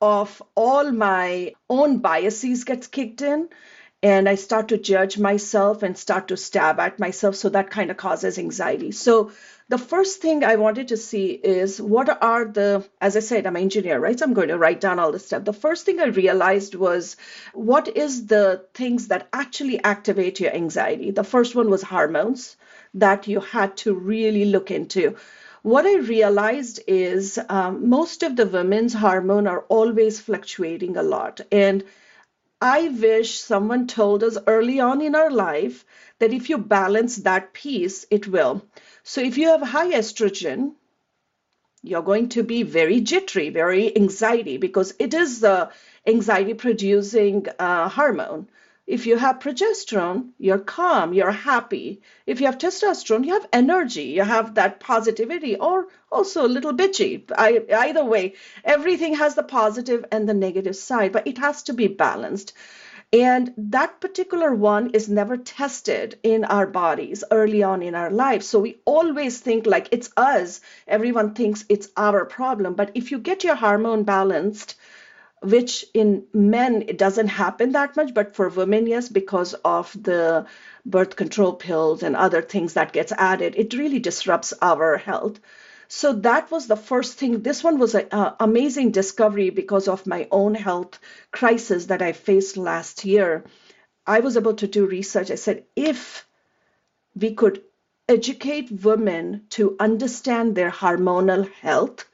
of 0.00 0.42
all 0.54 0.90
my 0.90 1.52
own 1.68 1.98
biases 1.98 2.64
gets 2.64 2.86
kicked 2.86 3.20
in 3.20 3.48
and 4.02 4.28
I 4.28 4.36
start 4.36 4.68
to 4.68 4.78
judge 4.78 5.18
myself 5.18 5.82
and 5.82 5.98
start 5.98 6.28
to 6.28 6.36
stab 6.36 6.80
at 6.80 6.98
myself. 6.98 7.34
So 7.34 7.48
that 7.50 7.70
kind 7.70 7.90
of 7.90 7.96
causes 7.96 8.38
anxiety. 8.38 8.92
So 8.92 9.32
the 9.68 9.78
first 9.78 10.22
thing 10.22 10.44
I 10.44 10.56
wanted 10.56 10.88
to 10.88 10.96
see 10.96 11.32
is 11.32 11.80
what 11.80 12.22
are 12.22 12.44
the, 12.44 12.86
as 13.00 13.16
I 13.16 13.20
said, 13.20 13.46
I'm 13.46 13.56
an 13.56 13.62
engineer, 13.62 13.98
right? 13.98 14.16
So 14.16 14.24
I'm 14.24 14.32
going 14.32 14.48
to 14.48 14.58
write 14.58 14.80
down 14.80 15.00
all 15.00 15.10
this 15.10 15.26
stuff. 15.26 15.44
The 15.44 15.52
first 15.52 15.84
thing 15.84 15.98
I 15.98 16.06
realized 16.06 16.76
was 16.76 17.16
what 17.52 17.88
is 17.88 18.26
the 18.26 18.64
things 18.74 19.08
that 19.08 19.28
actually 19.32 19.82
activate 19.82 20.38
your 20.38 20.54
anxiety? 20.54 21.10
The 21.10 21.24
first 21.24 21.56
one 21.56 21.68
was 21.68 21.82
hormones 21.82 22.56
that 22.94 23.26
you 23.26 23.40
had 23.40 23.76
to 23.78 23.92
really 23.92 24.44
look 24.44 24.70
into. 24.70 25.16
What 25.62 25.84
I 25.84 25.96
realized 25.96 26.80
is 26.86 27.36
um, 27.48 27.88
most 27.88 28.22
of 28.22 28.36
the 28.36 28.46
women's 28.46 28.94
hormone 28.94 29.48
are 29.48 29.62
always 29.62 30.20
fluctuating 30.20 30.96
a 30.96 31.02
lot. 31.02 31.40
And 31.50 31.82
I 32.60 32.88
wish 32.88 33.38
someone 33.38 33.86
told 33.86 34.22
us 34.22 34.38
early 34.46 34.80
on 34.80 35.00
in 35.00 35.14
our 35.14 35.30
life 35.30 35.84
that 36.18 36.32
if 36.32 36.48
you 36.50 36.58
balance 36.58 37.16
that 37.16 37.52
piece, 37.52 38.06
it 38.10 38.26
will. 38.28 38.62
So 39.02 39.20
if 39.20 39.36
you 39.38 39.48
have 39.48 39.62
high 39.62 39.92
estrogen, 39.92 40.74
you're 41.82 42.02
going 42.02 42.28
to 42.30 42.42
be 42.42 42.62
very 42.62 43.00
jittery, 43.00 43.50
very 43.50 43.96
anxiety, 43.96 44.56
because 44.56 44.94
it 44.98 45.14
is 45.14 45.40
the 45.40 45.70
anxiety 46.06 46.54
producing 46.54 47.46
uh, 47.58 47.88
hormone. 47.88 48.48
If 48.86 49.04
you 49.06 49.16
have 49.16 49.40
progesterone, 49.40 50.30
you're 50.38 50.60
calm, 50.60 51.12
you're 51.12 51.32
happy. 51.32 52.02
If 52.24 52.40
you 52.40 52.46
have 52.46 52.58
testosterone, 52.58 53.24
you 53.26 53.32
have 53.32 53.48
energy, 53.52 54.04
you 54.04 54.22
have 54.22 54.54
that 54.54 54.78
positivity, 54.78 55.56
or 55.56 55.88
also 56.10 56.46
a 56.46 56.54
little 56.56 56.72
bitchy. 56.72 57.28
I, 57.36 57.62
either 57.76 58.04
way, 58.04 58.34
everything 58.64 59.16
has 59.16 59.34
the 59.34 59.42
positive 59.42 60.04
and 60.12 60.28
the 60.28 60.34
negative 60.34 60.76
side, 60.76 61.10
but 61.10 61.26
it 61.26 61.38
has 61.38 61.64
to 61.64 61.72
be 61.72 61.88
balanced. 61.88 62.52
And 63.12 63.54
that 63.56 64.00
particular 64.00 64.54
one 64.54 64.90
is 64.90 65.08
never 65.08 65.36
tested 65.36 66.18
in 66.22 66.44
our 66.44 66.66
bodies 66.66 67.24
early 67.30 67.62
on 67.64 67.82
in 67.82 67.94
our 67.94 68.10
lives. 68.10 68.46
So 68.46 68.60
we 68.60 68.78
always 68.84 69.38
think 69.38 69.66
like 69.66 69.88
it's 69.90 70.10
us. 70.16 70.60
Everyone 70.86 71.34
thinks 71.34 71.64
it's 71.68 71.88
our 71.96 72.24
problem. 72.24 72.74
But 72.74 72.90
if 72.94 73.10
you 73.10 73.18
get 73.18 73.42
your 73.42 73.54
hormone 73.56 74.04
balanced, 74.04 74.76
which 75.50 75.84
in 75.94 76.24
men 76.32 76.82
it 76.88 76.98
doesn't 76.98 77.28
happen 77.28 77.72
that 77.72 77.96
much, 77.96 78.12
but 78.12 78.34
for 78.34 78.48
women, 78.48 78.86
yes, 78.86 79.08
because 79.08 79.54
of 79.64 79.92
the 80.00 80.46
birth 80.84 81.16
control 81.16 81.54
pills 81.54 82.02
and 82.02 82.16
other 82.16 82.42
things 82.42 82.74
that 82.74 82.92
gets 82.92 83.12
added, 83.12 83.54
it 83.56 83.74
really 83.74 83.98
disrupts 83.98 84.52
our 84.60 84.96
health. 84.96 85.38
So 85.88 86.12
that 86.14 86.50
was 86.50 86.66
the 86.66 86.76
first 86.76 87.16
thing. 87.18 87.42
This 87.42 87.62
one 87.62 87.78
was 87.78 87.94
an 87.94 88.08
amazing 88.40 88.90
discovery 88.90 89.50
because 89.50 89.86
of 89.86 90.06
my 90.06 90.26
own 90.30 90.54
health 90.54 90.98
crisis 91.30 91.86
that 91.86 92.02
I 92.02 92.12
faced 92.12 92.56
last 92.56 93.04
year. 93.04 93.44
I 94.04 94.20
was 94.20 94.36
able 94.36 94.54
to 94.54 94.66
do 94.66 94.86
research. 94.86 95.30
I 95.30 95.36
said, 95.36 95.64
if 95.76 96.26
we 97.14 97.34
could 97.34 97.62
educate 98.08 98.70
women 98.70 99.44
to 99.50 99.76
understand 99.78 100.54
their 100.54 100.70
hormonal 100.70 101.50
health, 101.52 102.04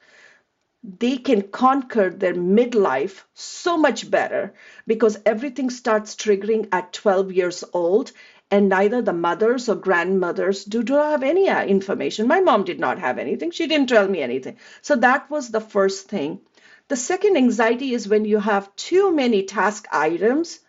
they 0.83 1.17
can 1.17 1.41
conquer 1.41 2.09
their 2.09 2.33
midlife 2.33 3.23
so 3.33 3.77
much 3.77 4.11
better 4.11 4.53
because 4.85 5.17
everything 5.25 5.69
starts 5.69 6.15
triggering 6.15 6.67
at 6.71 6.91
12 6.91 7.31
years 7.31 7.63
old 7.71 8.11
and 8.51 8.69
neither 8.69 9.01
the 9.01 9.13
mothers 9.13 9.69
or 9.69 9.75
grandmothers 9.75 10.65
do, 10.65 10.83
do 10.83 10.93
have 10.93 11.23
any 11.23 11.49
uh, 11.49 11.63
information. 11.63 12.27
My 12.27 12.41
mom 12.41 12.65
did 12.65 12.79
not 12.79 12.99
have 12.99 13.17
anything. 13.17 13.51
She 13.51 13.67
didn't 13.67 13.89
tell 13.89 14.07
me 14.07 14.21
anything. 14.21 14.57
So 14.81 14.97
that 14.97 15.29
was 15.31 15.49
the 15.49 15.61
first 15.61 16.09
thing. 16.09 16.41
The 16.89 16.97
second 16.97 17.37
anxiety 17.37 17.93
is 17.93 18.07
when 18.07 18.25
you 18.25 18.39
have 18.39 18.75
too 18.75 19.11
many 19.11 19.43
task 19.43 19.87
items 19.91 20.59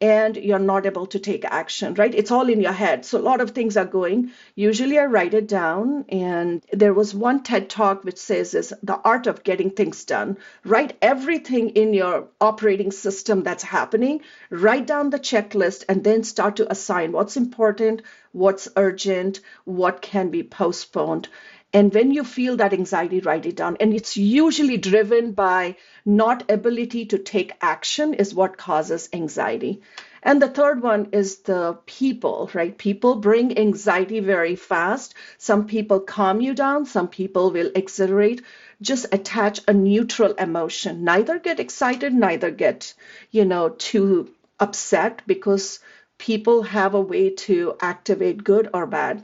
and 0.00 0.36
you're 0.36 0.58
not 0.58 0.84
able 0.84 1.06
to 1.06 1.18
take 1.18 1.44
action, 1.46 1.94
right? 1.94 2.14
It's 2.14 2.30
all 2.30 2.48
in 2.50 2.60
your 2.60 2.72
head. 2.72 3.06
So 3.06 3.18
a 3.18 3.22
lot 3.22 3.40
of 3.40 3.52
things 3.52 3.78
are 3.78 3.86
going. 3.86 4.32
Usually 4.54 4.98
I 4.98 5.06
write 5.06 5.32
it 5.32 5.48
down. 5.48 6.04
And 6.10 6.62
there 6.70 6.92
was 6.92 7.14
one 7.14 7.42
TED 7.42 7.70
talk 7.70 8.04
which 8.04 8.18
says 8.18 8.52
is 8.52 8.74
the 8.82 8.96
art 8.96 9.26
of 9.26 9.42
getting 9.42 9.70
things 9.70 10.04
done. 10.04 10.36
Write 10.64 10.98
everything 11.00 11.70
in 11.70 11.94
your 11.94 12.28
operating 12.42 12.90
system 12.90 13.42
that's 13.42 13.62
happening, 13.62 14.20
write 14.50 14.86
down 14.86 15.08
the 15.08 15.18
checklist, 15.18 15.84
and 15.88 16.04
then 16.04 16.24
start 16.24 16.56
to 16.56 16.70
assign 16.70 17.12
what's 17.12 17.38
important, 17.38 18.02
what's 18.32 18.68
urgent, 18.76 19.40
what 19.64 20.02
can 20.02 20.28
be 20.30 20.42
postponed. 20.42 21.28
And 21.72 21.92
when 21.92 22.10
you 22.10 22.24
feel 22.24 22.56
that 22.56 22.72
anxiety, 22.72 23.20
write 23.20 23.44
it 23.44 23.56
down. 23.56 23.76
And 23.80 23.92
it's 23.92 24.16
usually 24.16 24.76
driven 24.78 25.32
by 25.32 25.76
not 26.04 26.50
ability 26.50 27.06
to 27.06 27.18
take 27.18 27.52
action 27.60 28.14
is 28.14 28.34
what 28.34 28.56
causes 28.56 29.08
anxiety. 29.12 29.82
And 30.22 30.40
the 30.40 30.48
third 30.48 30.82
one 30.82 31.10
is 31.12 31.38
the 31.38 31.78
people, 31.86 32.50
right? 32.54 32.76
People 32.76 33.16
bring 33.16 33.58
anxiety 33.58 34.20
very 34.20 34.56
fast. 34.56 35.14
Some 35.38 35.66
people 35.66 36.00
calm 36.00 36.40
you 36.40 36.54
down, 36.54 36.86
some 36.86 37.08
people 37.08 37.50
will 37.50 37.70
exaggerate. 37.74 38.42
Just 38.80 39.06
attach 39.12 39.60
a 39.68 39.72
neutral 39.72 40.32
emotion. 40.32 41.04
Neither 41.04 41.38
get 41.38 41.60
excited, 41.60 42.12
neither 42.12 42.50
get, 42.50 42.94
you 43.30 43.44
know, 43.44 43.68
too 43.68 44.34
upset 44.58 45.22
because 45.26 45.80
people 46.18 46.62
have 46.62 46.94
a 46.94 47.00
way 47.00 47.30
to 47.30 47.76
activate 47.80 48.42
good 48.42 48.68
or 48.72 48.86
bad. 48.86 49.22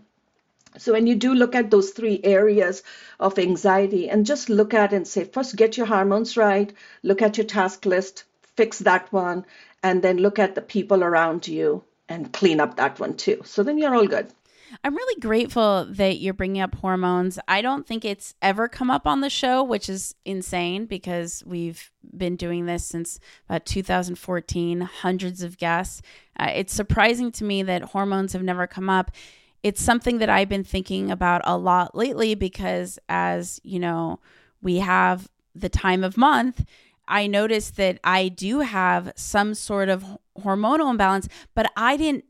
So 0.79 0.93
when 0.93 1.07
you 1.07 1.15
do 1.15 1.35
look 1.35 1.55
at 1.55 1.71
those 1.71 1.91
three 1.91 2.21
areas 2.25 2.83
of 3.21 3.39
anxiety 3.39 4.09
and 4.09 4.25
just 4.25 4.49
look 4.49 4.73
at 4.75 4.93
and 4.93 5.07
say, 5.07 5.25
first 5.25 5.57
get 5.57 5.77
your 5.77 5.87
hormones 5.87 6.37
right, 6.37 6.73
look 7.03 7.23
at 7.23 7.37
your 7.37 7.47
task 7.47 7.85
list, 7.85 8.25
fix 8.57 8.79
that 8.81 9.13
one, 9.13 9.45
and 9.83 10.03
then 10.03 10.19
look 10.19 10.39
at 10.39 10.55
the 10.55 10.63
people 10.63 11.05
around 11.05 11.47
you 11.47 11.85
and 12.09 12.33
clean 12.33 12.61
up 12.61 12.77
that 12.77 12.99
one 12.99 13.17
too. 13.17 13.43
So 13.45 13.63
then 13.63 13.79
you're 13.79 13.95
all 13.95 14.07
good. 14.07 14.33
I'm 14.83 14.97
really 14.97 15.21
grateful 15.21 15.87
that 15.91 16.19
you're 16.19 16.33
bringing 16.33 16.63
up 16.63 16.75
hormones. 16.75 17.39
I 17.47 17.61
don't 17.61 17.87
think 17.87 18.05
it's 18.05 18.35
ever 18.41 18.69
come 18.69 18.91
up 18.91 19.07
on 19.07 19.21
the 19.21 19.29
show, 19.29 19.63
which 19.63 19.91
is 19.91 20.15
insane 20.25 20.87
because 20.87 21.43
we've 21.47 21.91
been 22.17 22.37
doing 22.37 22.65
this 22.65 22.85
since 22.85 23.21
about 23.49 23.67
2014, 23.67 24.81
hundreds 24.81 25.43
of 25.43 25.59
guests. 25.59 26.01
Uh, 26.41 26.51
it's 26.55 26.73
surprising 26.73 27.31
to 27.33 27.45
me 27.45 27.63
that 27.63 27.83
hormones 27.83 28.33
have 28.33 28.43
never 28.43 28.67
come 28.67 28.89
up 28.89 29.11
it's 29.63 29.83
something 29.83 30.19
that 30.19 30.29
I've 30.29 30.49
been 30.49 30.65
thinking 30.65 31.11
about 31.11 31.43
a 31.45 31.57
lot 31.57 31.95
lately 31.95 32.35
because 32.35 32.99
as, 33.09 33.61
you 33.63 33.79
know, 33.79 34.21
we 34.61 34.79
have 34.79 35.29
the 35.55 35.69
time 35.69 36.03
of 36.03 36.17
month, 36.17 36.65
I 37.07 37.27
noticed 37.27 37.77
that 37.77 37.99
I 38.03 38.29
do 38.29 38.61
have 38.61 39.13
some 39.17 39.55
sort 39.55 39.89
of 39.89 40.05
hormonal 40.39 40.91
imbalance, 40.91 41.29
but 41.55 41.71
I 41.77 41.97
didn't 41.97 42.25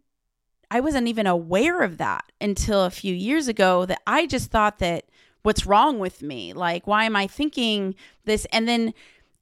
I 0.71 0.81
wasn't 0.81 1.09
even 1.09 1.27
aware 1.27 1.83
of 1.83 1.99
that 1.99 2.25
until 2.41 2.85
a 2.85 2.91
few 2.91 3.15
years 3.15 3.47
ago 3.47 3.85
that 3.85 4.01
I 4.07 4.27
just 4.27 4.51
thought 4.51 4.79
that 4.79 5.05
what's 5.43 5.67
wrong 5.67 5.99
with 5.99 6.23
me? 6.23 6.55
Like 6.55 6.87
why 6.87 7.05
am 7.05 7.15
I 7.15 7.27
thinking 7.27 7.95
this? 8.25 8.47
And 8.53 8.67
then 8.67 8.95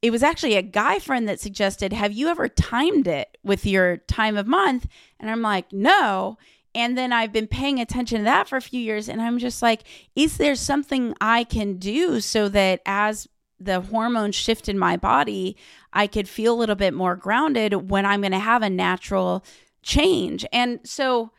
it 0.03 0.11
was 0.11 0.25
actually 0.25 0.57
a 0.57 0.63
guy 0.63 0.99
friend 0.99 1.29
that 1.29 1.39
suggested, 1.41 1.93
"Have 1.93 2.13
you 2.13 2.29
ever 2.29 2.49
timed 2.49 3.07
it 3.07 3.39
with 3.45 3.65
your 3.65 3.99
time 3.99 4.37
of 4.37 4.47
month?" 4.47 4.89
And 5.21 5.31
I'm 5.31 5.43
like, 5.43 5.73
"No." 5.73 6.39
And 6.75 6.97
then 6.97 7.13
I've 7.13 7.33
been 7.33 7.47
paying 7.47 7.81
attention 7.81 8.19
to 8.19 8.25
that 8.25 8.49
for 8.49 8.57
a 8.57 8.63
few 8.63 8.81
years. 8.81 9.09
And 9.09 9.21
I'm 9.21 9.39
just 9.39 9.63
like, 9.63 9.83
is 10.15 10.37
there 10.37 10.55
something 10.55 11.15
I 11.21 11.45
can 11.45 11.79
do 11.79 12.21
so 12.21 12.49
that 12.49 12.81
as 12.87 13.29
the 13.59 13.81
hormones 13.81 14.37
shift 14.37 14.69
in 14.69 14.79
my 14.79 14.97
body, 14.97 15.57
I 15.93 16.07
could 16.07 16.29
feel 16.29 16.55
a 16.55 16.59
little 16.59 16.77
bit 16.77 16.95
more 16.95 17.17
grounded 17.17 17.91
when 17.91 18.07
I'm 18.07 18.21
going 18.21 18.33
to 18.33 18.39
have 18.39 18.63
a 18.63 18.71
natural 18.71 19.45
change? 19.83 20.47
And 20.53 20.81
so 20.85 21.33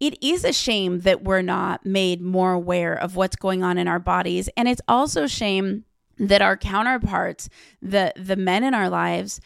it 0.00 0.20
is 0.22 0.44
a 0.44 0.52
shame 0.52 1.00
that 1.00 1.22
we're 1.22 1.42
not 1.42 1.84
made 1.84 2.22
more 2.22 2.52
aware 2.52 2.94
of 2.94 3.16
what's 3.16 3.36
going 3.36 3.62
on 3.62 3.76
in 3.76 3.86
our 3.86 3.98
bodies. 3.98 4.48
And 4.56 4.66
it's 4.66 4.80
also 4.88 5.24
a 5.24 5.28
shame 5.28 5.84
that 6.18 6.42
our 6.42 6.56
counterparts, 6.56 7.48
the 7.80 8.12
the 8.16 8.36
men 8.36 8.64
in 8.64 8.74
our 8.74 8.90
lives, 8.90 9.40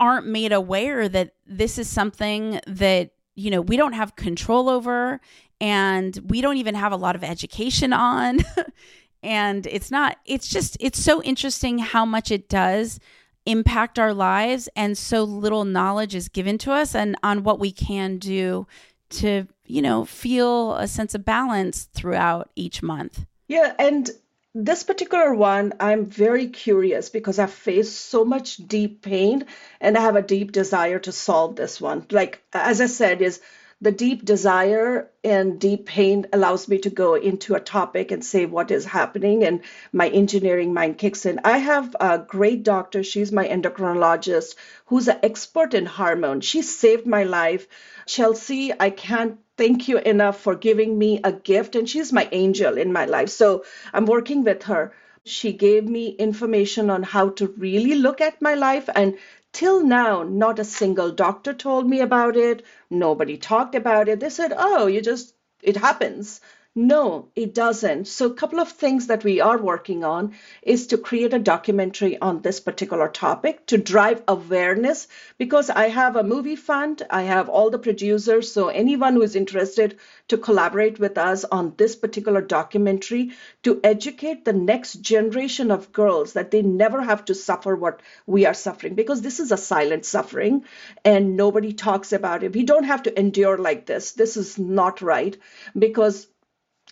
aren't 0.00 0.26
made 0.26 0.52
aware 0.52 1.08
that 1.08 1.34
this 1.46 1.78
is 1.78 1.88
something 1.88 2.60
that 2.66 3.10
you 3.34 3.50
know, 3.50 3.60
we 3.60 3.76
don't 3.76 3.92
have 3.94 4.16
control 4.16 4.68
over 4.68 5.20
and 5.60 6.18
we 6.26 6.40
don't 6.40 6.56
even 6.56 6.74
have 6.74 6.92
a 6.92 6.96
lot 6.96 7.16
of 7.16 7.24
education 7.24 7.92
on. 7.92 8.40
and 9.22 9.66
it's 9.66 9.90
not, 9.90 10.18
it's 10.24 10.48
just, 10.48 10.76
it's 10.80 10.98
so 10.98 11.22
interesting 11.22 11.78
how 11.78 12.04
much 12.04 12.30
it 12.30 12.48
does 12.48 12.98
impact 13.46 13.98
our 13.98 14.14
lives 14.14 14.68
and 14.76 14.96
so 14.96 15.24
little 15.24 15.64
knowledge 15.64 16.14
is 16.14 16.28
given 16.28 16.58
to 16.58 16.72
us 16.72 16.94
and 16.94 17.16
on 17.22 17.42
what 17.42 17.58
we 17.58 17.72
can 17.72 18.18
do 18.18 18.66
to, 19.10 19.46
you 19.66 19.82
know, 19.82 20.04
feel 20.04 20.74
a 20.76 20.86
sense 20.86 21.14
of 21.14 21.24
balance 21.24 21.84
throughout 21.84 22.50
each 22.56 22.82
month. 22.82 23.26
Yeah. 23.48 23.74
And 23.78 24.10
this 24.54 24.82
particular 24.82 25.34
one, 25.34 25.72
I'm 25.80 26.06
very 26.06 26.48
curious 26.48 27.08
because 27.08 27.38
I've 27.38 27.52
faced 27.52 27.98
so 27.98 28.24
much 28.24 28.56
deep 28.56 29.02
pain 29.02 29.46
and 29.80 29.96
I 29.96 30.00
have 30.02 30.16
a 30.16 30.22
deep 30.22 30.52
desire 30.52 30.98
to 31.00 31.12
solve 31.12 31.56
this 31.56 31.80
one. 31.80 32.06
Like, 32.10 32.42
as 32.52 32.80
I 32.80 32.86
said, 32.86 33.22
is 33.22 33.40
the 33.82 33.92
deep 33.92 34.24
desire 34.24 35.10
and 35.22 35.60
deep 35.60 35.84
pain 35.86 36.26
allows 36.32 36.68
me 36.68 36.78
to 36.78 36.88
go 36.88 37.14
into 37.14 37.54
a 37.54 37.60
topic 37.60 38.10
and 38.12 38.24
say 38.24 38.46
what 38.46 38.70
is 38.70 38.84
happening 38.84 39.44
and 39.44 39.60
my 39.92 40.08
engineering 40.08 40.72
mind 40.72 40.96
kicks 40.96 41.26
in 41.26 41.40
i 41.44 41.58
have 41.58 41.94
a 42.00 42.18
great 42.18 42.62
doctor 42.62 43.02
she's 43.02 43.32
my 43.32 43.46
endocrinologist 43.46 44.54
who's 44.86 45.08
an 45.08 45.18
expert 45.22 45.74
in 45.74 45.84
hormone 45.84 46.40
she 46.40 46.62
saved 46.62 47.06
my 47.06 47.24
life 47.24 47.66
chelsea 48.06 48.72
i 48.78 48.88
can't 48.88 49.38
thank 49.56 49.88
you 49.88 49.98
enough 49.98 50.40
for 50.40 50.54
giving 50.54 50.98
me 50.98 51.20
a 51.22 51.32
gift. 51.32 51.76
And 51.76 51.88
she's 51.88 52.12
my 52.12 52.28
angel 52.32 52.78
in 52.78 52.92
my 52.92 53.04
life. 53.04 53.28
So 53.28 53.64
I'm 53.92 54.06
working 54.06 54.44
with 54.44 54.64
her. 54.64 54.92
She 55.24 55.52
gave 55.52 55.84
me 55.88 56.08
information 56.08 56.90
on 56.90 57.02
how 57.02 57.28
to 57.30 57.46
really 57.56 57.94
look 57.94 58.20
at 58.20 58.42
my 58.42 58.54
life. 58.54 58.88
And 58.94 59.18
till 59.52 59.84
now, 59.84 60.22
not 60.22 60.58
a 60.58 60.64
single 60.64 61.12
doctor 61.12 61.52
told 61.54 61.88
me 61.88 62.00
about 62.00 62.36
it. 62.36 62.64
Nobody 62.90 63.36
talked 63.38 63.74
about 63.74 64.08
it. 64.08 64.20
They 64.20 64.30
said, 64.30 64.52
oh, 64.56 64.86
you 64.86 65.00
just, 65.02 65.34
it 65.62 65.76
happens. 65.76 66.40
No, 66.74 67.28
it 67.36 67.54
doesn't. 67.54 68.08
So, 68.08 68.26
a 68.26 68.34
couple 68.34 68.58
of 68.58 68.72
things 68.72 69.08
that 69.08 69.24
we 69.24 69.42
are 69.42 69.58
working 69.60 70.04
on 70.04 70.34
is 70.62 70.86
to 70.86 70.96
create 70.96 71.34
a 71.34 71.38
documentary 71.38 72.18
on 72.18 72.40
this 72.40 72.60
particular 72.60 73.08
topic 73.08 73.66
to 73.66 73.76
drive 73.76 74.22
awareness 74.26 75.06
because 75.36 75.68
I 75.68 75.88
have 75.90 76.16
a 76.16 76.22
movie 76.22 76.56
fund, 76.56 77.02
I 77.10 77.22
have 77.24 77.50
all 77.50 77.68
the 77.68 77.78
producers. 77.78 78.50
So, 78.50 78.68
anyone 78.68 79.12
who 79.12 79.20
is 79.20 79.36
interested 79.36 79.98
to 80.28 80.38
collaborate 80.38 80.98
with 80.98 81.18
us 81.18 81.44
on 81.44 81.74
this 81.76 81.94
particular 81.94 82.40
documentary 82.40 83.32
to 83.64 83.78
educate 83.84 84.46
the 84.46 84.54
next 84.54 84.94
generation 84.94 85.70
of 85.70 85.92
girls 85.92 86.32
that 86.32 86.50
they 86.50 86.62
never 86.62 87.02
have 87.02 87.26
to 87.26 87.34
suffer 87.34 87.76
what 87.76 88.00
we 88.26 88.46
are 88.46 88.54
suffering 88.54 88.94
because 88.94 89.20
this 89.20 89.40
is 89.40 89.52
a 89.52 89.58
silent 89.58 90.06
suffering 90.06 90.64
and 91.04 91.36
nobody 91.36 91.74
talks 91.74 92.12
about 92.14 92.42
it. 92.42 92.54
We 92.54 92.62
don't 92.64 92.84
have 92.84 93.02
to 93.02 93.18
endure 93.18 93.58
like 93.58 93.84
this. 93.84 94.12
This 94.12 94.38
is 94.38 94.58
not 94.58 95.02
right 95.02 95.36
because 95.78 96.26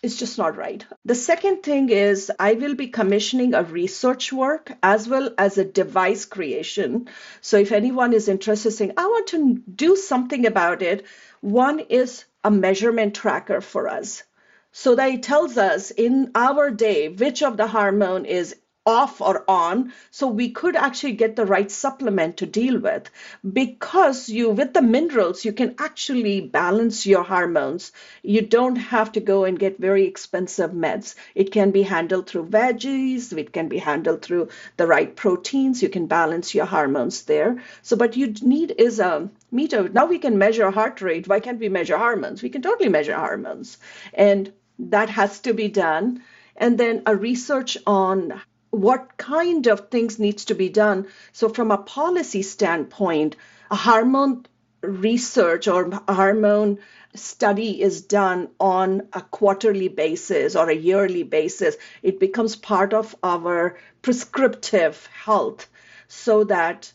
it's 0.03 0.15
just 0.15 0.37
not 0.37 0.57
right. 0.57 0.83
The 1.05 1.13
second 1.13 1.61
thing 1.61 1.89
is 1.89 2.31
I 2.39 2.53
will 2.53 2.73
be 2.73 2.87
commissioning 2.87 3.53
a 3.53 3.63
research 3.63 4.33
work 4.33 4.71
as 4.81 5.07
well 5.07 5.29
as 5.37 5.57
a 5.57 5.65
device 5.65 6.25
creation. 6.25 7.07
So 7.41 7.57
if 7.57 7.71
anyone 7.71 8.13
is 8.13 8.27
interested 8.27 8.71
saying, 8.71 8.93
I 8.97 9.05
want 9.05 9.27
to 9.27 9.61
do 9.75 9.95
something 9.95 10.47
about 10.47 10.81
it, 10.81 11.05
one 11.41 11.79
is 11.79 12.25
a 12.43 12.49
measurement 12.49 13.13
tracker 13.15 13.61
for 13.61 13.87
us. 13.87 14.23
So 14.71 14.95
that 14.95 15.11
it 15.11 15.23
tells 15.23 15.57
us 15.57 15.91
in 15.91 16.31
our 16.33 16.71
day 16.71 17.09
which 17.09 17.43
of 17.43 17.57
the 17.57 17.67
hormone 17.67 18.25
is 18.25 18.55
off 18.85 19.21
or 19.21 19.43
on 19.47 19.93
so 20.09 20.27
we 20.27 20.49
could 20.49 20.75
actually 20.75 21.11
get 21.11 21.35
the 21.35 21.45
right 21.45 21.69
supplement 21.69 22.37
to 22.37 22.45
deal 22.47 22.79
with. 22.79 23.09
Because 23.53 24.27
you 24.27 24.49
with 24.49 24.73
the 24.73 24.81
minerals 24.81 25.45
you 25.45 25.53
can 25.53 25.75
actually 25.77 26.41
balance 26.41 27.05
your 27.05 27.23
hormones. 27.23 27.91
You 28.23 28.41
don't 28.41 28.77
have 28.77 29.11
to 29.11 29.19
go 29.19 29.45
and 29.45 29.59
get 29.59 29.77
very 29.77 30.05
expensive 30.05 30.71
meds. 30.71 31.15
It 31.35 31.51
can 31.51 31.71
be 31.71 31.83
handled 31.83 32.27
through 32.27 32.47
veggies 32.47 33.31
it 33.37 33.53
can 33.53 33.67
be 33.67 33.77
handled 33.77 34.21
through 34.23 34.49
the 34.77 34.87
right 34.87 35.15
proteins. 35.15 35.83
You 35.83 35.89
can 35.89 36.07
balance 36.07 36.55
your 36.55 36.65
hormones 36.65 37.23
there. 37.23 37.61
So 37.83 37.95
but 37.95 38.17
you 38.17 38.33
need 38.41 38.73
is 38.77 38.99
a 38.99 39.29
meter. 39.51 39.89
Now 39.89 40.05
we 40.05 40.17
can 40.17 40.37
measure 40.37 40.71
heart 40.71 41.01
rate. 41.01 41.27
Why 41.27 41.39
can't 41.39 41.59
we 41.59 41.69
measure 41.69 41.97
hormones? 41.97 42.41
We 42.41 42.49
can 42.49 42.61
totally 42.61 42.89
measure 42.89 43.15
hormones. 43.15 43.77
And 44.13 44.51
that 44.79 45.09
has 45.09 45.39
to 45.41 45.53
be 45.53 45.67
done. 45.67 46.23
And 46.55 46.77
then 46.77 47.03
a 47.05 47.15
research 47.15 47.77
on 47.85 48.41
what 48.71 49.17
kind 49.17 49.67
of 49.67 49.89
things 49.89 50.17
needs 50.17 50.45
to 50.45 50.55
be 50.55 50.69
done. 50.69 51.07
So 51.33 51.49
from 51.49 51.71
a 51.71 51.77
policy 51.77 52.41
standpoint 52.41 53.35
a 53.69 53.75
hormone 53.75 54.45
research 54.81 55.67
or 55.67 55.89
hormone 56.09 56.79
study 57.15 57.81
is 57.81 58.01
done 58.01 58.49
on 58.59 59.07
a 59.13 59.21
quarterly 59.21 59.87
basis 59.87 60.55
or 60.55 60.69
a 60.69 60.75
yearly 60.75 61.23
basis, 61.23 61.75
it 62.03 62.19
becomes 62.19 62.55
part 62.55 62.93
of 62.93 63.15
our 63.23 63.77
prescriptive 64.01 65.07
health 65.07 65.69
so 66.07 66.43
that 66.45 66.91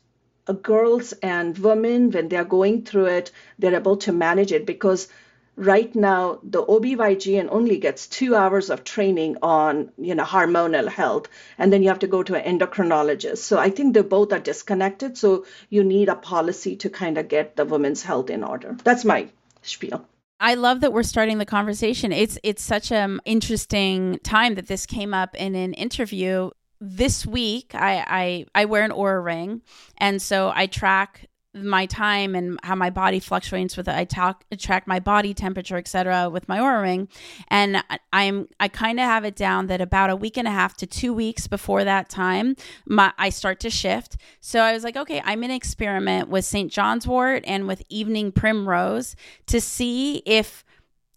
girls 0.63 1.13
and 1.23 1.59
women, 1.59 2.11
when 2.11 2.29
they're 2.29 2.45
going 2.45 2.85
through 2.85 3.07
it, 3.07 3.31
they're 3.59 3.75
able 3.75 3.97
to 3.97 4.13
manage 4.13 4.53
it 4.53 4.67
because 4.67 5.09
right 5.57 5.95
now 5.95 6.39
the 6.43 6.63
OBGYN 6.63 7.49
only 7.51 7.79
gets 7.79 8.07
two 8.07 8.35
hours 8.35 8.71
of 8.71 8.85
training 8.85 9.37
on, 9.43 9.91
you 9.99 10.15
know, 10.15 10.25
hormonal 10.25 10.89
health, 10.89 11.29
and 11.59 11.73
then 11.73 11.83
you 11.83 11.89
have 11.89 11.99
to 12.01 12.07
go 12.07 12.23
to 12.23 12.35
an 12.35 12.59
endocrinologist. 12.59 13.39
So 13.39 13.59
I 13.59 13.71
think 13.71 13.95
they 13.95 14.03
both 14.03 14.33
are 14.33 14.39
disconnected. 14.39 15.17
So 15.17 15.47
you 15.71 15.83
need 15.83 16.09
a 16.09 16.15
policy 16.15 16.77
to 16.77 16.91
kind 16.91 17.19
of 17.19 17.29
get 17.29 17.57
the 17.57 17.65
women's 17.65 18.03
health 18.03 18.31
in 18.31 18.45
order. 18.45 18.77
That's 18.85 19.05
my 19.05 19.29
spiel. 19.63 20.07
I 20.39 20.55
love 20.55 20.81
that 20.83 20.93
we're 20.93 21.03
starting 21.03 21.39
the 21.39 21.47
conversation. 21.47 22.13
It's 22.13 22.39
it's 22.43 22.63
such 22.63 22.93
an 22.93 23.11
um, 23.13 23.21
interesting 23.25 24.19
time 24.23 24.55
that 24.57 24.67
this 24.67 24.85
came 24.85 25.15
up 25.15 25.35
in 25.35 25.55
an 25.55 25.73
interview 25.73 26.51
this 26.81 27.25
week 27.25 27.75
I, 27.75 28.05
I 28.07 28.63
I 28.63 28.65
wear 28.67 28.85
an 28.85 28.91
Oura 28.91 29.25
ring, 29.25 29.63
and 29.99 30.21
so 30.21 30.53
I 30.55 30.67
track 30.67 31.27
my 31.57 31.87
time 31.87 32.35
and 32.35 32.59
how 32.63 32.75
my 32.75 32.91
body 32.91 33.21
fluctuates 33.21 33.77
with 33.77 33.89
it. 33.89 33.95
I 33.95 34.05
talk 34.05 34.45
track 34.59 34.87
my 34.87 35.01
body 35.01 35.35
temperature, 35.35 35.77
etc. 35.77 36.31
with 36.31 36.49
my 36.49 36.59
Oura 36.59 36.83
ring, 36.83 37.09
and 37.49 37.83
I'm 38.13 38.49
I 38.61 38.69
kind 38.69 39.01
of 39.01 39.07
have 39.07 39.25
it 39.25 39.37
down 39.37 39.67
that 39.69 39.81
about 39.81 40.11
a 40.11 40.17
week 40.17 40.37
and 40.37 40.47
a 40.47 40.51
half 40.51 40.77
to 40.79 40.87
two 40.87 41.13
weeks 41.13 41.47
before 41.47 41.85
that 41.85 42.09
time, 42.09 42.57
my 42.87 43.13
I 43.19 43.31
start 43.31 43.61
to 43.61 43.71
shift. 43.71 44.17
So 44.41 44.61
I 44.61 44.73
was 44.73 44.85
like, 44.85 44.97
okay, 44.97 45.23
I'm 45.25 45.41
gonna 45.41 45.55
experiment 45.55 46.29
with 46.29 46.45
St. 46.45 46.71
John's 46.71 47.07
Wort 47.07 47.45
and 47.47 47.67
with 47.67 47.83
Evening 47.89 48.33
Primrose 48.33 49.17
to 49.47 49.61
see 49.61 50.23
if 50.27 50.65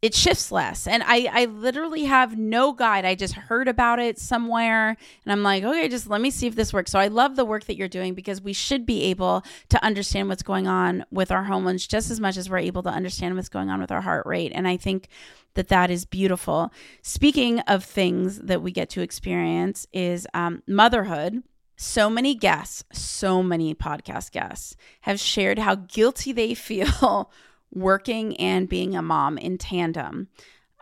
it 0.02 0.14
shifts 0.14 0.52
less. 0.52 0.88
And 0.88 1.04
i 1.06 1.30
i 1.32 1.46
literally 1.46 2.06
have 2.06 2.38
no 2.38 2.74
guide. 2.74 3.06
I 3.06 3.16
just 3.16 3.34
heard 3.34 3.68
about 3.68 4.00
it 4.00 4.18
somewhere 4.20 4.90
and 5.26 5.32
i'm 5.32 5.44
like 5.44 5.64
okay 5.64 5.88
just 5.88 6.08
let 6.08 6.22
me 6.22 6.32
see 6.32 6.48
if 6.48 6.56
this 6.56 6.74
works. 6.74 6.92
So 6.92 7.00
i 7.00 7.08
love 7.08 7.36
the 7.36 7.46
work 7.46 7.66
that 7.66 7.76
you're 7.76 7.88
doing 7.88 8.14
because 8.14 8.42
we 8.42 8.54
should 8.54 8.86
be 8.86 9.04
able 9.04 9.44
to 9.70 9.84
understand 9.84 10.30
what's 10.30 10.44
going 10.44 10.68
on 10.68 11.06
with 11.12 11.32
our 11.32 11.44
hormones 11.44 11.88
just 11.88 12.12
as 12.12 12.20
much 12.20 12.38
as 12.38 12.50
we're 12.50 12.60
able 12.60 12.84
to 12.84 12.90
understand 12.90 13.36
what's 13.36 13.50
going 13.50 13.70
on 13.70 13.80
with 13.82 13.92
our 13.92 14.02
heart 14.02 14.26
rate. 14.26 14.52
And 14.54 14.68
i 14.68 14.78
think 14.78 15.10
that 15.56 15.68
that 15.70 15.90
is 15.90 16.06
beautiful. 16.06 16.72
Speaking 17.02 17.60
of 17.62 17.84
things 17.84 18.40
that 18.40 18.62
we 18.62 18.72
get 18.72 18.90
to 18.92 19.02
experience 19.02 19.88
is 19.92 20.28
um, 20.34 20.64
motherhood. 20.68 21.44
So 21.76 22.10
many 22.10 22.36
guests, 22.36 22.84
so 22.92 23.42
many 23.42 23.74
podcast 23.74 24.32
guests 24.32 24.76
have 25.02 25.20
shared 25.20 25.60
how 25.60 25.76
guilty 25.76 26.32
they 26.32 26.54
feel 26.70 27.32
working 27.74 28.36
and 28.38 28.70
being 28.70 28.96
a 28.96 29.02
mom 29.02 29.38
in 29.38 29.58
tandem. 29.58 30.28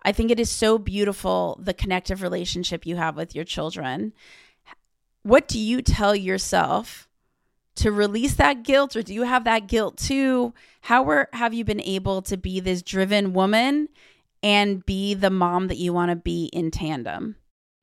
I 0.04 0.12
think 0.12 0.32
it 0.32 0.40
is 0.40 0.50
so 0.50 0.78
beautiful 0.78 1.60
the 1.62 1.74
connective 1.74 2.22
relationship 2.22 2.86
you 2.86 2.96
have 2.96 3.16
with 3.16 3.36
your 3.36 3.44
children. 3.44 4.14
What 5.24 5.48
do 5.48 5.60
you 5.60 5.82
tell 5.82 6.16
yourself 6.16 7.10
to 7.76 7.92
release 7.92 8.36
that 8.36 8.64
guilt, 8.64 8.96
or 8.96 9.04
do 9.04 9.14
you 9.14 9.24
have 9.24 9.44
that 9.44 9.68
guilt 9.68 9.98
too? 9.98 10.54
How 10.82 11.04
were, 11.04 11.30
have 11.34 11.54
you 11.54 11.64
been 11.64 11.82
able 11.82 12.22
to 12.24 12.38
be 12.38 12.60
this 12.60 12.82
driven 12.82 13.34
woman 13.34 13.90
and 14.42 14.86
be 14.86 15.14
the 15.14 15.30
mom 15.30 15.68
that 15.68 15.78
you 15.78 15.94
want 15.94 16.10
to 16.10 16.16
be 16.16 16.46
in 16.54 16.72
tandem? 16.72 17.36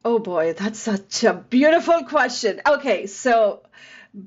Oh 0.04 0.18
boy, 0.18 0.52
that's 0.54 0.78
such 0.78 1.24
a 1.24 1.32
beautiful 1.34 2.04
question. 2.04 2.60
Okay, 2.66 3.06
so 3.06 3.62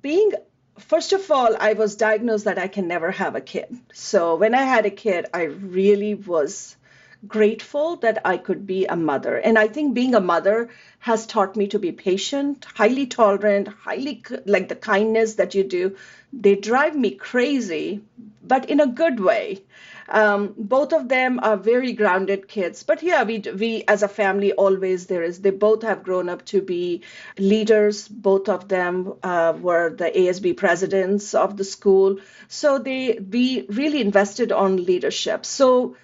being 0.02 0.32
first 0.80 1.14
of 1.14 1.30
all, 1.32 1.56
I 1.60 1.74
was 1.74 1.96
diagnosed 1.96 2.46
that 2.46 2.58
I 2.58 2.68
can 2.68 2.88
never 2.88 3.12
have 3.12 3.36
a 3.36 3.42
kid. 3.42 3.76
So 3.94 4.36
when 4.36 4.56
I 4.56 4.64
had 4.64 4.86
a 4.86 4.92
kid, 4.92 5.26
I 5.34 5.44
really 5.44 6.16
was 6.16 6.76
grateful 7.28 7.96
that 7.98 8.22
I 8.26 8.38
could 8.38 8.68
be 8.68 8.86
a 8.86 8.96
mother. 8.96 9.38
And 9.38 9.58
I 9.58 9.68
think 9.68 9.94
being 9.94 10.16
a 10.16 10.20
mother 10.20 10.70
has 11.00 11.26
taught 11.26 11.56
me 11.56 11.68
to 11.68 11.80
be 11.80 11.92
patient, 11.92 12.66
highly 12.76 13.08
tolerant, 13.08 13.68
highly 13.68 14.24
like 14.46 14.68
the 14.68 14.76
kindness 14.76 15.36
that 15.36 15.56
you 15.56 15.64
do. 15.64 15.96
They 16.32 16.56
drive 16.56 16.96
me 16.96 17.12
crazy, 17.12 18.02
but 18.44 18.70
in 18.70 18.80
a 18.80 18.88
good 18.88 19.20
way. 19.20 19.62
Um, 20.10 20.54
both 20.58 20.94
of 20.94 21.10
them 21.10 21.40
are 21.44 21.58
very 21.58 21.94
grounded 21.94 22.48
kids, 22.48 22.84
but 22.84 23.04
yeah, 23.04 23.24
we 23.24 23.40
we 23.40 23.84
as 23.88 24.04
a 24.04 24.08
family 24.08 24.54
always 24.54 25.08
there 25.08 25.24
is. 25.24 25.42
They 25.42 25.50
both 25.50 25.84
have 25.84 26.04
grown 26.04 26.30
up 26.30 26.46
to 26.46 26.62
be 26.62 27.04
leaders. 27.38 28.08
Both 28.08 28.48
of 28.48 28.68
them 28.70 29.14
uh, 29.22 29.54
were 29.60 29.90
the 29.90 30.10
ASB 30.10 30.56
presidents 30.56 31.34
of 31.34 31.58
the 31.58 31.66
school, 31.66 32.20
so 32.48 32.80
they 32.80 33.20
we 33.20 33.66
really 33.68 34.02
invested 34.02 34.52
on 34.52 34.86
leadership. 34.86 35.46
So 35.46 35.98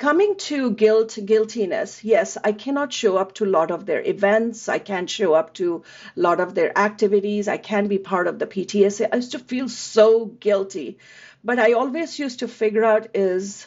coming 0.00 0.34
to 0.36 0.70
guilt 0.70 1.18
guiltiness 1.26 2.02
yes 2.02 2.38
i 2.42 2.52
cannot 2.52 2.90
show 2.90 3.18
up 3.18 3.34
to 3.34 3.44
a 3.44 3.52
lot 3.54 3.70
of 3.70 3.84
their 3.84 4.00
events 4.12 4.66
i 4.66 4.78
can't 4.78 5.10
show 5.10 5.34
up 5.34 5.52
to 5.52 5.82
a 6.16 6.20
lot 6.20 6.40
of 6.40 6.54
their 6.54 6.70
activities 6.84 7.48
i 7.48 7.58
can't 7.58 7.90
be 7.90 7.98
part 7.98 8.26
of 8.26 8.38
the 8.38 8.46
ptsa 8.46 9.08
i 9.12 9.16
used 9.16 9.32
to 9.32 9.38
feel 9.38 9.68
so 9.68 10.24
guilty 10.24 10.96
but 11.44 11.58
I 11.58 11.72
always 11.72 12.18
used 12.18 12.40
to 12.40 12.48
figure 12.48 12.84
out 12.84 13.08
is 13.14 13.66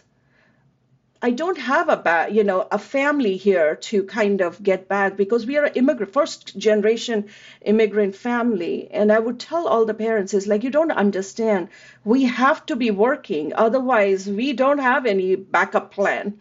I 1.21 1.31
don't 1.31 1.57
have 1.57 1.87
a 1.87 1.95
ba- 1.95 2.27
you 2.29 2.43
know 2.43 2.67
a 2.69 2.77
family 2.77 3.37
here 3.37 3.77
to 3.87 4.03
kind 4.03 4.41
of 4.41 4.61
get 4.61 4.89
back 4.89 5.15
because 5.15 5.45
we 5.45 5.57
are 5.57 5.63
an 5.63 5.73
immigrant 5.75 6.11
first 6.11 6.57
generation 6.57 7.29
immigrant 7.61 8.15
family. 8.15 8.89
And 8.91 9.09
I 9.09 9.19
would 9.19 9.39
tell 9.39 9.65
all 9.67 9.85
the 9.85 9.93
parents 9.93 10.33
is 10.33 10.47
like 10.47 10.63
you 10.63 10.69
don't 10.69 10.91
understand. 10.91 11.69
We 12.03 12.23
have 12.25 12.65
to 12.65 12.75
be 12.75 12.91
working. 12.91 13.53
Otherwise 13.55 14.27
we 14.27 14.51
don't 14.51 14.79
have 14.79 15.05
any 15.05 15.35
backup 15.35 15.93
plan. 15.93 16.39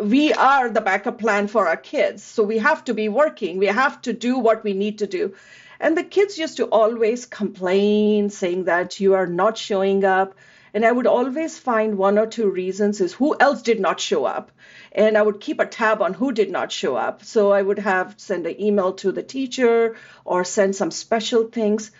We 0.00 0.32
are 0.32 0.70
the 0.70 0.80
backup 0.80 1.18
plan 1.18 1.48
for 1.48 1.68
our 1.68 1.76
kids. 1.76 2.22
So 2.22 2.42
we 2.42 2.58
have 2.58 2.82
to 2.84 2.94
be 2.94 3.10
working. 3.10 3.58
We 3.58 3.66
have 3.66 4.00
to 4.02 4.14
do 4.14 4.38
what 4.38 4.64
we 4.64 4.72
need 4.72 5.00
to 5.00 5.06
do 5.06 5.34
and 5.82 5.98
the 5.98 6.04
kids 6.04 6.38
used 6.38 6.58
to 6.58 6.66
always 6.66 7.26
complain, 7.26 8.30
saying 8.30 8.64
that 8.66 9.00
you 9.00 9.14
are 9.14 9.26
not 9.26 9.58
showing 9.58 10.04
up. 10.04 10.36
And 10.72 10.86
I 10.86 10.92
would 10.92 11.08
always 11.08 11.58
find 11.58 11.98
one 11.98 12.18
or 12.18 12.26
two 12.26 12.48
reasons 12.48 13.00
is 13.00 13.12
who 13.12 13.36
else 13.38 13.62
did 13.62 13.80
not 13.80 13.98
show 13.98 14.24
up. 14.24 14.52
And 14.92 15.18
I 15.18 15.22
would 15.22 15.40
keep 15.40 15.58
a 15.58 15.66
tab 15.66 16.00
on 16.00 16.14
who 16.14 16.30
did 16.30 16.52
not 16.52 16.70
show 16.70 16.94
up. 16.94 17.24
So 17.24 17.50
I 17.50 17.60
would 17.60 17.80
have 17.80 18.14
send 18.16 18.46
an 18.46 18.60
email 18.60 18.92
to 18.94 19.10
the 19.10 19.24
teacher 19.24 19.96
or 20.24 20.44
send 20.44 20.76
some 20.76 20.92
special 20.92 21.48
things. 21.48 21.90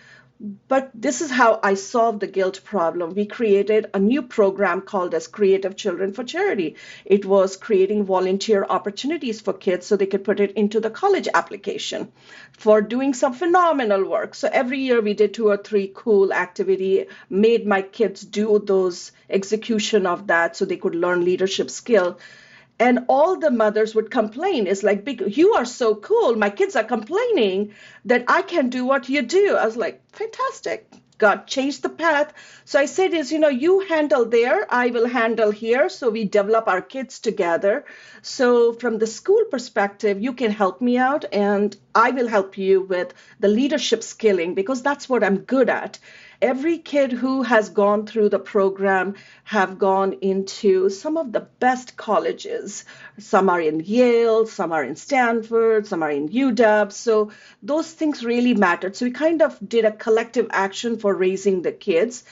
But 0.66 0.90
this 0.92 1.20
is 1.20 1.30
how 1.30 1.60
I 1.62 1.74
solved 1.74 2.18
the 2.18 2.26
guilt 2.26 2.64
problem. 2.64 3.14
We 3.14 3.26
created 3.26 3.86
a 3.94 4.00
new 4.00 4.22
program 4.22 4.80
called 4.80 5.14
as 5.14 5.28
Creative 5.28 5.76
Children 5.76 6.14
for 6.14 6.24
Charity. 6.24 6.74
It 7.04 7.24
was 7.24 7.56
creating 7.56 8.06
volunteer 8.06 8.66
opportunities 8.68 9.40
for 9.40 9.52
kids 9.52 9.86
so 9.86 9.94
they 9.94 10.06
could 10.06 10.24
put 10.24 10.40
it 10.40 10.50
into 10.52 10.80
the 10.80 10.90
college 10.90 11.28
application 11.32 12.10
for 12.58 12.80
doing 12.80 13.14
some 13.14 13.34
phenomenal 13.34 14.04
work. 14.04 14.34
So 14.34 14.48
every 14.52 14.80
year 14.80 15.00
we 15.00 15.14
did 15.14 15.32
two 15.32 15.46
or 15.46 15.58
three 15.58 15.92
cool 15.94 16.32
activity, 16.32 17.06
made 17.30 17.64
my 17.64 17.82
kids 17.82 18.22
do 18.22 18.58
those 18.58 19.12
execution 19.30 20.06
of 20.06 20.26
that 20.26 20.56
so 20.56 20.64
they 20.64 20.76
could 20.76 20.96
learn 20.96 21.24
leadership 21.24 21.70
skill 21.70 22.18
and 22.82 23.04
all 23.08 23.38
the 23.38 23.50
mothers 23.50 23.94
would 23.94 24.10
complain. 24.10 24.66
Is 24.66 24.82
like 24.82 25.08
you 25.36 25.54
are 25.54 25.64
so 25.64 25.94
cool. 25.94 26.34
My 26.34 26.50
kids 26.50 26.74
are 26.74 26.92
complaining 26.96 27.74
that 28.04 28.24
i 28.26 28.42
can 28.42 28.70
do 28.70 28.84
what 28.84 29.08
you 29.08 29.22
do. 29.22 29.56
I 29.56 29.66
was 29.66 29.76
like 29.76 30.02
fantastic. 30.22 30.90
God 31.18 31.46
changed 31.46 31.82
the 31.82 31.94
path. 32.04 32.32
So 32.64 32.80
i 32.80 32.86
said 32.86 33.14
is 33.14 33.30
you 33.30 33.38
know 33.38 33.54
you 33.66 33.74
handle 33.92 34.24
there. 34.24 34.66
I 34.68 34.88
will 34.96 35.06
handle 35.06 35.52
here. 35.52 35.88
So 35.88 36.10
we 36.10 36.24
develop 36.24 36.66
our 36.66 36.82
kids 36.96 37.20
together. 37.20 37.84
So 38.22 38.72
from 38.72 38.98
the 38.98 39.06
school 39.06 39.44
perspective 39.54 40.20
you 40.20 40.32
can 40.32 40.50
help 40.50 40.80
me 40.80 40.98
out 40.98 41.24
and 41.32 41.76
i 41.94 42.10
will 42.10 42.28
help 42.34 42.58
you 42.58 42.82
with 42.96 43.14
the 43.38 43.54
leadership 43.60 44.02
skilling 44.02 44.54
because 44.54 44.82
that's 44.82 45.08
what 45.08 45.22
i'm 45.22 45.38
good 45.54 45.68
at 45.78 45.98
every 46.42 46.76
kid 46.78 47.12
who 47.12 47.42
has 47.42 47.70
gone 47.70 48.04
through 48.06 48.28
the 48.28 48.38
program 48.38 49.14
have 49.44 49.78
gone 49.78 50.14
into 50.14 50.88
some 50.90 51.16
of 51.16 51.32
the 51.32 51.40
best 51.40 51.96
colleges. 51.96 52.84
Some 53.18 53.48
are 53.48 53.60
in 53.60 53.80
yale 53.80 54.46
some 54.46 54.72
are 54.72 54.84
in 54.84 54.96
stanford 54.96 55.86
some 55.86 56.02
are 56.02 56.10
in 56.10 56.28
uw 56.28 56.92
so 56.92 57.30
those 57.62 57.90
things 57.92 58.24
really 58.24 58.54
mattered 58.54 58.96
so 58.96 59.06
we 59.06 59.12
kind 59.12 59.42
of 59.42 59.58
did 59.66 59.84
a 59.84 59.92
collective 59.92 60.48
action 60.50 60.98
for 60.98 61.14
raising 61.14 61.62
the 61.62 61.72
kids 61.72 62.24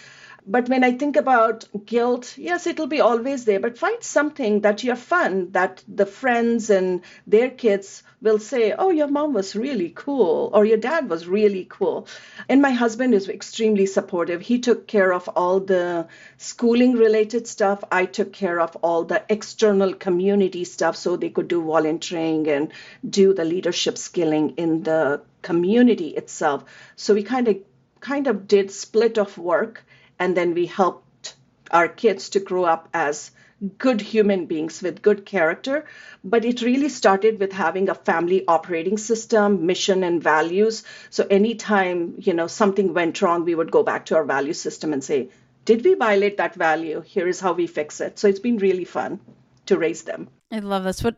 but 0.51 0.69
when 0.69 0.83
I 0.83 0.91
think 0.91 1.15
about 1.15 1.65
guilt, 1.87 2.37
yes, 2.37 2.67
it'll 2.67 2.89
be 2.89 3.01
always 3.01 3.45
there, 3.45 3.61
but 3.61 3.79
find 3.79 4.03
something 4.03 4.63
that 4.63 4.83
you're 4.83 4.97
fun, 4.97 5.53
that 5.53 5.85
the 5.87 6.07
friends 6.07 6.71
and 6.71 7.03
their 7.25 7.51
kids 7.51 8.03
will 8.21 8.41
say, 8.41 8.73
Oh, 8.73 8.91
your 8.91 9.07
mom 9.07 9.33
was 9.33 9.55
really 9.55 9.93
cool, 9.95 10.51
or 10.53 10.65
your 10.65 10.77
dad 10.77 11.09
was 11.09 11.29
really 11.29 11.69
cool. 11.71 12.09
And 12.49 12.61
my 12.61 12.73
husband 12.73 13.15
is 13.15 13.29
extremely 13.29 13.87
supportive. 13.87 14.41
He 14.41 14.59
took 14.59 14.89
care 14.89 15.13
of 15.13 15.29
all 15.29 15.61
the 15.61 16.09
schooling 16.37 16.95
related 16.95 17.47
stuff. 17.47 17.85
I 17.93 18.07
took 18.07 18.33
care 18.33 18.61
of 18.61 18.75
all 18.83 19.05
the 19.05 19.23
external 19.29 19.95
community 19.95 20.65
stuff 20.65 20.97
so 20.97 21.15
they 21.15 21.31
could 21.31 21.47
do 21.47 21.63
volunteering 21.63 22.49
and 22.49 22.73
do 23.09 23.35
the 23.35 23.45
leadership 23.45 23.97
skilling 23.97 24.55
in 24.57 24.83
the 24.83 25.23
community 25.43 26.09
itself. 26.09 26.65
So 26.97 27.15
we 27.15 27.23
kind 27.23 27.47
of 27.47 27.57
kind 28.01 28.27
of 28.27 28.49
did 28.49 28.73
split 28.73 29.19
of 29.19 29.39
work 29.39 29.85
and 30.21 30.37
then 30.37 30.55
we 30.55 30.67
helped 30.67 31.35
our 31.73 31.89
kids 31.89 32.29
to 32.31 32.41
grow 32.41 32.65
up 32.65 32.89
as 32.95 33.33
good 33.79 34.01
human 34.01 34.47
beings 34.47 34.83
with 34.83 35.03
good 35.03 35.27
character. 35.27 35.85
But 36.23 36.45
it 36.45 36.63
really 36.63 36.89
started 36.89 37.41
with 37.41 37.53
having 37.53 37.89
a 37.89 37.95
family 37.95 38.45
operating 38.47 38.99
system, 38.99 39.67
mission, 39.67 40.05
and 40.05 40.23
values. 40.23 40.85
So 41.11 41.27
anytime, 41.29 42.15
you 42.19 42.35
know, 42.35 42.47
something 42.47 42.95
went 42.95 43.21
wrong, 43.21 43.45
we 43.45 43.55
would 43.55 43.71
go 43.71 43.83
back 43.83 44.07
to 44.07 44.17
our 44.17 44.25
value 44.25 44.53
system 44.53 44.93
and 44.93 45.03
say, 45.03 45.31
did 45.65 45.85
we 45.85 45.95
violate 45.95 46.39
that 46.39 46.55
value? 46.55 47.01
Here 47.01 47.29
is 47.29 47.41
how 47.41 47.53
we 47.53 47.67
fix 47.67 48.01
it. 48.01 48.19
So 48.19 48.29
it's 48.29 48.41
been 48.41 48.59
really 48.59 48.85
fun 48.85 49.21
to 49.67 49.79
raise 49.79 50.03
them. 50.03 50.29
I 50.51 50.61
love 50.61 50.85
this. 50.85 51.05
What 51.05 51.17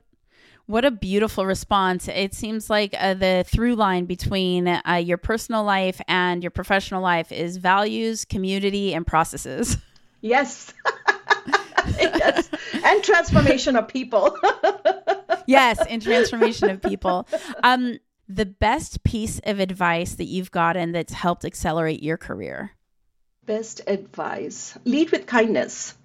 what 0.72 0.86
a 0.86 0.90
beautiful 0.90 1.44
response. 1.44 2.08
It 2.08 2.32
seems 2.32 2.70
like 2.70 2.94
uh, 2.98 3.12
the 3.12 3.44
through 3.46 3.74
line 3.74 4.06
between 4.06 4.66
uh, 4.66 4.94
your 5.04 5.18
personal 5.18 5.64
life 5.64 6.00
and 6.08 6.42
your 6.42 6.50
professional 6.50 7.02
life 7.02 7.30
is 7.30 7.58
values, 7.58 8.24
community, 8.24 8.94
and 8.94 9.06
processes. 9.06 9.76
Yes. 10.22 10.72
yes. 11.98 12.48
And 12.82 13.04
transformation 13.04 13.76
of 13.76 13.86
people. 13.86 14.34
yes, 15.46 15.78
and 15.90 16.00
transformation 16.00 16.70
of 16.70 16.80
people. 16.80 17.28
Um, 17.62 17.98
the 18.26 18.46
best 18.46 19.04
piece 19.04 19.42
of 19.44 19.60
advice 19.60 20.14
that 20.14 20.24
you've 20.24 20.52
gotten 20.52 20.92
that's 20.92 21.12
helped 21.12 21.44
accelerate 21.44 22.02
your 22.02 22.16
career? 22.16 22.70
Best 23.44 23.82
advice 23.86 24.78
lead 24.84 25.10
with 25.10 25.26
kindness. 25.26 25.98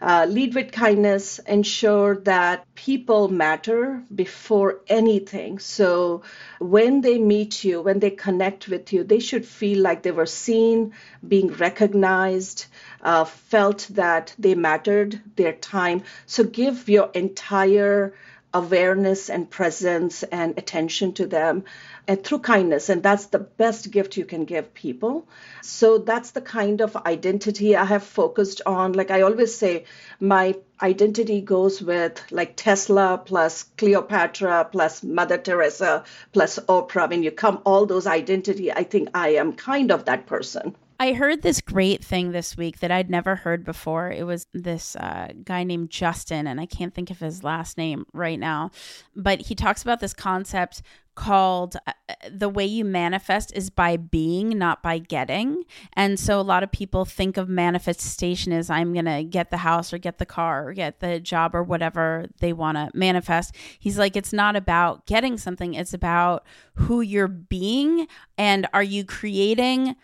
Uh, 0.00 0.26
lead 0.28 0.54
with 0.54 0.72
kindness, 0.72 1.38
ensure 1.40 2.16
that 2.16 2.66
people 2.74 3.28
matter 3.28 4.02
before 4.12 4.80
anything. 4.88 5.58
So 5.60 6.22
when 6.58 7.02
they 7.02 7.18
meet 7.18 7.62
you, 7.62 7.80
when 7.80 8.00
they 8.00 8.10
connect 8.10 8.68
with 8.68 8.92
you, 8.92 9.04
they 9.04 9.20
should 9.20 9.46
feel 9.46 9.80
like 9.80 10.02
they 10.02 10.10
were 10.10 10.26
seen, 10.26 10.92
being 11.26 11.52
recognized, 11.52 12.66
uh, 13.00 13.24
felt 13.24 13.86
that 13.90 14.34
they 14.38 14.54
mattered, 14.54 15.20
their 15.36 15.52
time. 15.52 16.02
So 16.26 16.42
give 16.44 16.88
your 16.88 17.10
entire 17.14 18.14
awareness 18.54 19.30
and 19.30 19.48
presence 19.48 20.22
and 20.24 20.58
attention 20.58 21.12
to 21.14 21.26
them 21.26 21.64
and 22.08 22.22
through 22.24 22.40
kindness 22.40 22.88
and 22.88 23.02
that's 23.02 23.26
the 23.26 23.38
best 23.38 23.90
gift 23.90 24.16
you 24.16 24.24
can 24.24 24.44
give 24.44 24.74
people. 24.74 25.26
So 25.62 25.98
that's 25.98 26.32
the 26.32 26.40
kind 26.40 26.80
of 26.80 26.96
identity 26.96 27.76
i 27.76 27.84
have 27.84 28.02
focused 28.02 28.62
on. 28.66 28.92
Like 28.92 29.10
i 29.10 29.22
always 29.22 29.54
say 29.54 29.84
my 30.20 30.54
identity 30.82 31.40
goes 31.40 31.80
with 31.80 32.20
like 32.30 32.54
tesla 32.56 33.22
plus 33.24 33.64
cleopatra 33.78 34.68
plus 34.70 35.02
mother 35.02 35.38
teresa 35.38 36.04
plus 36.32 36.58
oprah. 36.68 37.08
When 37.08 37.22
you 37.22 37.30
come 37.30 37.60
all 37.64 37.86
those 37.86 38.06
identity 38.06 38.72
i 38.72 38.82
think 38.82 39.10
i 39.14 39.28
am 39.30 39.52
kind 39.52 39.90
of 39.90 40.04
that 40.06 40.26
person. 40.26 40.76
I 41.02 41.14
heard 41.14 41.42
this 41.42 41.60
great 41.60 42.04
thing 42.04 42.30
this 42.30 42.56
week 42.56 42.78
that 42.78 42.92
I'd 42.92 43.10
never 43.10 43.34
heard 43.34 43.64
before. 43.64 44.12
It 44.12 44.24
was 44.24 44.46
this 44.52 44.94
uh, 44.94 45.32
guy 45.42 45.64
named 45.64 45.90
Justin, 45.90 46.46
and 46.46 46.60
I 46.60 46.66
can't 46.66 46.94
think 46.94 47.10
of 47.10 47.18
his 47.18 47.42
last 47.42 47.76
name 47.76 48.06
right 48.12 48.38
now, 48.38 48.70
but 49.16 49.40
he 49.40 49.56
talks 49.56 49.82
about 49.82 49.98
this 49.98 50.14
concept 50.14 50.80
called 51.14 51.76
uh, 51.86 51.92
the 52.30 52.48
way 52.48 52.64
you 52.64 52.84
manifest 52.84 53.52
is 53.54 53.70
by 53.70 53.96
being, 53.96 54.58
not 54.58 54.82
by 54.82 54.98
getting. 54.98 55.64
And 55.92 56.18
so 56.18 56.40
a 56.40 56.42
lot 56.42 56.62
of 56.62 56.72
people 56.72 57.04
think 57.04 57.36
of 57.36 57.48
manifestation 57.48 58.52
as 58.52 58.70
I'm 58.70 58.92
going 58.92 59.04
to 59.04 59.22
get 59.24 59.50
the 59.50 59.58
house 59.58 59.92
or 59.92 59.98
get 59.98 60.18
the 60.18 60.26
car 60.26 60.68
or 60.68 60.72
get 60.72 61.00
the 61.00 61.20
job 61.20 61.54
or 61.54 61.62
whatever 61.62 62.26
they 62.40 62.52
want 62.52 62.76
to 62.76 62.90
manifest. 62.94 63.54
He's 63.78 63.98
like, 63.98 64.16
it's 64.16 64.32
not 64.32 64.56
about 64.56 65.06
getting 65.06 65.36
something, 65.36 65.74
it's 65.74 65.94
about 65.94 66.44
who 66.74 67.00
you're 67.00 67.28
being. 67.28 68.06
And 68.38 68.66
are 68.72 68.82
you 68.82 69.04
creating 69.04 69.96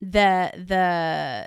the 0.00 0.52
the 0.54 1.46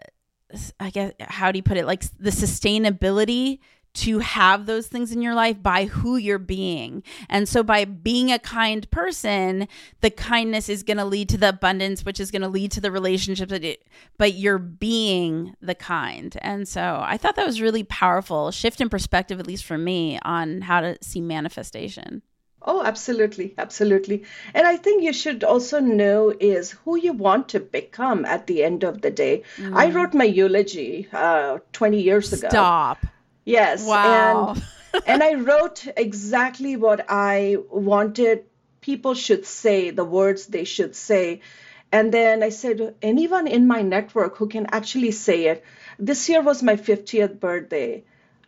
I 0.79 0.89
guess 0.89 1.13
how 1.21 1.51
do 1.51 1.57
you 1.57 1.63
put 1.63 1.77
it 1.77 1.85
like 1.85 2.03
the 2.19 2.29
sustainability 2.29 3.59
to 3.93 4.19
have 4.19 4.65
those 4.65 4.87
things 4.87 5.11
in 5.11 5.21
your 5.21 5.35
life 5.35 5.61
by 5.61 5.85
who 5.85 6.17
you're 6.17 6.39
being. 6.39 7.03
And 7.29 7.47
so 7.47 7.63
by 7.63 7.85
being 7.85 8.31
a 8.31 8.39
kind 8.39 8.89
person, 8.91 9.67
the 10.01 10.09
kindness 10.09 10.69
is 10.69 10.83
going 10.83 10.97
to 10.97 11.05
lead 11.05 11.29
to 11.29 11.37
the 11.37 11.49
abundance 11.49 12.05
which 12.05 12.19
is 12.19 12.31
going 12.31 12.41
to 12.41 12.47
lead 12.47 12.71
to 12.71 12.81
the 12.81 12.91
relationships 12.91 13.51
it, 13.51 13.85
but 14.17 14.33
you're 14.33 14.57
being 14.57 15.55
the 15.61 15.75
kind. 15.75 16.37
And 16.41 16.67
so 16.67 17.01
I 17.03 17.17
thought 17.17 17.35
that 17.35 17.45
was 17.45 17.61
really 17.61 17.83
powerful 17.83 18.51
shift 18.51 18.81
in 18.81 18.89
perspective 18.89 19.39
at 19.39 19.47
least 19.47 19.65
for 19.65 19.77
me 19.77 20.19
on 20.23 20.61
how 20.61 20.81
to 20.81 20.97
see 21.01 21.21
manifestation. 21.21 22.21
Oh, 22.63 22.83
absolutely, 22.83 23.55
absolutely. 23.57 24.23
And 24.53 24.67
I 24.67 24.77
think 24.77 25.03
you 25.03 25.13
should 25.13 25.43
also 25.43 25.79
know 25.79 26.33
is 26.39 26.71
who 26.71 26.95
you 26.95 27.11
want 27.11 27.49
to 27.49 27.59
become 27.59 28.23
at 28.23 28.45
the 28.45 28.63
end 28.63 28.83
of 28.83 29.01
the 29.01 29.09
day. 29.09 29.43
Mm. 29.57 29.75
I 29.75 29.89
wrote 29.89 30.13
my 30.13 30.25
eulogy 30.25 31.07
uh, 31.11 31.57
20 31.73 32.01
years 32.01 32.31
ago. 32.31 32.49
Stop. 32.49 32.99
Yes. 33.45 33.85
Wow. 33.85 34.55
And, 34.93 35.03
and 35.07 35.23
I 35.23 35.33
wrote 35.35 35.87
exactly 35.97 36.75
what 36.75 37.05
I 37.09 37.57
wanted 37.69 38.45
people 38.81 39.13
should 39.13 39.45
say, 39.45 39.91
the 39.91 40.03
words 40.03 40.47
they 40.47 40.63
should 40.63 40.95
say. 40.95 41.41
And 41.91 42.11
then 42.11 42.41
I 42.41 42.49
said, 42.49 42.95
anyone 43.01 43.47
in 43.47 43.67
my 43.67 43.81
network 43.81 44.37
who 44.37 44.47
can 44.47 44.67
actually 44.71 45.11
say 45.11 45.45
it. 45.45 45.63
This 45.99 46.29
year 46.29 46.41
was 46.41 46.63
my 46.63 46.75
50th 46.75 47.39
birthday. 47.39 48.03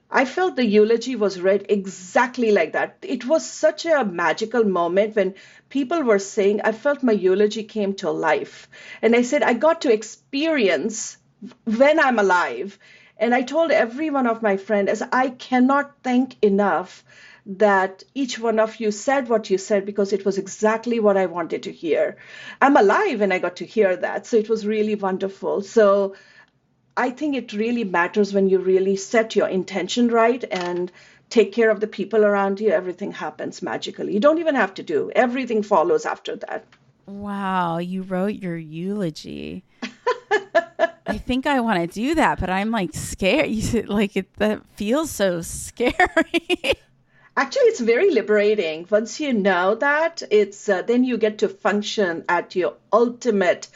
I 0.09 0.25
felt 0.25 0.55
the 0.55 0.65
eulogy 0.65 1.15
was 1.15 1.41
read 1.41 1.65
exactly 1.69 2.51
like 2.51 2.73
that. 2.73 2.97
It 3.01 3.25
was 3.25 3.49
such 3.49 3.85
a 3.85 4.05
magical 4.05 4.63
moment 4.63 5.15
when 5.15 5.35
people 5.69 6.03
were 6.03 6.19
saying, 6.19 6.61
I 6.63 6.71
felt 6.71 7.03
my 7.03 7.13
eulogy 7.13 7.63
came 7.63 7.95
to 7.95 8.11
life. 8.11 8.69
And 9.01 9.15
I 9.15 9.23
said, 9.23 9.43
I 9.43 9.53
got 9.53 9.81
to 9.81 9.93
experience 9.93 11.17
when 11.65 11.99
I'm 11.99 12.19
alive. 12.19 12.77
And 13.23 13.33
I 13.33 13.41
told 13.41 13.71
every 13.71 14.09
one 14.09 14.27
of 14.27 14.41
my 14.41 14.57
friends, 14.57 14.89
as 14.89 15.01
I 15.13 15.29
cannot 15.29 15.93
thank 16.03 16.35
enough 16.43 17.05
that 17.45 18.03
each 18.13 18.37
one 18.37 18.59
of 18.59 18.81
you 18.81 18.91
said 18.91 19.29
what 19.29 19.49
you 19.49 19.57
said 19.57 19.85
because 19.85 20.11
it 20.11 20.25
was 20.25 20.37
exactly 20.37 20.99
what 20.99 21.15
I 21.15 21.27
wanted 21.27 21.63
to 21.63 21.71
hear. 21.71 22.17
I'm 22.61 22.75
alive 22.75 23.21
and 23.21 23.33
I 23.33 23.39
got 23.39 23.55
to 23.57 23.65
hear 23.65 23.95
that. 23.95 24.27
So 24.27 24.35
it 24.35 24.49
was 24.49 24.67
really 24.67 24.95
wonderful. 24.95 25.61
So 25.61 26.15
I 26.97 27.11
think 27.11 27.37
it 27.37 27.53
really 27.53 27.85
matters 27.85 28.33
when 28.33 28.49
you 28.49 28.59
really 28.59 28.97
set 28.97 29.37
your 29.37 29.47
intention 29.47 30.09
right 30.09 30.43
and 30.51 30.91
take 31.29 31.53
care 31.53 31.69
of 31.69 31.79
the 31.79 31.87
people 31.87 32.25
around 32.25 32.59
you. 32.59 32.71
Everything 32.71 33.13
happens 33.13 33.61
magically. 33.61 34.13
You 34.13 34.19
don't 34.19 34.39
even 34.39 34.55
have 34.55 34.73
to 34.73 34.83
do, 34.83 35.11
everything 35.15 35.63
follows 35.63 36.05
after 36.05 36.35
that. 36.35 36.65
Wow, 37.05 37.77
you 37.77 38.01
wrote 38.01 38.35
your 38.35 38.57
eulogy. 38.57 39.63
I 41.05 41.17
think 41.17 41.45
I 41.45 41.59
want 41.59 41.79
to 41.79 41.87
do 41.87 42.15
that, 42.15 42.39
but 42.39 42.49
I'm 42.49 42.71
like 42.71 42.93
scared. 42.93 43.49
You 43.49 43.83
like 43.83 44.15
it 44.15 44.33
that 44.35 44.61
feels 44.75 45.11
so 45.11 45.41
scary. 45.41 46.75
Actually, 47.35 47.63
it's 47.63 47.79
very 47.79 48.11
liberating. 48.11 48.87
Once 48.89 49.19
you 49.19 49.33
know 49.33 49.75
that, 49.75 50.21
it's 50.29 50.69
uh, 50.69 50.83
then 50.83 51.03
you 51.03 51.17
get 51.17 51.39
to 51.39 51.49
function 51.49 52.23
at 52.29 52.55
your 52.55 52.75
ultimate 52.91 53.67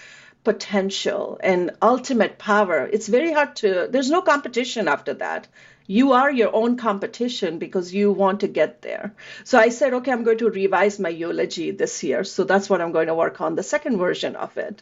potential 0.48 1.38
and 1.44 1.72
ultimate 1.82 2.38
power. 2.38 2.88
It's 2.90 3.08
very 3.10 3.34
hard 3.34 3.58
to, 3.58 3.90
there's 3.92 4.10
no 4.10 4.22
competition 4.22 4.88
after 4.88 5.14
that. 5.16 5.46
You 5.88 6.14
are 6.14 6.32
your 6.32 6.56
own 6.56 6.78
competition 6.78 7.60
because 7.60 7.94
you 7.94 8.14
want 8.14 8.40
to 8.42 8.48
get 8.48 8.82
there. 8.82 9.14
So 9.44 9.60
I 9.60 9.70
said, 9.70 9.94
okay, 9.94 10.12
I'm 10.14 10.24
going 10.24 10.38
to 10.38 10.50
revise 10.50 11.00
my 11.00 11.10
eulogy 11.10 11.72
this 11.72 12.02
year. 12.02 12.24
So 12.24 12.46
that's 12.46 12.70
what 12.70 12.80
I'm 12.80 12.94
going 12.94 13.08
to 13.08 13.16
work 13.16 13.42
on, 13.42 13.56
the 13.56 13.64
second 13.64 13.98
version 13.98 14.38
of 14.38 14.58
it. 14.58 14.82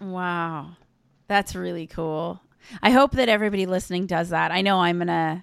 Wow. 0.00 0.76
That's 1.26 1.54
really 1.54 1.86
cool. 1.86 2.40
I 2.82 2.90
hope 2.90 3.12
that 3.12 3.28
everybody 3.28 3.66
listening 3.66 4.06
does 4.06 4.30
that. 4.30 4.50
I 4.50 4.62
know 4.62 4.80
I'm 4.80 5.00
to 5.00 5.42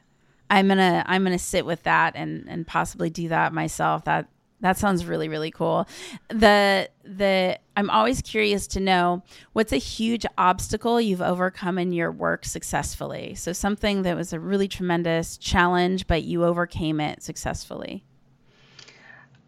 I'm 0.50 0.68
to 0.68 1.04
I'm 1.06 1.26
to 1.26 1.40
sit 1.40 1.66
with 1.66 1.84
that 1.84 2.16
and 2.16 2.46
and 2.48 2.68
possibly 2.68 3.10
do 3.10 3.30
that 3.30 3.54
myself. 3.54 4.06
That 4.06 4.28
that 4.60 4.78
sounds 4.78 5.06
really 5.06 5.28
really 5.28 5.52
cool. 5.52 5.88
The 6.30 6.90
the 7.04 7.60
I'm 7.76 7.90
always 7.90 8.22
curious 8.22 8.68
to 8.68 8.80
know 8.80 9.24
what's 9.54 9.72
a 9.72 9.78
huge 9.78 10.26
obstacle 10.38 11.00
you've 11.00 11.22
overcome 11.22 11.78
in 11.78 11.94
your 11.94 12.12
work 12.12 12.46
successfully. 12.46 13.36
So 13.36 13.54
something 13.54 14.04
that 14.04 14.16
was 14.16 14.34
a 14.34 14.40
really 14.40 14.68
tremendous 14.68 15.38
challenge, 15.38 16.06
but 16.08 16.24
you 16.24 16.44
overcame 16.44 17.00
it 17.00 17.24
successfully. 17.24 18.04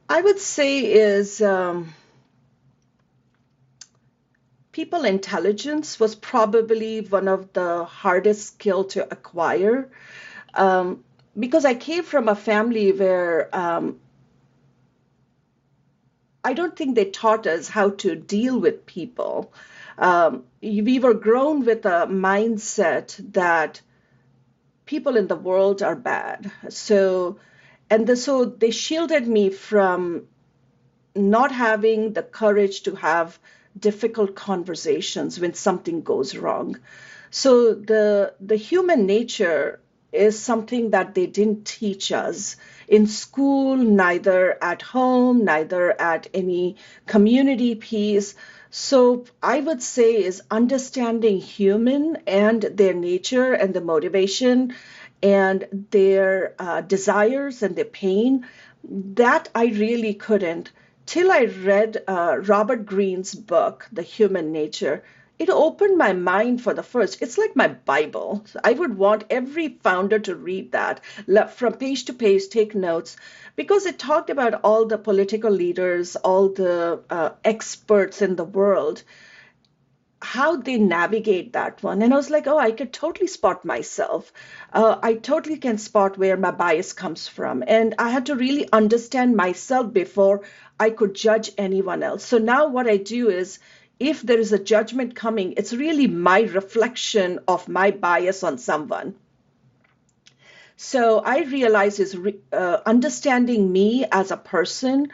I 0.10 0.22
would 0.22 0.40
say 0.40 0.80
is 0.80 1.42
um, 1.42 1.94
people 4.74 5.06
intelligence 5.06 6.00
was 6.00 6.16
probably 6.16 7.02
one 7.02 7.28
of 7.28 7.54
the 7.54 7.86
hardest 7.86 8.48
skill 8.48 8.84
to 8.86 9.04
acquire. 9.10 9.90
Um, 10.54 11.04
because 11.40 11.64
I 11.64 11.76
came 11.76 12.04
from 12.04 12.28
a 12.28 12.36
family 12.36 12.92
where 12.92 13.56
um, 13.56 14.00
I 16.44 16.54
don't 16.54 16.76
think 16.76 16.96
they 16.96 17.06
taught 17.06 17.48
us 17.48 17.70
how 17.70 17.92
to 18.02 18.16
deal 18.16 18.60
with 18.60 18.86
people. 18.86 19.54
Um, 19.98 20.44
we 20.62 21.00
were 21.00 21.14
grown 21.14 21.66
with 21.66 21.86
a 21.86 22.08
mindset 22.08 23.16
that 23.34 23.82
people 24.86 25.16
in 25.18 25.28
the 25.28 25.36
world 25.36 25.84
are 25.84 25.96
bad. 25.96 26.52
So, 26.70 27.38
and 27.92 28.08
the, 28.08 28.16
so 28.16 28.46
they 28.46 28.72
shielded 28.72 29.28
me 29.28 29.52
from 29.52 30.28
not 31.16 31.52
having 31.52 32.14
the 32.14 32.24
courage 32.24 32.82
to 32.84 32.96
have 32.96 33.38
difficult 33.78 34.36
conversations 34.36 35.40
when 35.40 35.54
something 35.54 36.02
goes 36.02 36.36
wrong. 36.36 36.78
So 37.32 37.74
the 37.74 38.34
the 38.40 38.56
human 38.56 39.06
nature 39.06 39.80
is 40.12 40.40
something 40.40 40.92
that 40.92 41.16
they 41.16 41.26
didn't 41.26 41.66
teach 41.66 42.12
us 42.12 42.56
in 42.88 43.08
school, 43.08 43.76
neither 43.76 44.64
at 44.64 44.82
home, 44.84 45.44
neither 45.44 46.00
at 46.00 46.28
any 46.34 46.76
community 47.08 47.74
piece. 47.76 48.36
So 48.70 49.26
I 49.42 49.60
would 49.60 49.82
say 49.82 50.24
is 50.24 50.44
understanding 50.52 51.40
human 51.40 52.18
and 52.28 52.62
their 52.62 52.94
nature 52.94 53.54
and 53.54 53.74
the 53.74 53.82
motivation 53.82 54.76
and 55.24 55.88
their 55.90 56.54
uh, 56.60 56.82
desires 56.82 57.64
and 57.64 57.76
their 57.76 57.86
pain. 57.86 58.46
That 58.84 59.50
I 59.56 59.66
really 59.68 60.14
couldn't 60.14 60.72
till 61.06 61.32
I 61.32 61.46
read 61.46 62.04
uh, 62.08 62.38
Robert 62.42 62.86
Greene's 62.86 63.34
book, 63.36 63.88
The 63.92 64.02
Human 64.02 64.52
Nature 64.52 65.04
it 65.40 65.50
opened 65.50 65.98
my 65.98 66.14
mind 66.14 66.62
for 66.62 66.74
the 66.74 66.84
first. 66.84 67.22
It's 67.22 67.38
like 67.38 67.56
my 67.56 67.68
Bible. 67.68 68.46
I 68.64 68.74
would 68.74 68.98
want 68.98 69.26
every 69.30 69.80
founder 69.84 70.20
to 70.20 70.36
read 70.36 70.72
that 70.74 71.02
from 71.52 71.74
page 71.74 72.06
to 72.06 72.14
page, 72.14 72.50
take 72.50 72.76
notes, 72.76 73.18
because 73.56 73.86
it 73.86 73.98
talked 73.98 74.30
about 74.30 74.62
all 74.64 74.86
the 74.86 74.98
political 74.98 75.52
leaders, 75.52 76.16
all 76.16 76.50
the 76.50 77.02
uh, 77.10 77.32
experts 77.44 78.22
in 78.22 78.36
the 78.36 78.44
world, 78.44 79.04
how 80.22 80.56
they 80.56 80.78
navigate 80.78 81.54
that 81.54 81.84
one. 81.84 82.02
And 82.02 82.14
I 82.14 82.18
was 82.18 82.30
like, 82.30 82.48
oh, 82.48 82.58
I 82.58 82.72
could 82.72 82.94
totally 82.94 83.28
spot 83.28 83.66
myself. 83.66 84.32
Uh, 84.72 84.98
I 85.04 85.16
totally 85.16 85.58
can 85.58 85.78
spot 85.78 86.18
where 86.18 86.38
my 86.38 86.52
bias 86.52 86.94
comes 86.94 87.28
from. 87.28 87.64
And 87.68 87.96
I 88.00 88.10
had 88.10 88.28
to 88.28 88.36
really 88.36 88.70
understand 88.72 89.36
myself 89.36 89.92
before 89.92 90.44
I 90.80 90.90
could 90.90 91.14
judge 91.14 91.52
anyone 91.58 92.04
else. 92.04 92.24
So 92.24 92.38
now 92.38 92.68
what 92.68 92.88
I 92.88 92.98
do 92.98 93.30
is, 93.30 93.60
if 94.00 94.22
there 94.22 94.40
is 94.40 94.52
a 94.52 94.60
judgment 94.60 95.16
coming, 95.16 95.54
it's 95.58 95.74
really 95.74 96.08
my 96.08 96.42
reflection 96.42 97.40
of 97.48 97.70
my 97.70 97.92
bias 97.92 98.44
on 98.44 98.58
someone. 98.58 99.16
So 100.76 101.20
I 101.20 101.44
realize 101.44 102.00
is 102.00 102.18
uh, 102.52 102.78
understanding 102.86 103.72
me 103.72 104.06
as 104.12 104.32
a 104.32 104.38
person 104.38 105.12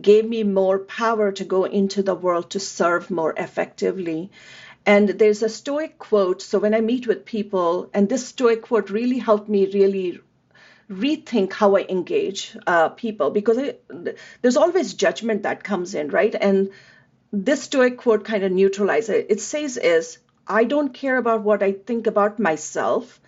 gave 0.00 0.24
me 0.24 0.44
more 0.44 0.78
power 0.78 1.32
to 1.32 1.44
go 1.44 1.64
into 1.64 2.02
the 2.02 2.14
world 2.14 2.50
to 2.50 2.60
serve 2.60 3.10
more 3.10 3.34
effectively. 3.36 4.30
And 4.86 5.08
there's 5.08 5.42
a 5.42 5.48
Stoic 5.48 5.98
quote. 5.98 6.40
So 6.40 6.58
when 6.58 6.74
I 6.74 6.80
meet 6.80 7.06
with 7.06 7.24
people, 7.24 7.90
and 7.92 8.08
this 8.08 8.28
Stoic 8.28 8.62
quote 8.62 8.88
really 8.88 9.18
helped 9.18 9.48
me 9.48 9.66
really 9.66 10.20
rethink 10.90 11.52
how 11.52 11.76
I 11.76 11.86
engage 11.88 12.56
uh, 12.66 12.88
people 12.90 13.30
because 13.30 13.56
it, 13.58 13.84
there's 14.42 14.56
always 14.56 14.94
judgment 14.94 15.44
that 15.44 15.62
comes 15.62 15.94
in, 15.94 16.08
right? 16.08 16.34
And 16.34 16.70
this 17.32 17.62
Stoic 17.62 17.96
quote 17.96 18.24
kind 18.24 18.42
of 18.42 18.52
neutralizes 18.52 19.10
it. 19.10 19.26
It 19.30 19.40
says 19.40 19.76
is, 19.76 20.18
I 20.46 20.64
don't 20.64 20.92
care 20.92 21.16
about 21.16 21.42
what 21.42 21.62
I 21.62 21.72
think 21.72 22.06
about 22.06 22.38
myself. 22.40 23.20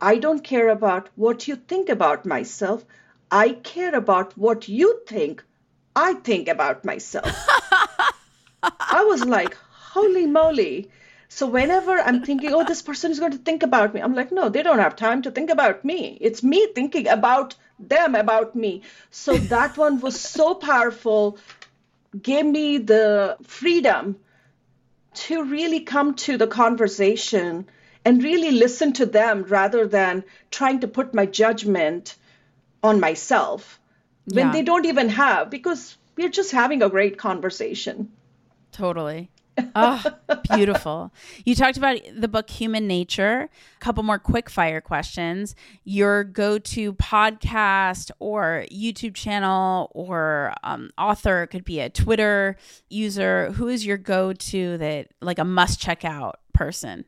I 0.00 0.18
don't 0.18 0.44
care 0.44 0.68
about 0.68 1.08
what 1.16 1.48
you 1.48 1.56
think 1.56 1.88
about 1.88 2.26
myself. 2.26 2.84
I 3.30 3.50
care 3.50 3.94
about 3.94 4.36
what 4.36 4.68
you 4.68 5.00
think 5.06 5.42
I 5.96 6.12
think 6.12 6.48
about 6.48 6.84
myself. 6.84 7.24
I 8.62 9.04
was 9.04 9.24
like, 9.24 9.54
holy 9.70 10.26
moly. 10.26 10.90
So 11.28 11.46
whenever 11.46 11.92
I'm 11.92 12.22
thinking, 12.22 12.52
oh, 12.52 12.64
this 12.64 12.82
person 12.82 13.10
is 13.10 13.18
going 13.18 13.32
to 13.32 13.38
think 13.38 13.62
about 13.62 13.94
me, 13.94 14.00
I'm 14.00 14.14
like, 14.14 14.30
no, 14.30 14.48
they 14.48 14.62
don't 14.62 14.78
have 14.78 14.96
time 14.96 15.22
to 15.22 15.30
think 15.30 15.50
about 15.50 15.84
me. 15.84 16.16
It's 16.20 16.42
me 16.42 16.68
thinking 16.74 17.08
about 17.08 17.56
them, 17.78 18.14
about 18.14 18.54
me. 18.54 18.82
So 19.10 19.36
that 19.36 19.76
one 19.76 20.00
was 20.00 20.18
so 20.18 20.54
powerful 20.54 21.38
gave 22.22 22.46
me 22.46 22.78
the 22.78 23.36
freedom 23.42 24.16
to 25.14 25.44
really 25.44 25.80
come 25.80 26.14
to 26.14 26.36
the 26.36 26.46
conversation 26.46 27.66
and 28.04 28.22
really 28.22 28.52
listen 28.52 28.92
to 28.94 29.06
them 29.06 29.42
rather 29.44 29.86
than 29.86 30.24
trying 30.50 30.80
to 30.80 30.88
put 30.88 31.12
my 31.12 31.26
judgment 31.26 32.14
on 32.82 33.00
myself 33.00 33.80
when 34.26 34.46
yeah. 34.46 34.52
they 34.52 34.62
don't 34.62 34.86
even 34.86 35.08
have 35.08 35.50
because 35.50 35.96
we're 36.16 36.28
just 36.28 36.52
having 36.52 36.82
a 36.82 36.88
great 36.88 37.18
conversation. 37.18 38.12
Totally 38.72 39.30
oh, 39.74 40.02
beautiful. 40.54 41.12
You 41.44 41.54
talked 41.54 41.76
about 41.76 41.98
the 42.14 42.28
book 42.28 42.50
Human 42.50 42.86
Nature. 42.86 43.48
A 43.76 43.80
couple 43.80 44.02
more 44.02 44.18
quick 44.18 44.50
fire 44.50 44.80
questions. 44.80 45.54
Your 45.84 46.24
go 46.24 46.58
to 46.58 46.92
podcast 46.94 48.10
or 48.18 48.66
YouTube 48.70 49.14
channel 49.14 49.90
or 49.94 50.54
um, 50.62 50.90
author 50.98 51.46
could 51.46 51.64
be 51.64 51.80
a 51.80 51.90
Twitter 51.90 52.56
user. 52.88 53.52
Who 53.52 53.68
is 53.68 53.86
your 53.86 53.96
go 53.96 54.32
to 54.32 54.78
that, 54.78 55.08
like 55.20 55.38
a 55.38 55.44
must 55.44 55.80
check 55.80 56.04
out 56.04 56.40
person? 56.52 57.04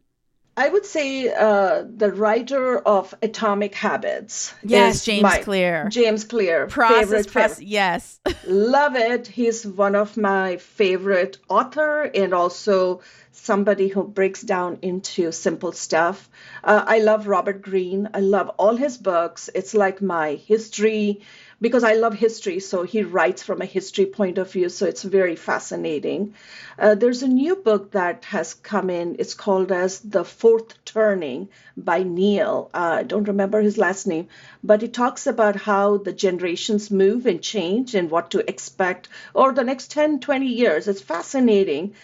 I 0.59 0.69
would 0.69 0.85
say 0.85 1.33
uh, 1.33 1.85
the 1.87 2.11
writer 2.11 2.81
of 2.81 3.15
Atomic 3.23 3.77
Habits. 3.77 4.53
Yes, 4.65 5.05
James 5.05 5.23
my, 5.23 5.39
Clear. 5.39 5.89
James 5.89 6.25
Clear. 6.25 6.67
Process 6.67 6.99
favorite, 6.99 7.33
press. 7.33 7.55
Favorite. 7.55 7.69
Yes. 7.69 8.21
Love 8.45 8.97
it. 8.97 9.29
He's 9.29 9.65
one 9.65 9.95
of 9.95 10.17
my 10.17 10.57
favorite 10.57 11.39
author 11.49 12.03
and 12.03 12.35
also 12.35 13.03
somebody 13.31 13.87
who 13.87 14.03
breaks 14.03 14.43
down 14.43 14.79
into 14.83 15.31
simple 15.31 15.71
stuff. 15.71 16.29
Uh, 16.65 16.83
I 16.85 16.99
love 16.99 17.29
Robert 17.29 17.63
Greene. 17.63 18.09
I 18.13 18.19
love 18.19 18.49
all 18.59 18.75
his 18.75 18.99
books. 18.99 19.49
It's 19.55 19.75
like 19.75 20.03
my 20.03 20.35
history 20.35 21.21
because 21.61 21.83
I 21.83 21.95
love 21.95 22.15
history, 22.15 22.61
so 22.61 22.85
he 22.85 23.03
writes 23.03 23.43
from 23.43 23.61
a 23.61 23.67
history 23.67 24.07
point 24.07 24.39
of 24.39 24.53
view, 24.53 24.69
so 24.69 24.87
it's 24.87 25.03
very 25.03 25.35
fascinating. 25.35 26.35
Uh, 26.79 26.95
there's 26.95 27.23
a 27.23 27.29
new 27.29 27.57
book 27.57 27.91
that 27.93 28.25
has 28.27 28.55
come 28.55 28.91
in. 28.91 29.17
It's 29.19 29.35
called 29.35 29.73
as 29.73 29.99
The 29.99 30.25
Fourth 30.25 30.85
Turning 30.85 31.49
by 31.77 32.05
Neil. 32.05 32.71
Uh, 32.73 32.99
I 33.01 33.03
don't 33.03 33.27
remember 33.29 33.61
his 33.61 33.77
last 33.77 34.07
name, 34.07 34.29
but 34.63 34.83
it 34.85 34.93
talks 34.93 35.27
about 35.27 35.57
how 35.57 35.97
the 35.97 36.13
generations 36.13 36.91
move 36.91 37.27
and 37.27 37.43
change 37.43 37.95
and 37.97 38.11
what 38.11 38.31
to 38.31 38.49
expect 38.49 39.09
over 39.35 39.53
the 39.53 39.65
next 39.65 39.91
10, 39.91 40.21
20 40.21 40.47
years. 40.47 40.87
It's 40.87 41.01
fascinating. 41.01 41.95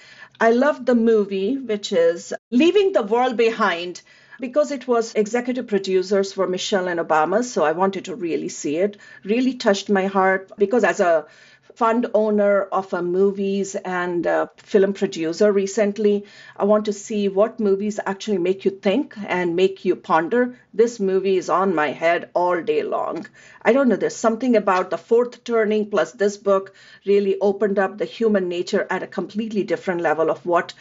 I 0.40 0.50
love 0.50 0.84
the 0.84 0.96
movie, 0.96 1.56
which 1.58 1.92
is 1.92 2.34
Leaving 2.50 2.92
the 2.92 3.04
World 3.04 3.36
Behind 3.36 4.00
because 4.44 4.70
it 4.72 4.86
was 4.86 5.14
executive 5.14 5.66
producers 5.66 6.34
for 6.34 6.46
Michelle 6.46 6.86
and 6.86 7.00
Obama. 7.00 7.42
So 7.42 7.64
I 7.64 7.72
wanted 7.72 8.04
to 8.04 8.14
really 8.14 8.50
see 8.50 8.76
it. 8.76 8.98
Really 9.24 9.54
touched 9.54 9.88
my 9.88 10.06
heart 10.06 10.52
because 10.58 10.84
as 10.84 11.00
a 11.00 11.26
fund 11.74 12.06
owner 12.14 12.62
of 12.62 12.92
a 12.92 13.02
movies 13.02 13.74
and 13.74 14.26
a 14.26 14.48
film 14.58 14.92
producer 14.92 15.50
recently. 15.50 16.24
I 16.56 16.64
want 16.64 16.84
to 16.84 16.92
see 16.92 17.28
what 17.28 17.58
movies 17.58 17.98
actually 18.04 18.38
make 18.38 18.64
you 18.64 18.70
think 18.70 19.14
and 19.26 19.56
make 19.56 19.84
you 19.84 19.96
ponder. 19.96 20.56
This 20.72 21.00
movie 21.00 21.36
is 21.36 21.48
on 21.48 21.74
my 21.74 21.88
head 21.90 22.30
all 22.34 22.62
day 22.62 22.82
long. 22.82 23.26
I 23.62 23.72
don't 23.72 23.88
know, 23.88 23.96
there's 23.96 24.14
something 24.14 24.54
about 24.54 24.90
the 24.90 24.98
fourth 24.98 25.42
turning 25.42 25.90
plus 25.90 26.12
this 26.12 26.36
book 26.36 26.74
really 27.04 27.38
opened 27.40 27.78
up 27.78 27.98
the 27.98 28.04
human 28.04 28.48
nature 28.48 28.86
at 28.88 29.02
a 29.02 29.08
completely 29.08 29.64
different 29.64 30.00
level 30.00 30.30
of 30.30 30.46
what 30.46 30.74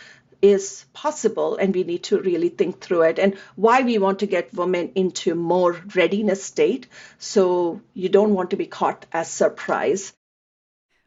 is 0.43 0.85
possible 0.93 1.55
and 1.55 1.73
we 1.73 1.83
need 1.83 2.03
to 2.03 2.19
really 2.19 2.49
think 2.49 2.81
through 2.81 3.01
it 3.03 3.17
and 3.17 3.35
why 3.55 3.81
we 3.81 3.97
want 3.97 4.19
to 4.19 4.27
get 4.27 4.53
women 4.53 4.91
into 4.93 5.33
more 5.33 5.81
readiness 5.95 6.43
state 6.43 6.85
so 7.17 7.81
you 7.93 8.09
don't 8.09 8.33
want 8.33 8.49
to 8.49 8.57
be 8.57 8.67
caught 8.67 9.05
as 9.13 9.29
surprise 9.29 10.13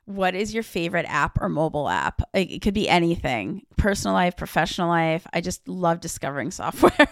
what 0.07 0.37
is 0.37 0.55
your 0.55 0.63
favorite 0.63 1.07
app 1.09 1.43
or 1.43 1.49
mobile 1.49 1.89
app? 1.89 2.23
It 2.33 2.63
could 2.63 2.75
be 2.75 2.89
anything 2.89 3.67
personal 3.77 4.15
life 4.15 4.37
professional 4.37 4.89
life. 4.89 5.27
I 5.33 5.41
just 5.41 5.67
love 5.67 5.99
discovering 6.01 6.51
software. 6.53 7.09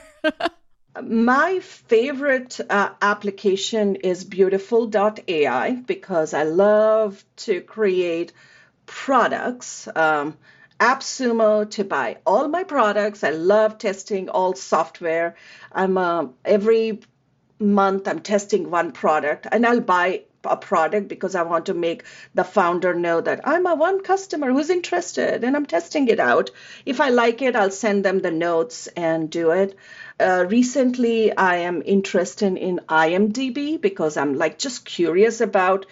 My 1.03 1.59
favorite 1.59 2.61
uh, 2.70 2.91
application 3.03 3.97
is 3.97 4.22
beautiful.ai 4.22 5.72
because 5.87 6.35
I 6.35 6.45
love 6.45 7.25
to 7.39 7.61
create 7.62 8.33
products. 8.87 9.89
Um, 9.97 10.39
AppSumo 10.81 11.70
to 11.70 11.85
buy 11.85 12.18
all 12.27 12.49
my 12.49 12.64
products. 12.64 13.25
I 13.25 13.31
love 13.31 13.79
testing 13.79 14.29
all 14.29 14.55
software. 14.55 15.37
I'm 15.72 15.97
uh, 15.97 16.27
every 16.45 17.01
month 17.59 18.09
I'm 18.09 18.20
testing 18.20 18.70
one 18.70 18.93
product, 18.93 19.47
and 19.51 19.64
I'll 19.64 19.81
buy 19.81 20.22
a 20.45 20.57
product 20.57 21.09
because 21.09 21.35
I 21.35 21.43
want 21.43 21.66
to 21.66 21.75
make 21.75 22.05
the 22.35 22.45
founder 22.45 22.95
know 22.95 23.20
that 23.20 23.41
I'm 23.45 23.66
a 23.66 23.75
one 23.75 24.03
customer 24.03 24.53
who's 24.53 24.70
interested 24.70 25.43
and 25.45 25.57
I'm 25.57 25.66
testing 25.66 26.09
it 26.09 26.20
out. 26.20 26.51
If 26.85 27.01
I 27.01 27.09
like 27.09 27.43
it, 27.43 27.57
I'll 27.57 27.70
send 27.70 28.05
them 28.05 28.20
the 28.20 28.31
notes 28.31 28.87
and 28.89 29.31
do 29.31 29.51
it. 29.53 29.77
Uh, 30.20 30.45
recently, 30.49 31.37
I 31.37 31.57
am 31.57 31.83
interested 31.85 32.57
in 32.57 32.81
IMDb 32.89 33.81
because 33.81 34.16
I'm 34.16 34.35
like 34.35 34.59
just 34.59 34.85
curious 34.85 35.41
about 35.41 35.87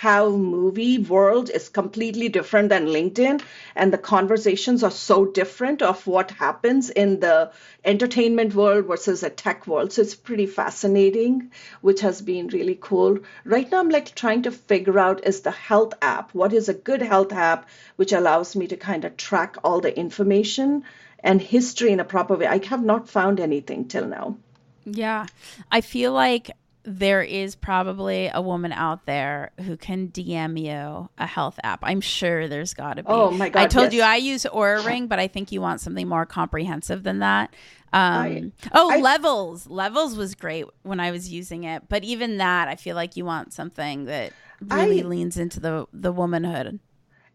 how 0.00 0.28
movie 0.28 0.98
world 0.98 1.48
is 1.48 1.70
completely 1.70 2.28
different 2.28 2.68
than 2.68 2.86
linkedin 2.86 3.40
and 3.74 3.90
the 3.90 3.98
conversations 4.08 4.82
are 4.82 4.90
so 4.90 5.24
different 5.24 5.80
of 5.80 6.06
what 6.06 6.30
happens 6.32 6.90
in 6.90 7.18
the 7.20 7.50
entertainment 7.82 8.54
world 8.54 8.84
versus 8.84 9.22
a 9.22 9.30
tech 9.30 9.66
world. 9.66 9.90
So 9.90 10.02
it's 10.02 10.14
pretty 10.14 10.44
fascinating 10.44 11.50
which 11.80 12.02
has 12.02 12.20
been 12.20 12.48
really 12.48 12.76
cool. 12.78 13.20
Right 13.44 13.70
now 13.70 13.80
i'm 13.80 13.88
like 13.88 14.14
trying 14.14 14.42
to 14.42 14.50
figure 14.50 14.98
out 14.98 15.24
is 15.24 15.40
the 15.40 15.50
health 15.50 15.94
app 16.02 16.34
what 16.34 16.52
is 16.52 16.68
a 16.68 16.74
good 16.74 17.00
health 17.00 17.32
app 17.32 17.66
which 17.96 18.12
allows 18.12 18.54
me 18.54 18.66
to 18.66 18.76
kind 18.76 19.06
of 19.06 19.16
track 19.16 19.56
all 19.64 19.80
the 19.80 19.98
information 19.98 20.84
and 21.20 21.40
history 21.40 21.90
in 21.90 22.00
a 22.00 22.04
proper 22.04 22.36
way. 22.36 22.46
I 22.46 22.60
have 22.66 22.84
not 22.84 23.08
found 23.08 23.40
anything 23.40 23.88
till 23.88 24.06
now. 24.06 24.36
Yeah. 24.84 25.26
I 25.72 25.80
feel 25.80 26.12
like 26.12 26.50
there 26.86 27.22
is 27.22 27.56
probably 27.56 28.30
a 28.32 28.40
woman 28.40 28.72
out 28.72 29.06
there 29.06 29.50
who 29.64 29.76
can 29.76 30.08
DM 30.08 30.58
you 30.58 31.08
a 31.18 31.26
health 31.26 31.58
app. 31.64 31.80
I'm 31.82 32.00
sure 32.00 32.46
there's 32.46 32.74
got 32.74 32.94
to 32.94 33.02
be. 33.02 33.08
Oh 33.08 33.32
my 33.32 33.48
god! 33.48 33.60
I 33.60 33.66
told 33.66 33.86
yes. 33.86 33.94
you 33.94 34.02
I 34.02 34.16
use 34.16 34.44
Oura 34.44 34.86
Ring, 34.86 35.08
but 35.08 35.18
I 35.18 35.26
think 35.26 35.50
you 35.50 35.60
want 35.60 35.80
something 35.80 36.06
more 36.06 36.24
comprehensive 36.24 37.02
than 37.02 37.18
that. 37.18 37.52
Um, 37.92 38.52
oh, 38.72 38.92
I- 38.92 39.00
levels. 39.00 39.66
Levels 39.66 40.16
was 40.16 40.34
great 40.36 40.66
when 40.82 41.00
I 41.00 41.10
was 41.10 41.28
using 41.28 41.64
it, 41.64 41.88
but 41.88 42.04
even 42.04 42.38
that, 42.38 42.68
I 42.68 42.76
feel 42.76 42.94
like 42.94 43.16
you 43.16 43.24
want 43.24 43.52
something 43.52 44.04
that 44.04 44.32
really 44.60 45.02
I- 45.02 45.06
leans 45.06 45.36
into 45.36 45.58
the 45.58 45.86
the 45.92 46.12
womanhood. 46.12 46.78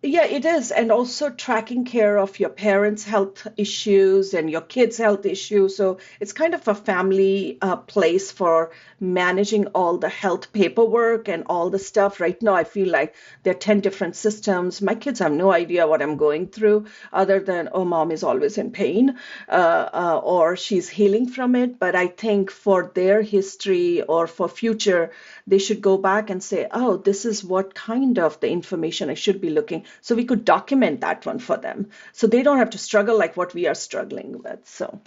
Yeah, 0.04 0.26
it 0.26 0.46
is. 0.46 0.72
And 0.72 0.92
also 0.92 1.30
tracking 1.30 1.86
care 1.86 2.18
of 2.18 2.40
your 2.40 2.50
parents' 2.50 3.04
health 3.04 3.48
issues 3.56 4.34
and 4.34 4.50
your 4.50 4.62
kids' 4.62 4.98
health 4.98 5.28
issues. 5.28 5.76
So 5.76 6.00
it's 6.20 6.34
kind 6.34 6.56
of 6.56 6.68
a 6.68 6.74
family 6.74 7.60
uh, 7.62 7.76
place 7.76 8.32
for 8.32 8.72
managing 9.00 9.68
all 9.68 10.00
the 10.00 10.10
health 10.10 10.54
paperwork 10.54 11.28
and 11.30 11.44
all 11.46 11.70
the 11.70 11.78
stuff. 11.78 12.20
Right 12.20 12.42
now, 12.42 12.56
I 12.56 12.64
feel 12.64 12.90
like 12.90 13.14
there 13.44 13.52
are 13.54 13.58
10 13.60 13.80
different 13.82 14.16
systems. 14.16 14.82
My 14.82 14.96
kids 14.96 15.20
have 15.20 15.34
no 15.34 15.52
idea 15.52 15.86
what 15.86 16.02
I'm 16.02 16.18
going 16.18 16.48
through, 16.48 16.86
other 17.14 17.40
than, 17.40 17.70
oh, 17.72 17.86
mom 17.86 18.10
is 18.10 18.24
always 18.24 18.58
in 18.58 18.72
pain 18.72 19.20
uh, 19.50 19.90
uh, 19.94 20.20
or 20.24 20.56
she's 20.56 20.90
healing 20.90 21.28
from 21.30 21.56
it. 21.56 21.78
But 21.78 21.96
I 21.96 22.08
think 22.08 22.50
for 22.50 22.92
their 22.96 23.22
history 23.22 24.02
or 24.02 24.26
for 24.26 24.50
future, 24.50 25.12
they 25.48 25.58
should 25.58 25.82
go 25.82 25.98
back 25.98 26.30
and 26.30 26.42
say, 26.44 26.68
oh, 26.72 26.98
this 26.98 27.26
is 27.26 27.44
what 27.44 27.74
kind 27.74 28.20
of 28.20 28.40
the 28.40 28.50
information 28.50 29.10
I 29.10 29.16
should 29.16 29.42
be 29.42 29.50
looking. 29.50 29.86
So 30.02 30.16
we 30.16 30.26
could 30.26 30.46
document 30.46 31.02
that 31.02 31.26
one 31.26 31.40
for 31.40 31.58
them. 31.58 31.90
So 32.14 32.28
they 32.28 32.44
don't 32.44 32.58
have 32.60 32.72
to 32.72 32.78
struggle 32.78 33.18
like 33.18 33.38
what 33.38 33.54
we 33.54 33.68
are 33.68 33.76
struggling 33.76 34.42
with. 34.44 34.68
So 34.68 35.00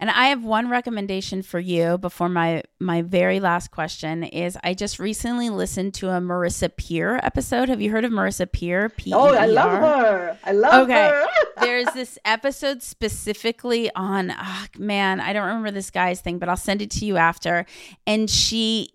And 0.00 0.10
I 0.10 0.26
have 0.28 0.44
one 0.44 0.68
recommendation 0.68 1.42
for 1.42 1.60
you 1.60 1.96
before 1.96 2.28
my 2.28 2.64
my 2.80 3.02
very 3.02 3.38
last 3.38 3.70
question 3.70 4.24
is 4.24 4.58
I 4.64 4.74
just 4.74 4.98
recently 4.98 5.48
listened 5.48 5.94
to 5.94 6.08
a 6.08 6.20
Marisa 6.20 6.74
Peer 6.76 7.20
episode. 7.22 7.68
Have 7.68 7.80
you 7.80 7.90
heard 7.92 8.04
of 8.04 8.10
Marisa 8.10 8.50
Peer? 8.50 8.88
P 8.88 9.12
Oh, 9.14 9.32
I 9.32 9.46
love 9.46 9.78
her. 9.78 10.38
I 10.42 10.52
love 10.52 10.90
Okay. 10.90 11.06
her. 11.08 11.26
There's 11.60 11.92
this 11.92 12.18
episode 12.24 12.82
specifically 12.82 13.90
on 13.94 14.32
oh, 14.36 14.66
man, 14.76 15.20
I 15.20 15.32
don't 15.32 15.46
remember 15.46 15.70
this 15.70 15.90
guy's 15.92 16.20
thing, 16.20 16.38
but 16.40 16.48
I'll 16.48 16.56
send 16.56 16.82
it 16.82 16.90
to 16.92 17.04
you 17.04 17.16
after. 17.16 17.64
And 18.04 18.28
she 18.28 18.88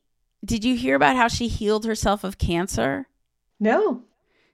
did 0.45 0.63
you 0.63 0.75
hear 0.75 0.95
about 0.95 1.15
how 1.15 1.27
she 1.27 1.47
healed 1.47 1.85
herself 1.85 2.23
of 2.23 2.37
cancer? 2.37 3.07
no. 3.59 4.03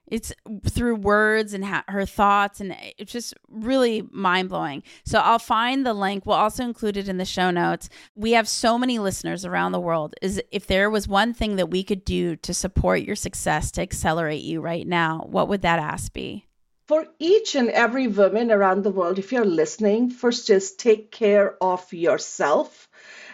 it's 0.06 0.32
through 0.68 0.94
words 0.96 1.54
and 1.54 1.64
ha- 1.64 1.84
her 1.88 2.04
thoughts 2.06 2.60
and 2.60 2.76
it's 2.98 3.12
just 3.12 3.34
really 3.48 4.02
mind-blowing 4.12 4.82
so 5.04 5.18
i'll 5.18 5.38
find 5.38 5.84
the 5.84 5.94
link 5.94 6.24
we'll 6.26 6.36
also 6.36 6.62
include 6.62 6.96
it 6.96 7.08
in 7.08 7.16
the 7.18 7.24
show 7.24 7.50
notes 7.50 7.88
we 8.14 8.32
have 8.32 8.46
so 8.48 8.78
many 8.78 8.98
listeners 8.98 9.44
around 9.44 9.72
the 9.72 9.80
world 9.80 10.14
is 10.22 10.42
if 10.50 10.66
there 10.66 10.90
was 10.90 11.08
one 11.08 11.32
thing 11.34 11.56
that 11.56 11.70
we 11.70 11.82
could 11.82 12.04
do 12.04 12.36
to 12.36 12.52
support 12.54 13.00
your 13.02 13.16
success 13.16 13.70
to 13.70 13.80
accelerate 13.82 14.42
you 14.42 14.60
right 14.60 14.86
now 14.86 15.26
what 15.30 15.48
would 15.48 15.62
that 15.62 15.78
ask 15.78 16.12
be 16.12 16.44
For 16.86 17.06
each 17.18 17.54
and 17.56 17.70
every 17.70 18.08
woman 18.08 18.50
around 18.52 18.82
the 18.82 18.90
world, 18.92 19.18
if 19.18 19.32
you're 19.32 19.46
listening, 19.62 20.10
first 20.10 20.46
just 20.46 20.78
take 20.78 21.10
care 21.10 21.56
of 21.62 21.90
yourself. 21.94 22.90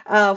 Uh, 0.07 0.37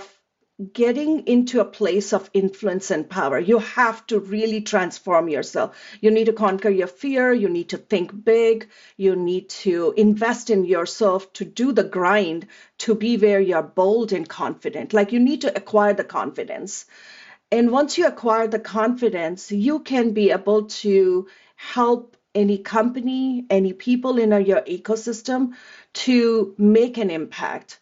getting 0.71 1.27
into 1.27 1.59
a 1.59 1.65
place 1.65 2.13
of 2.13 2.29
influence 2.33 2.91
and 2.91 3.09
power. 3.09 3.39
You 3.39 3.59
have 3.59 4.05
to 4.07 4.19
really 4.19 4.61
transform 4.61 5.29
yourself. 5.29 5.75
You 5.99 6.11
need 6.11 6.25
to 6.25 6.33
conquer 6.33 6.69
your 6.69 6.87
fear. 6.87 7.33
You 7.33 7.49
need 7.49 7.69
to 7.69 7.77
think 7.77 8.23
big. 8.23 8.69
You 8.95 9.15
need 9.15 9.49
to 9.49 9.93
invest 9.97 10.49
in 10.49 10.65
yourself 10.65 11.33
to 11.33 11.45
do 11.45 11.71
the 11.71 11.83
grind 11.83 12.47
to 12.79 12.95
be 12.95 13.17
where 13.17 13.41
you're 13.41 13.63
bold 13.63 14.13
and 14.13 14.27
confident. 14.27 14.93
Like 14.93 15.11
you 15.11 15.19
need 15.19 15.41
to 15.41 15.55
acquire 15.55 15.93
the 15.93 16.03
confidence. 16.03 16.85
And 17.51 17.71
once 17.71 17.97
you 17.97 18.07
acquire 18.07 18.47
the 18.47 18.59
confidence, 18.59 19.51
you 19.51 19.79
can 19.79 20.11
be 20.11 20.31
able 20.31 20.65
to 20.83 21.27
help 21.55 22.17
any 22.35 22.57
company, 22.57 23.45
any 23.49 23.73
people 23.73 24.17
in 24.17 24.31
your 24.45 24.61
ecosystem 24.61 25.53
to 25.93 26.55
make 26.57 26.97
an 26.97 27.11
impact. 27.11 27.79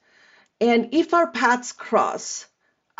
And 0.59 0.89
if 0.91 1.13
our 1.13 1.31
paths 1.31 1.71
cross, 1.71 2.45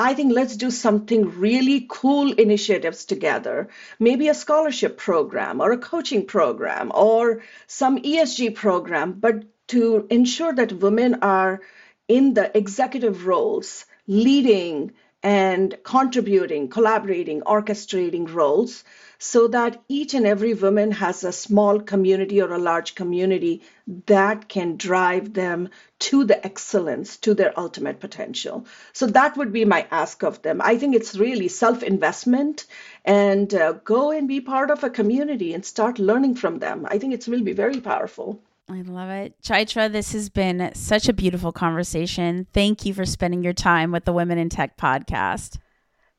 I 0.01 0.15
think 0.15 0.33
let's 0.33 0.57
do 0.57 0.71
something 0.71 1.39
really 1.39 1.85
cool 1.87 2.31
initiatives 2.31 3.05
together. 3.05 3.69
Maybe 3.99 4.29
a 4.29 4.33
scholarship 4.33 4.97
program 4.97 5.61
or 5.61 5.71
a 5.71 5.77
coaching 5.77 6.25
program 6.25 6.91
or 6.95 7.43
some 7.67 7.99
ESG 8.01 8.55
program, 8.55 9.11
but 9.13 9.43
to 9.67 10.07
ensure 10.09 10.53
that 10.53 10.73
women 10.73 11.19
are 11.21 11.61
in 12.07 12.33
the 12.33 12.57
executive 12.57 13.27
roles, 13.27 13.85
leading 14.07 14.93
and 15.21 15.77
contributing, 15.83 16.67
collaborating, 16.69 17.41
orchestrating 17.41 18.33
roles 18.33 18.83
so 19.23 19.47
that 19.47 19.79
each 19.87 20.15
and 20.15 20.25
every 20.25 20.55
woman 20.55 20.89
has 20.89 21.23
a 21.23 21.31
small 21.31 21.79
community 21.79 22.41
or 22.41 22.51
a 22.51 22.57
large 22.57 22.95
community 22.95 23.61
that 24.07 24.49
can 24.49 24.77
drive 24.77 25.31
them 25.35 25.69
to 25.99 26.23
the 26.23 26.43
excellence, 26.43 27.17
to 27.17 27.35
their 27.35 27.57
ultimate 27.59 27.99
potential. 27.99 28.65
So 28.93 29.05
that 29.05 29.37
would 29.37 29.53
be 29.53 29.63
my 29.63 29.85
ask 29.91 30.23
of 30.23 30.41
them. 30.41 30.59
I 30.59 30.75
think 30.75 30.95
it's 30.95 31.15
really 31.15 31.49
self 31.49 31.83
investment 31.83 32.65
and 33.05 33.53
uh, 33.53 33.73
go 33.73 34.09
and 34.09 34.27
be 34.27 34.41
part 34.41 34.71
of 34.71 34.83
a 34.83 34.89
community 34.89 35.53
and 35.53 35.63
start 35.63 35.99
learning 35.99 36.33
from 36.33 36.57
them. 36.57 36.87
I 36.89 36.97
think 36.97 37.13
it 37.13 37.27
will 37.27 37.43
be 37.43 37.53
very 37.53 37.79
powerful. 37.79 38.41
I 38.67 38.81
love 38.81 39.11
it. 39.11 39.39
Chaitra, 39.43 39.91
this 39.91 40.13
has 40.13 40.29
been 40.29 40.71
such 40.73 41.07
a 41.07 41.13
beautiful 41.13 41.51
conversation. 41.51 42.47
Thank 42.53 42.87
you 42.87 42.95
for 42.95 43.05
spending 43.05 43.43
your 43.43 43.53
time 43.53 43.91
with 43.91 44.05
the 44.05 44.13
Women 44.13 44.39
in 44.39 44.49
Tech 44.49 44.77
podcast. 44.77 45.59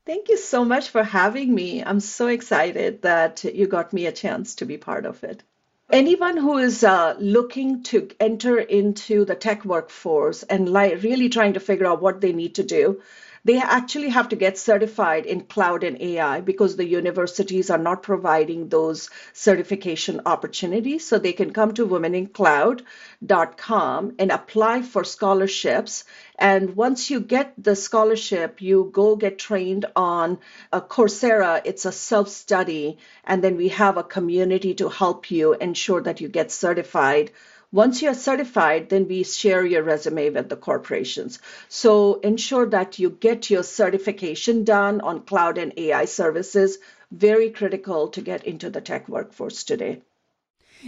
Thank 0.05 0.27
you 0.27 0.37
so 0.37 0.65
much 0.65 0.89
for 0.89 1.03
having 1.03 1.55
me. 1.55 1.81
I'm 1.83 2.01
so 2.01 2.27
excited 2.27 3.03
that 3.03 3.43
you 3.45 3.67
got 3.67 3.93
me 3.93 4.05
a 4.05 4.11
chance 4.11 4.55
to 4.55 4.65
be 4.65 4.77
part 4.77 5.05
of 5.05 5.23
it. 5.23 5.43
Anyone 5.91 6.37
who 6.37 6.57
is 6.57 6.83
uh, 6.83 7.15
looking 7.19 7.83
to 7.83 8.09
enter 8.19 8.59
into 8.59 9.23
the 9.25 9.35
tech 9.35 9.63
workforce 9.63 10.43
and 10.43 10.71
li- 10.73 10.95
really 10.95 11.29
trying 11.29 11.53
to 11.53 11.61
figure 11.61 11.85
out 11.85 12.01
what 12.01 12.19
they 12.19 12.33
need 12.33 12.55
to 12.55 12.63
do, 12.63 13.01
they 13.45 13.57
actually 13.57 14.09
have 14.09 14.29
to 14.29 14.37
get 14.37 14.57
certified 14.57 15.25
in 15.25 15.41
cloud 15.41 15.83
and 15.83 16.01
AI 16.01 16.39
because 16.41 16.75
the 16.75 16.87
universities 16.87 17.69
are 17.69 17.77
not 17.77 18.01
providing 18.01 18.69
those 18.69 19.11
certification 19.33 20.21
opportunities. 20.25 21.07
So 21.07 21.19
they 21.19 21.33
can 21.33 21.51
come 21.51 21.73
to 21.73 21.85
womenincloud.com 21.85 24.15
and 24.17 24.31
apply 24.31 24.81
for 24.83 25.03
scholarships. 25.03 26.05
And 26.39 26.73
once 26.75 27.11
you 27.11 27.19
get 27.19 27.53
the 27.57 27.75
scholarship, 27.75 28.61
you 28.61 28.89
go 28.93 29.17
get 29.17 29.39
trained 29.39 29.87
on 29.95 30.39
a 30.71 30.81
Coursera. 30.81 31.61
It's 31.65 31.85
a 31.85 31.91
self 31.91 32.29
study. 32.29 32.97
And 33.25 33.43
then 33.43 33.57
we 33.57 33.67
have 33.69 33.97
a 33.97 34.03
community 34.03 34.75
to 34.75 34.89
help 34.89 35.31
you 35.31 35.53
ensure 35.53 36.01
that 36.01 36.21
you 36.21 36.29
get 36.29 36.51
certified 36.51 37.31
once 37.73 38.03
you're 38.03 38.13
certified, 38.13 38.87
then 38.89 39.07
we 39.07 39.23
share 39.23 39.65
your 39.65 39.81
resume 39.81 40.29
with 40.29 40.47
the 40.47 40.55
corporations. 40.55 41.39
So 41.69 42.19
ensure 42.19 42.67
that 42.67 42.99
you 42.99 43.09
get 43.09 43.49
your 43.49 43.63
certification 43.63 44.63
done 44.63 45.01
on 45.01 45.23
cloud 45.23 45.57
and 45.57 45.73
AI 45.75 46.05
services. 46.05 46.77
Very 47.11 47.49
critical 47.49 48.09
to 48.09 48.21
get 48.21 48.45
into 48.45 48.69
the 48.69 48.79
tech 48.79 49.09
workforce 49.09 49.63
today. 49.63 50.01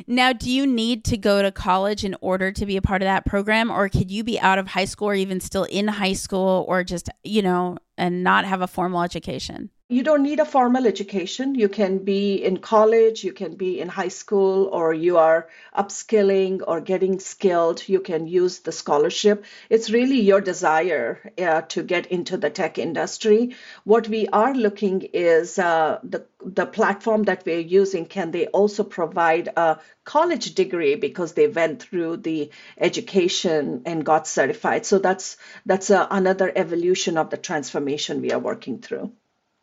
Now, 0.05 0.31
do 0.31 0.51
you 0.51 0.67
need 0.67 1.05
to 1.05 1.17
go 1.17 1.41
to 1.41 1.51
college 1.51 2.03
in 2.03 2.15
order 2.21 2.51
to 2.51 2.65
be 2.65 2.77
a 2.77 2.81
part 2.81 3.01
of 3.01 3.07
that 3.07 3.25
program, 3.25 3.71
or 3.71 3.89
could 3.89 4.11
you 4.11 4.23
be 4.23 4.39
out 4.39 4.59
of 4.59 4.67
high 4.67 4.85
school 4.85 5.09
or 5.09 5.15
even 5.15 5.39
still 5.39 5.63
in 5.63 5.87
high 5.87 6.13
school 6.13 6.65
or 6.67 6.83
just, 6.83 7.09
you 7.23 7.41
know, 7.41 7.77
and 7.97 8.23
not 8.23 8.45
have 8.45 8.61
a 8.61 8.67
formal 8.67 9.01
education? 9.01 9.71
You 9.87 10.01
don't 10.01 10.23
need 10.23 10.39
a 10.39 10.45
formal 10.45 10.87
education. 10.87 11.53
You 11.53 11.69
can 11.69 11.99
be 11.99 12.43
in 12.43 12.57
college, 12.57 13.23
you 13.23 13.33
can 13.33 13.53
be 13.55 13.79
in 13.79 13.87
high 13.87 14.07
school, 14.07 14.65
or 14.65 14.95
you 14.95 15.19
are 15.19 15.47
upskilling 15.77 16.63
or 16.67 16.81
getting 16.81 17.19
skilled. 17.19 17.87
You 17.87 17.99
can 17.99 18.25
use 18.25 18.61
the 18.61 18.71
scholarship. 18.71 19.45
It's 19.69 19.91
really 19.91 20.21
your 20.21 20.41
desire 20.41 21.31
uh, 21.37 21.61
to 21.69 21.83
get 21.83 22.07
into 22.07 22.35
the 22.35 22.49
tech 22.49 22.79
industry. 22.79 23.55
What 23.83 24.07
we 24.07 24.27
are 24.29 24.55
looking 24.55 25.03
is 25.13 25.59
uh, 25.59 25.99
the 26.03 26.25
the 26.43 26.65
platform 26.65 27.21
that 27.25 27.45
we're 27.45 27.59
using. 27.59 28.07
Can 28.07 28.31
they 28.31 28.47
also 28.47 28.83
provide 28.83 29.49
a 29.55 29.77
college 30.03 30.55
degree 30.55 30.95
because 30.95 31.33
they 31.33 31.47
went 31.47 31.83
through 31.83 32.17
the 32.17 32.49
education 32.75 33.83
and 33.85 34.03
got 34.03 34.25
certified? 34.25 34.87
So 34.87 34.97
that's 34.97 35.37
that's 35.63 35.91
uh, 35.91 36.07
another 36.09 36.51
evolution 36.55 37.19
of 37.19 37.29
the 37.29 37.37
transformation 37.37 38.21
we 38.21 38.31
are 38.31 38.39
working 38.39 38.79
through. 38.79 39.11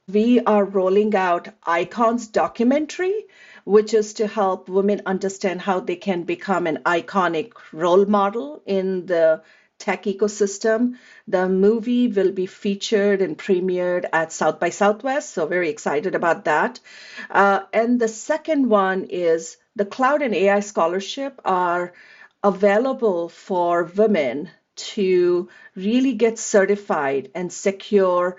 We 0.09 0.41
are 0.41 0.65
rolling 0.65 1.15
out 1.15 1.49
Icons 1.65 2.27
documentary, 2.27 3.27
which 3.65 3.95
is 3.95 4.15
to 4.15 4.27
help 4.27 4.69
women 4.69 5.03
understand 5.07 5.61
how 5.61 5.79
they 5.79 5.95
can 5.95 6.25
become 6.25 6.67
an 6.67 6.79
iconic 6.79 7.53
role 7.73 8.05
model 8.07 8.63
in 8.67 9.07
the 9.07 9.43
tech 9.79 10.03
ecosystem. 10.05 10.97
The 11.29 11.49
movie 11.49 12.09
will 12.09 12.33
be 12.33 12.47
featured 12.47 13.23
and 13.23 13.39
premiered 13.39 14.07
at 14.13 14.33
South 14.33 14.59
by 14.59 14.71
Southwest, 14.71 15.31
so 15.35 15.47
very 15.47 15.69
excited 15.69 16.17
about 16.17 16.47
that. 16.47 16.81
Uh, 17.31 17.61
and 17.73 18.01
the 18.01 18.09
second 18.09 18.69
one 18.69 19.05
is 19.05 19.57
the 19.77 19.87
Cloud 19.87 20.23
and 20.23 20.35
AI 20.35 20.61
Scholarship 20.61 21.41
are 21.45 21.93
available 22.43 23.29
for 23.29 23.85
women 23.85 24.51
to 24.75 25.49
really 25.77 26.15
get 26.15 26.39
certified 26.39 27.31
and 27.35 27.53
secure 27.53 28.37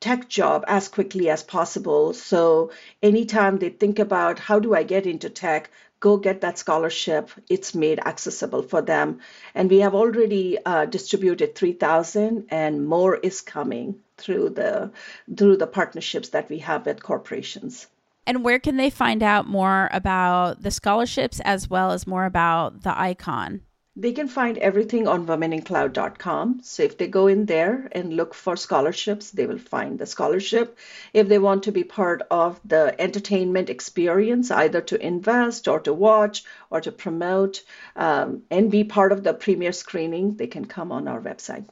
tech 0.00 0.28
job 0.28 0.64
as 0.68 0.88
quickly 0.88 1.30
as 1.30 1.42
possible. 1.42 2.12
So 2.12 2.70
anytime 3.02 3.58
they 3.58 3.70
think 3.70 3.98
about 3.98 4.38
how 4.38 4.58
do 4.58 4.74
I 4.74 4.82
get 4.82 5.06
into 5.06 5.30
tech, 5.30 5.70
go 6.00 6.16
get 6.16 6.42
that 6.42 6.58
scholarship. 6.58 7.30
It's 7.48 7.74
made 7.74 7.98
accessible 8.00 8.62
for 8.62 8.82
them. 8.82 9.20
And 9.54 9.70
we 9.70 9.80
have 9.80 9.94
already 9.94 10.58
uh, 10.64 10.84
distributed 10.86 11.54
3,000 11.54 12.46
and 12.50 12.86
more 12.86 13.16
is 13.16 13.40
coming 13.40 14.00
through 14.18 14.50
the 14.50 14.90
through 15.36 15.56
the 15.56 15.66
partnerships 15.66 16.30
that 16.30 16.48
we 16.48 16.58
have 16.58 16.86
with 16.86 17.02
corporations. 17.02 17.86
And 18.26 18.44
where 18.44 18.58
can 18.58 18.76
they 18.76 18.90
find 18.90 19.22
out 19.22 19.46
more 19.46 19.88
about 19.92 20.62
the 20.62 20.70
scholarships 20.70 21.40
as 21.40 21.70
well 21.70 21.92
as 21.92 22.06
more 22.06 22.24
about 22.24 22.82
the 22.82 22.98
icon? 22.98 23.60
They 23.98 24.12
can 24.12 24.28
find 24.28 24.58
everything 24.58 25.08
on 25.08 25.26
womenincloud.com. 25.26 26.60
So 26.62 26.82
if 26.82 26.98
they 26.98 27.08
go 27.08 27.28
in 27.28 27.46
there 27.46 27.88
and 27.92 28.12
look 28.12 28.34
for 28.34 28.54
scholarships, 28.54 29.30
they 29.30 29.46
will 29.46 29.58
find 29.58 29.98
the 29.98 30.04
scholarship. 30.04 30.76
If 31.14 31.28
they 31.28 31.38
want 31.38 31.62
to 31.62 31.72
be 31.72 31.82
part 31.82 32.20
of 32.30 32.60
the 32.62 32.94
entertainment 33.00 33.70
experience, 33.70 34.50
either 34.50 34.82
to 34.82 35.00
invest 35.00 35.66
or 35.66 35.80
to 35.80 35.94
watch 35.94 36.44
or 36.68 36.82
to 36.82 36.92
promote 36.92 37.62
um, 37.96 38.42
and 38.50 38.70
be 38.70 38.84
part 38.84 39.12
of 39.12 39.24
the 39.24 39.32
premiere 39.32 39.72
screening, 39.72 40.36
they 40.36 40.46
can 40.46 40.66
come 40.66 40.92
on 40.92 41.08
our 41.08 41.20
website. 41.20 41.66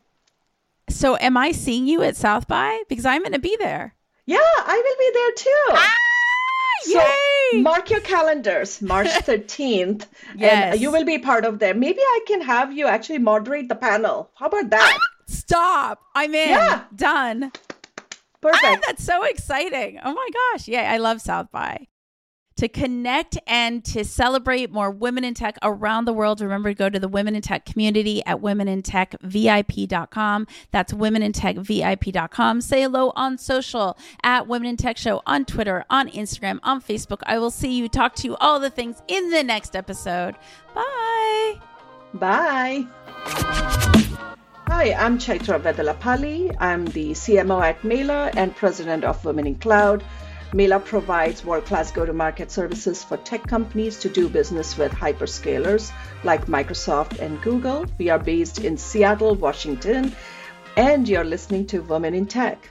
So 0.89 1.19
am 1.19 1.37
I 1.37 1.53
seeing 1.53 1.87
you 1.87 2.03
at 2.03 2.17
South 2.17 2.49
by? 2.49 2.83
Because 2.89 3.05
I'm 3.05 3.21
going 3.21 3.33
to 3.33 3.39
be 3.39 3.57
there. 3.59 3.95
Yeah, 4.25 4.39
I 4.39 4.83
will 4.83 4.97
be 4.99 5.11
there 5.13 5.33
too. 5.33 5.77
Ah! 5.77 6.04
So 6.83 7.03
mark 7.55 7.91
your 7.91 8.01
calendars, 8.01 8.83
March 8.83 9.07
13th, 9.29 10.07
Yes. 10.37 10.73
and 10.75 10.81
you 10.81 10.91
will 10.91 11.05
be 11.05 11.19
part 11.19 11.45
of 11.45 11.59
them. 11.59 11.79
Maybe 11.81 12.01
I 12.01 12.21
can 12.27 12.41
have 12.43 12.73
you 12.73 12.87
actually 12.87 13.19
moderate 13.19 13.69
the 13.69 13.75
panel. 13.77 14.31
How 14.35 14.47
about 14.47 14.71
that? 14.71 14.99
Stop. 15.27 16.01
I'm 16.15 16.35
in. 16.35 16.51
Yeah. 16.51 16.85
Done. 16.95 17.53
Perfect. 18.41 18.63
Ah, 18.65 18.79
that's 18.87 19.03
so 19.05 19.23
exciting. 19.25 19.99
Oh 20.05 20.13
my 20.13 20.29
gosh. 20.53 20.69
Yeah, 20.69 20.91
I 20.93 20.99
love 20.99 21.21
South 21.23 21.51
by. 21.51 21.87
To 22.65 22.69
connect 22.69 23.37
and 23.47 23.85
to 23.85 24.07
celebrate 24.07 24.73
more 24.73 24.91
women 24.91 25.23
in 25.23 25.35
tech 25.35 25.59
around 25.63 26.07
the 26.07 26.15
world, 26.15 26.41
remember 26.41 26.71
to 26.71 26.75
go 26.75 26.89
to 26.89 26.99
the 26.99 27.09
Women 27.09 27.35
in 27.35 27.43
Tech 27.43 27.67
community 27.67 28.25
at 28.25 28.39
womenintechvip.com. 28.39 30.47
That's 30.71 30.95
womenintechvip.com. 30.95 32.61
Say 32.63 32.81
hello 32.81 33.13
on 33.17 33.37
social 33.37 33.99
at 34.23 34.47
Women 34.47 34.71
in 34.71 34.77
Tech 34.79 34.97
Show 34.97 35.21
on 35.27 35.45
Twitter, 35.45 35.85
on 35.91 36.09
Instagram, 36.09 36.59
on 36.63 36.81
Facebook. 36.81 37.21
I 37.27 37.39
will 37.39 37.51
see 37.51 37.77
you, 37.77 37.87
talk 37.87 38.15
to 38.15 38.29
you, 38.29 38.37
all 38.37 38.59
the 38.59 38.71
things 38.71 39.03
in 39.09 39.29
the 39.29 39.43
next 39.43 39.77
episode. 39.77 40.35
Bye. 40.75 41.61
Bye. 42.15 42.87
Hi, 44.69 44.95
I'm 44.95 45.19
Chaitra 45.19 45.61
Vedullapalli. 45.61 46.57
I'm 46.59 46.87
the 46.87 47.11
CMO 47.11 47.63
at 47.63 47.83
Meylah 47.83 48.31
and 48.35 48.57
president 48.57 49.05
of 49.05 49.23
Women 49.23 49.49
in 49.49 49.57
Cloud. 49.57 50.03
Meylah 50.55 50.85
provides 50.85 51.45
world 51.45 51.65
class 51.65 51.91
go 51.91 52.07
to 52.07 52.13
market 52.13 52.49
services 52.49 53.03
for 53.03 53.17
tech 53.17 53.45
companies 53.49 53.99
to 53.99 54.09
do 54.09 54.29
business 54.29 54.79
with 54.79 54.93
hyperscalers 54.93 55.91
like 56.23 56.47
Microsoft 56.47 57.19
and 57.19 57.43
Google. 57.43 57.87
We 57.99 58.09
are 58.11 58.21
based 58.21 58.61
in 58.61 58.77
Seattle, 58.77 59.35
Washington, 59.35 60.15
and 60.77 61.09
you're 61.09 61.25
listening 61.25 61.67
to 61.67 61.81
Women 61.81 62.15
in 62.15 62.27
Tech. 62.27 62.71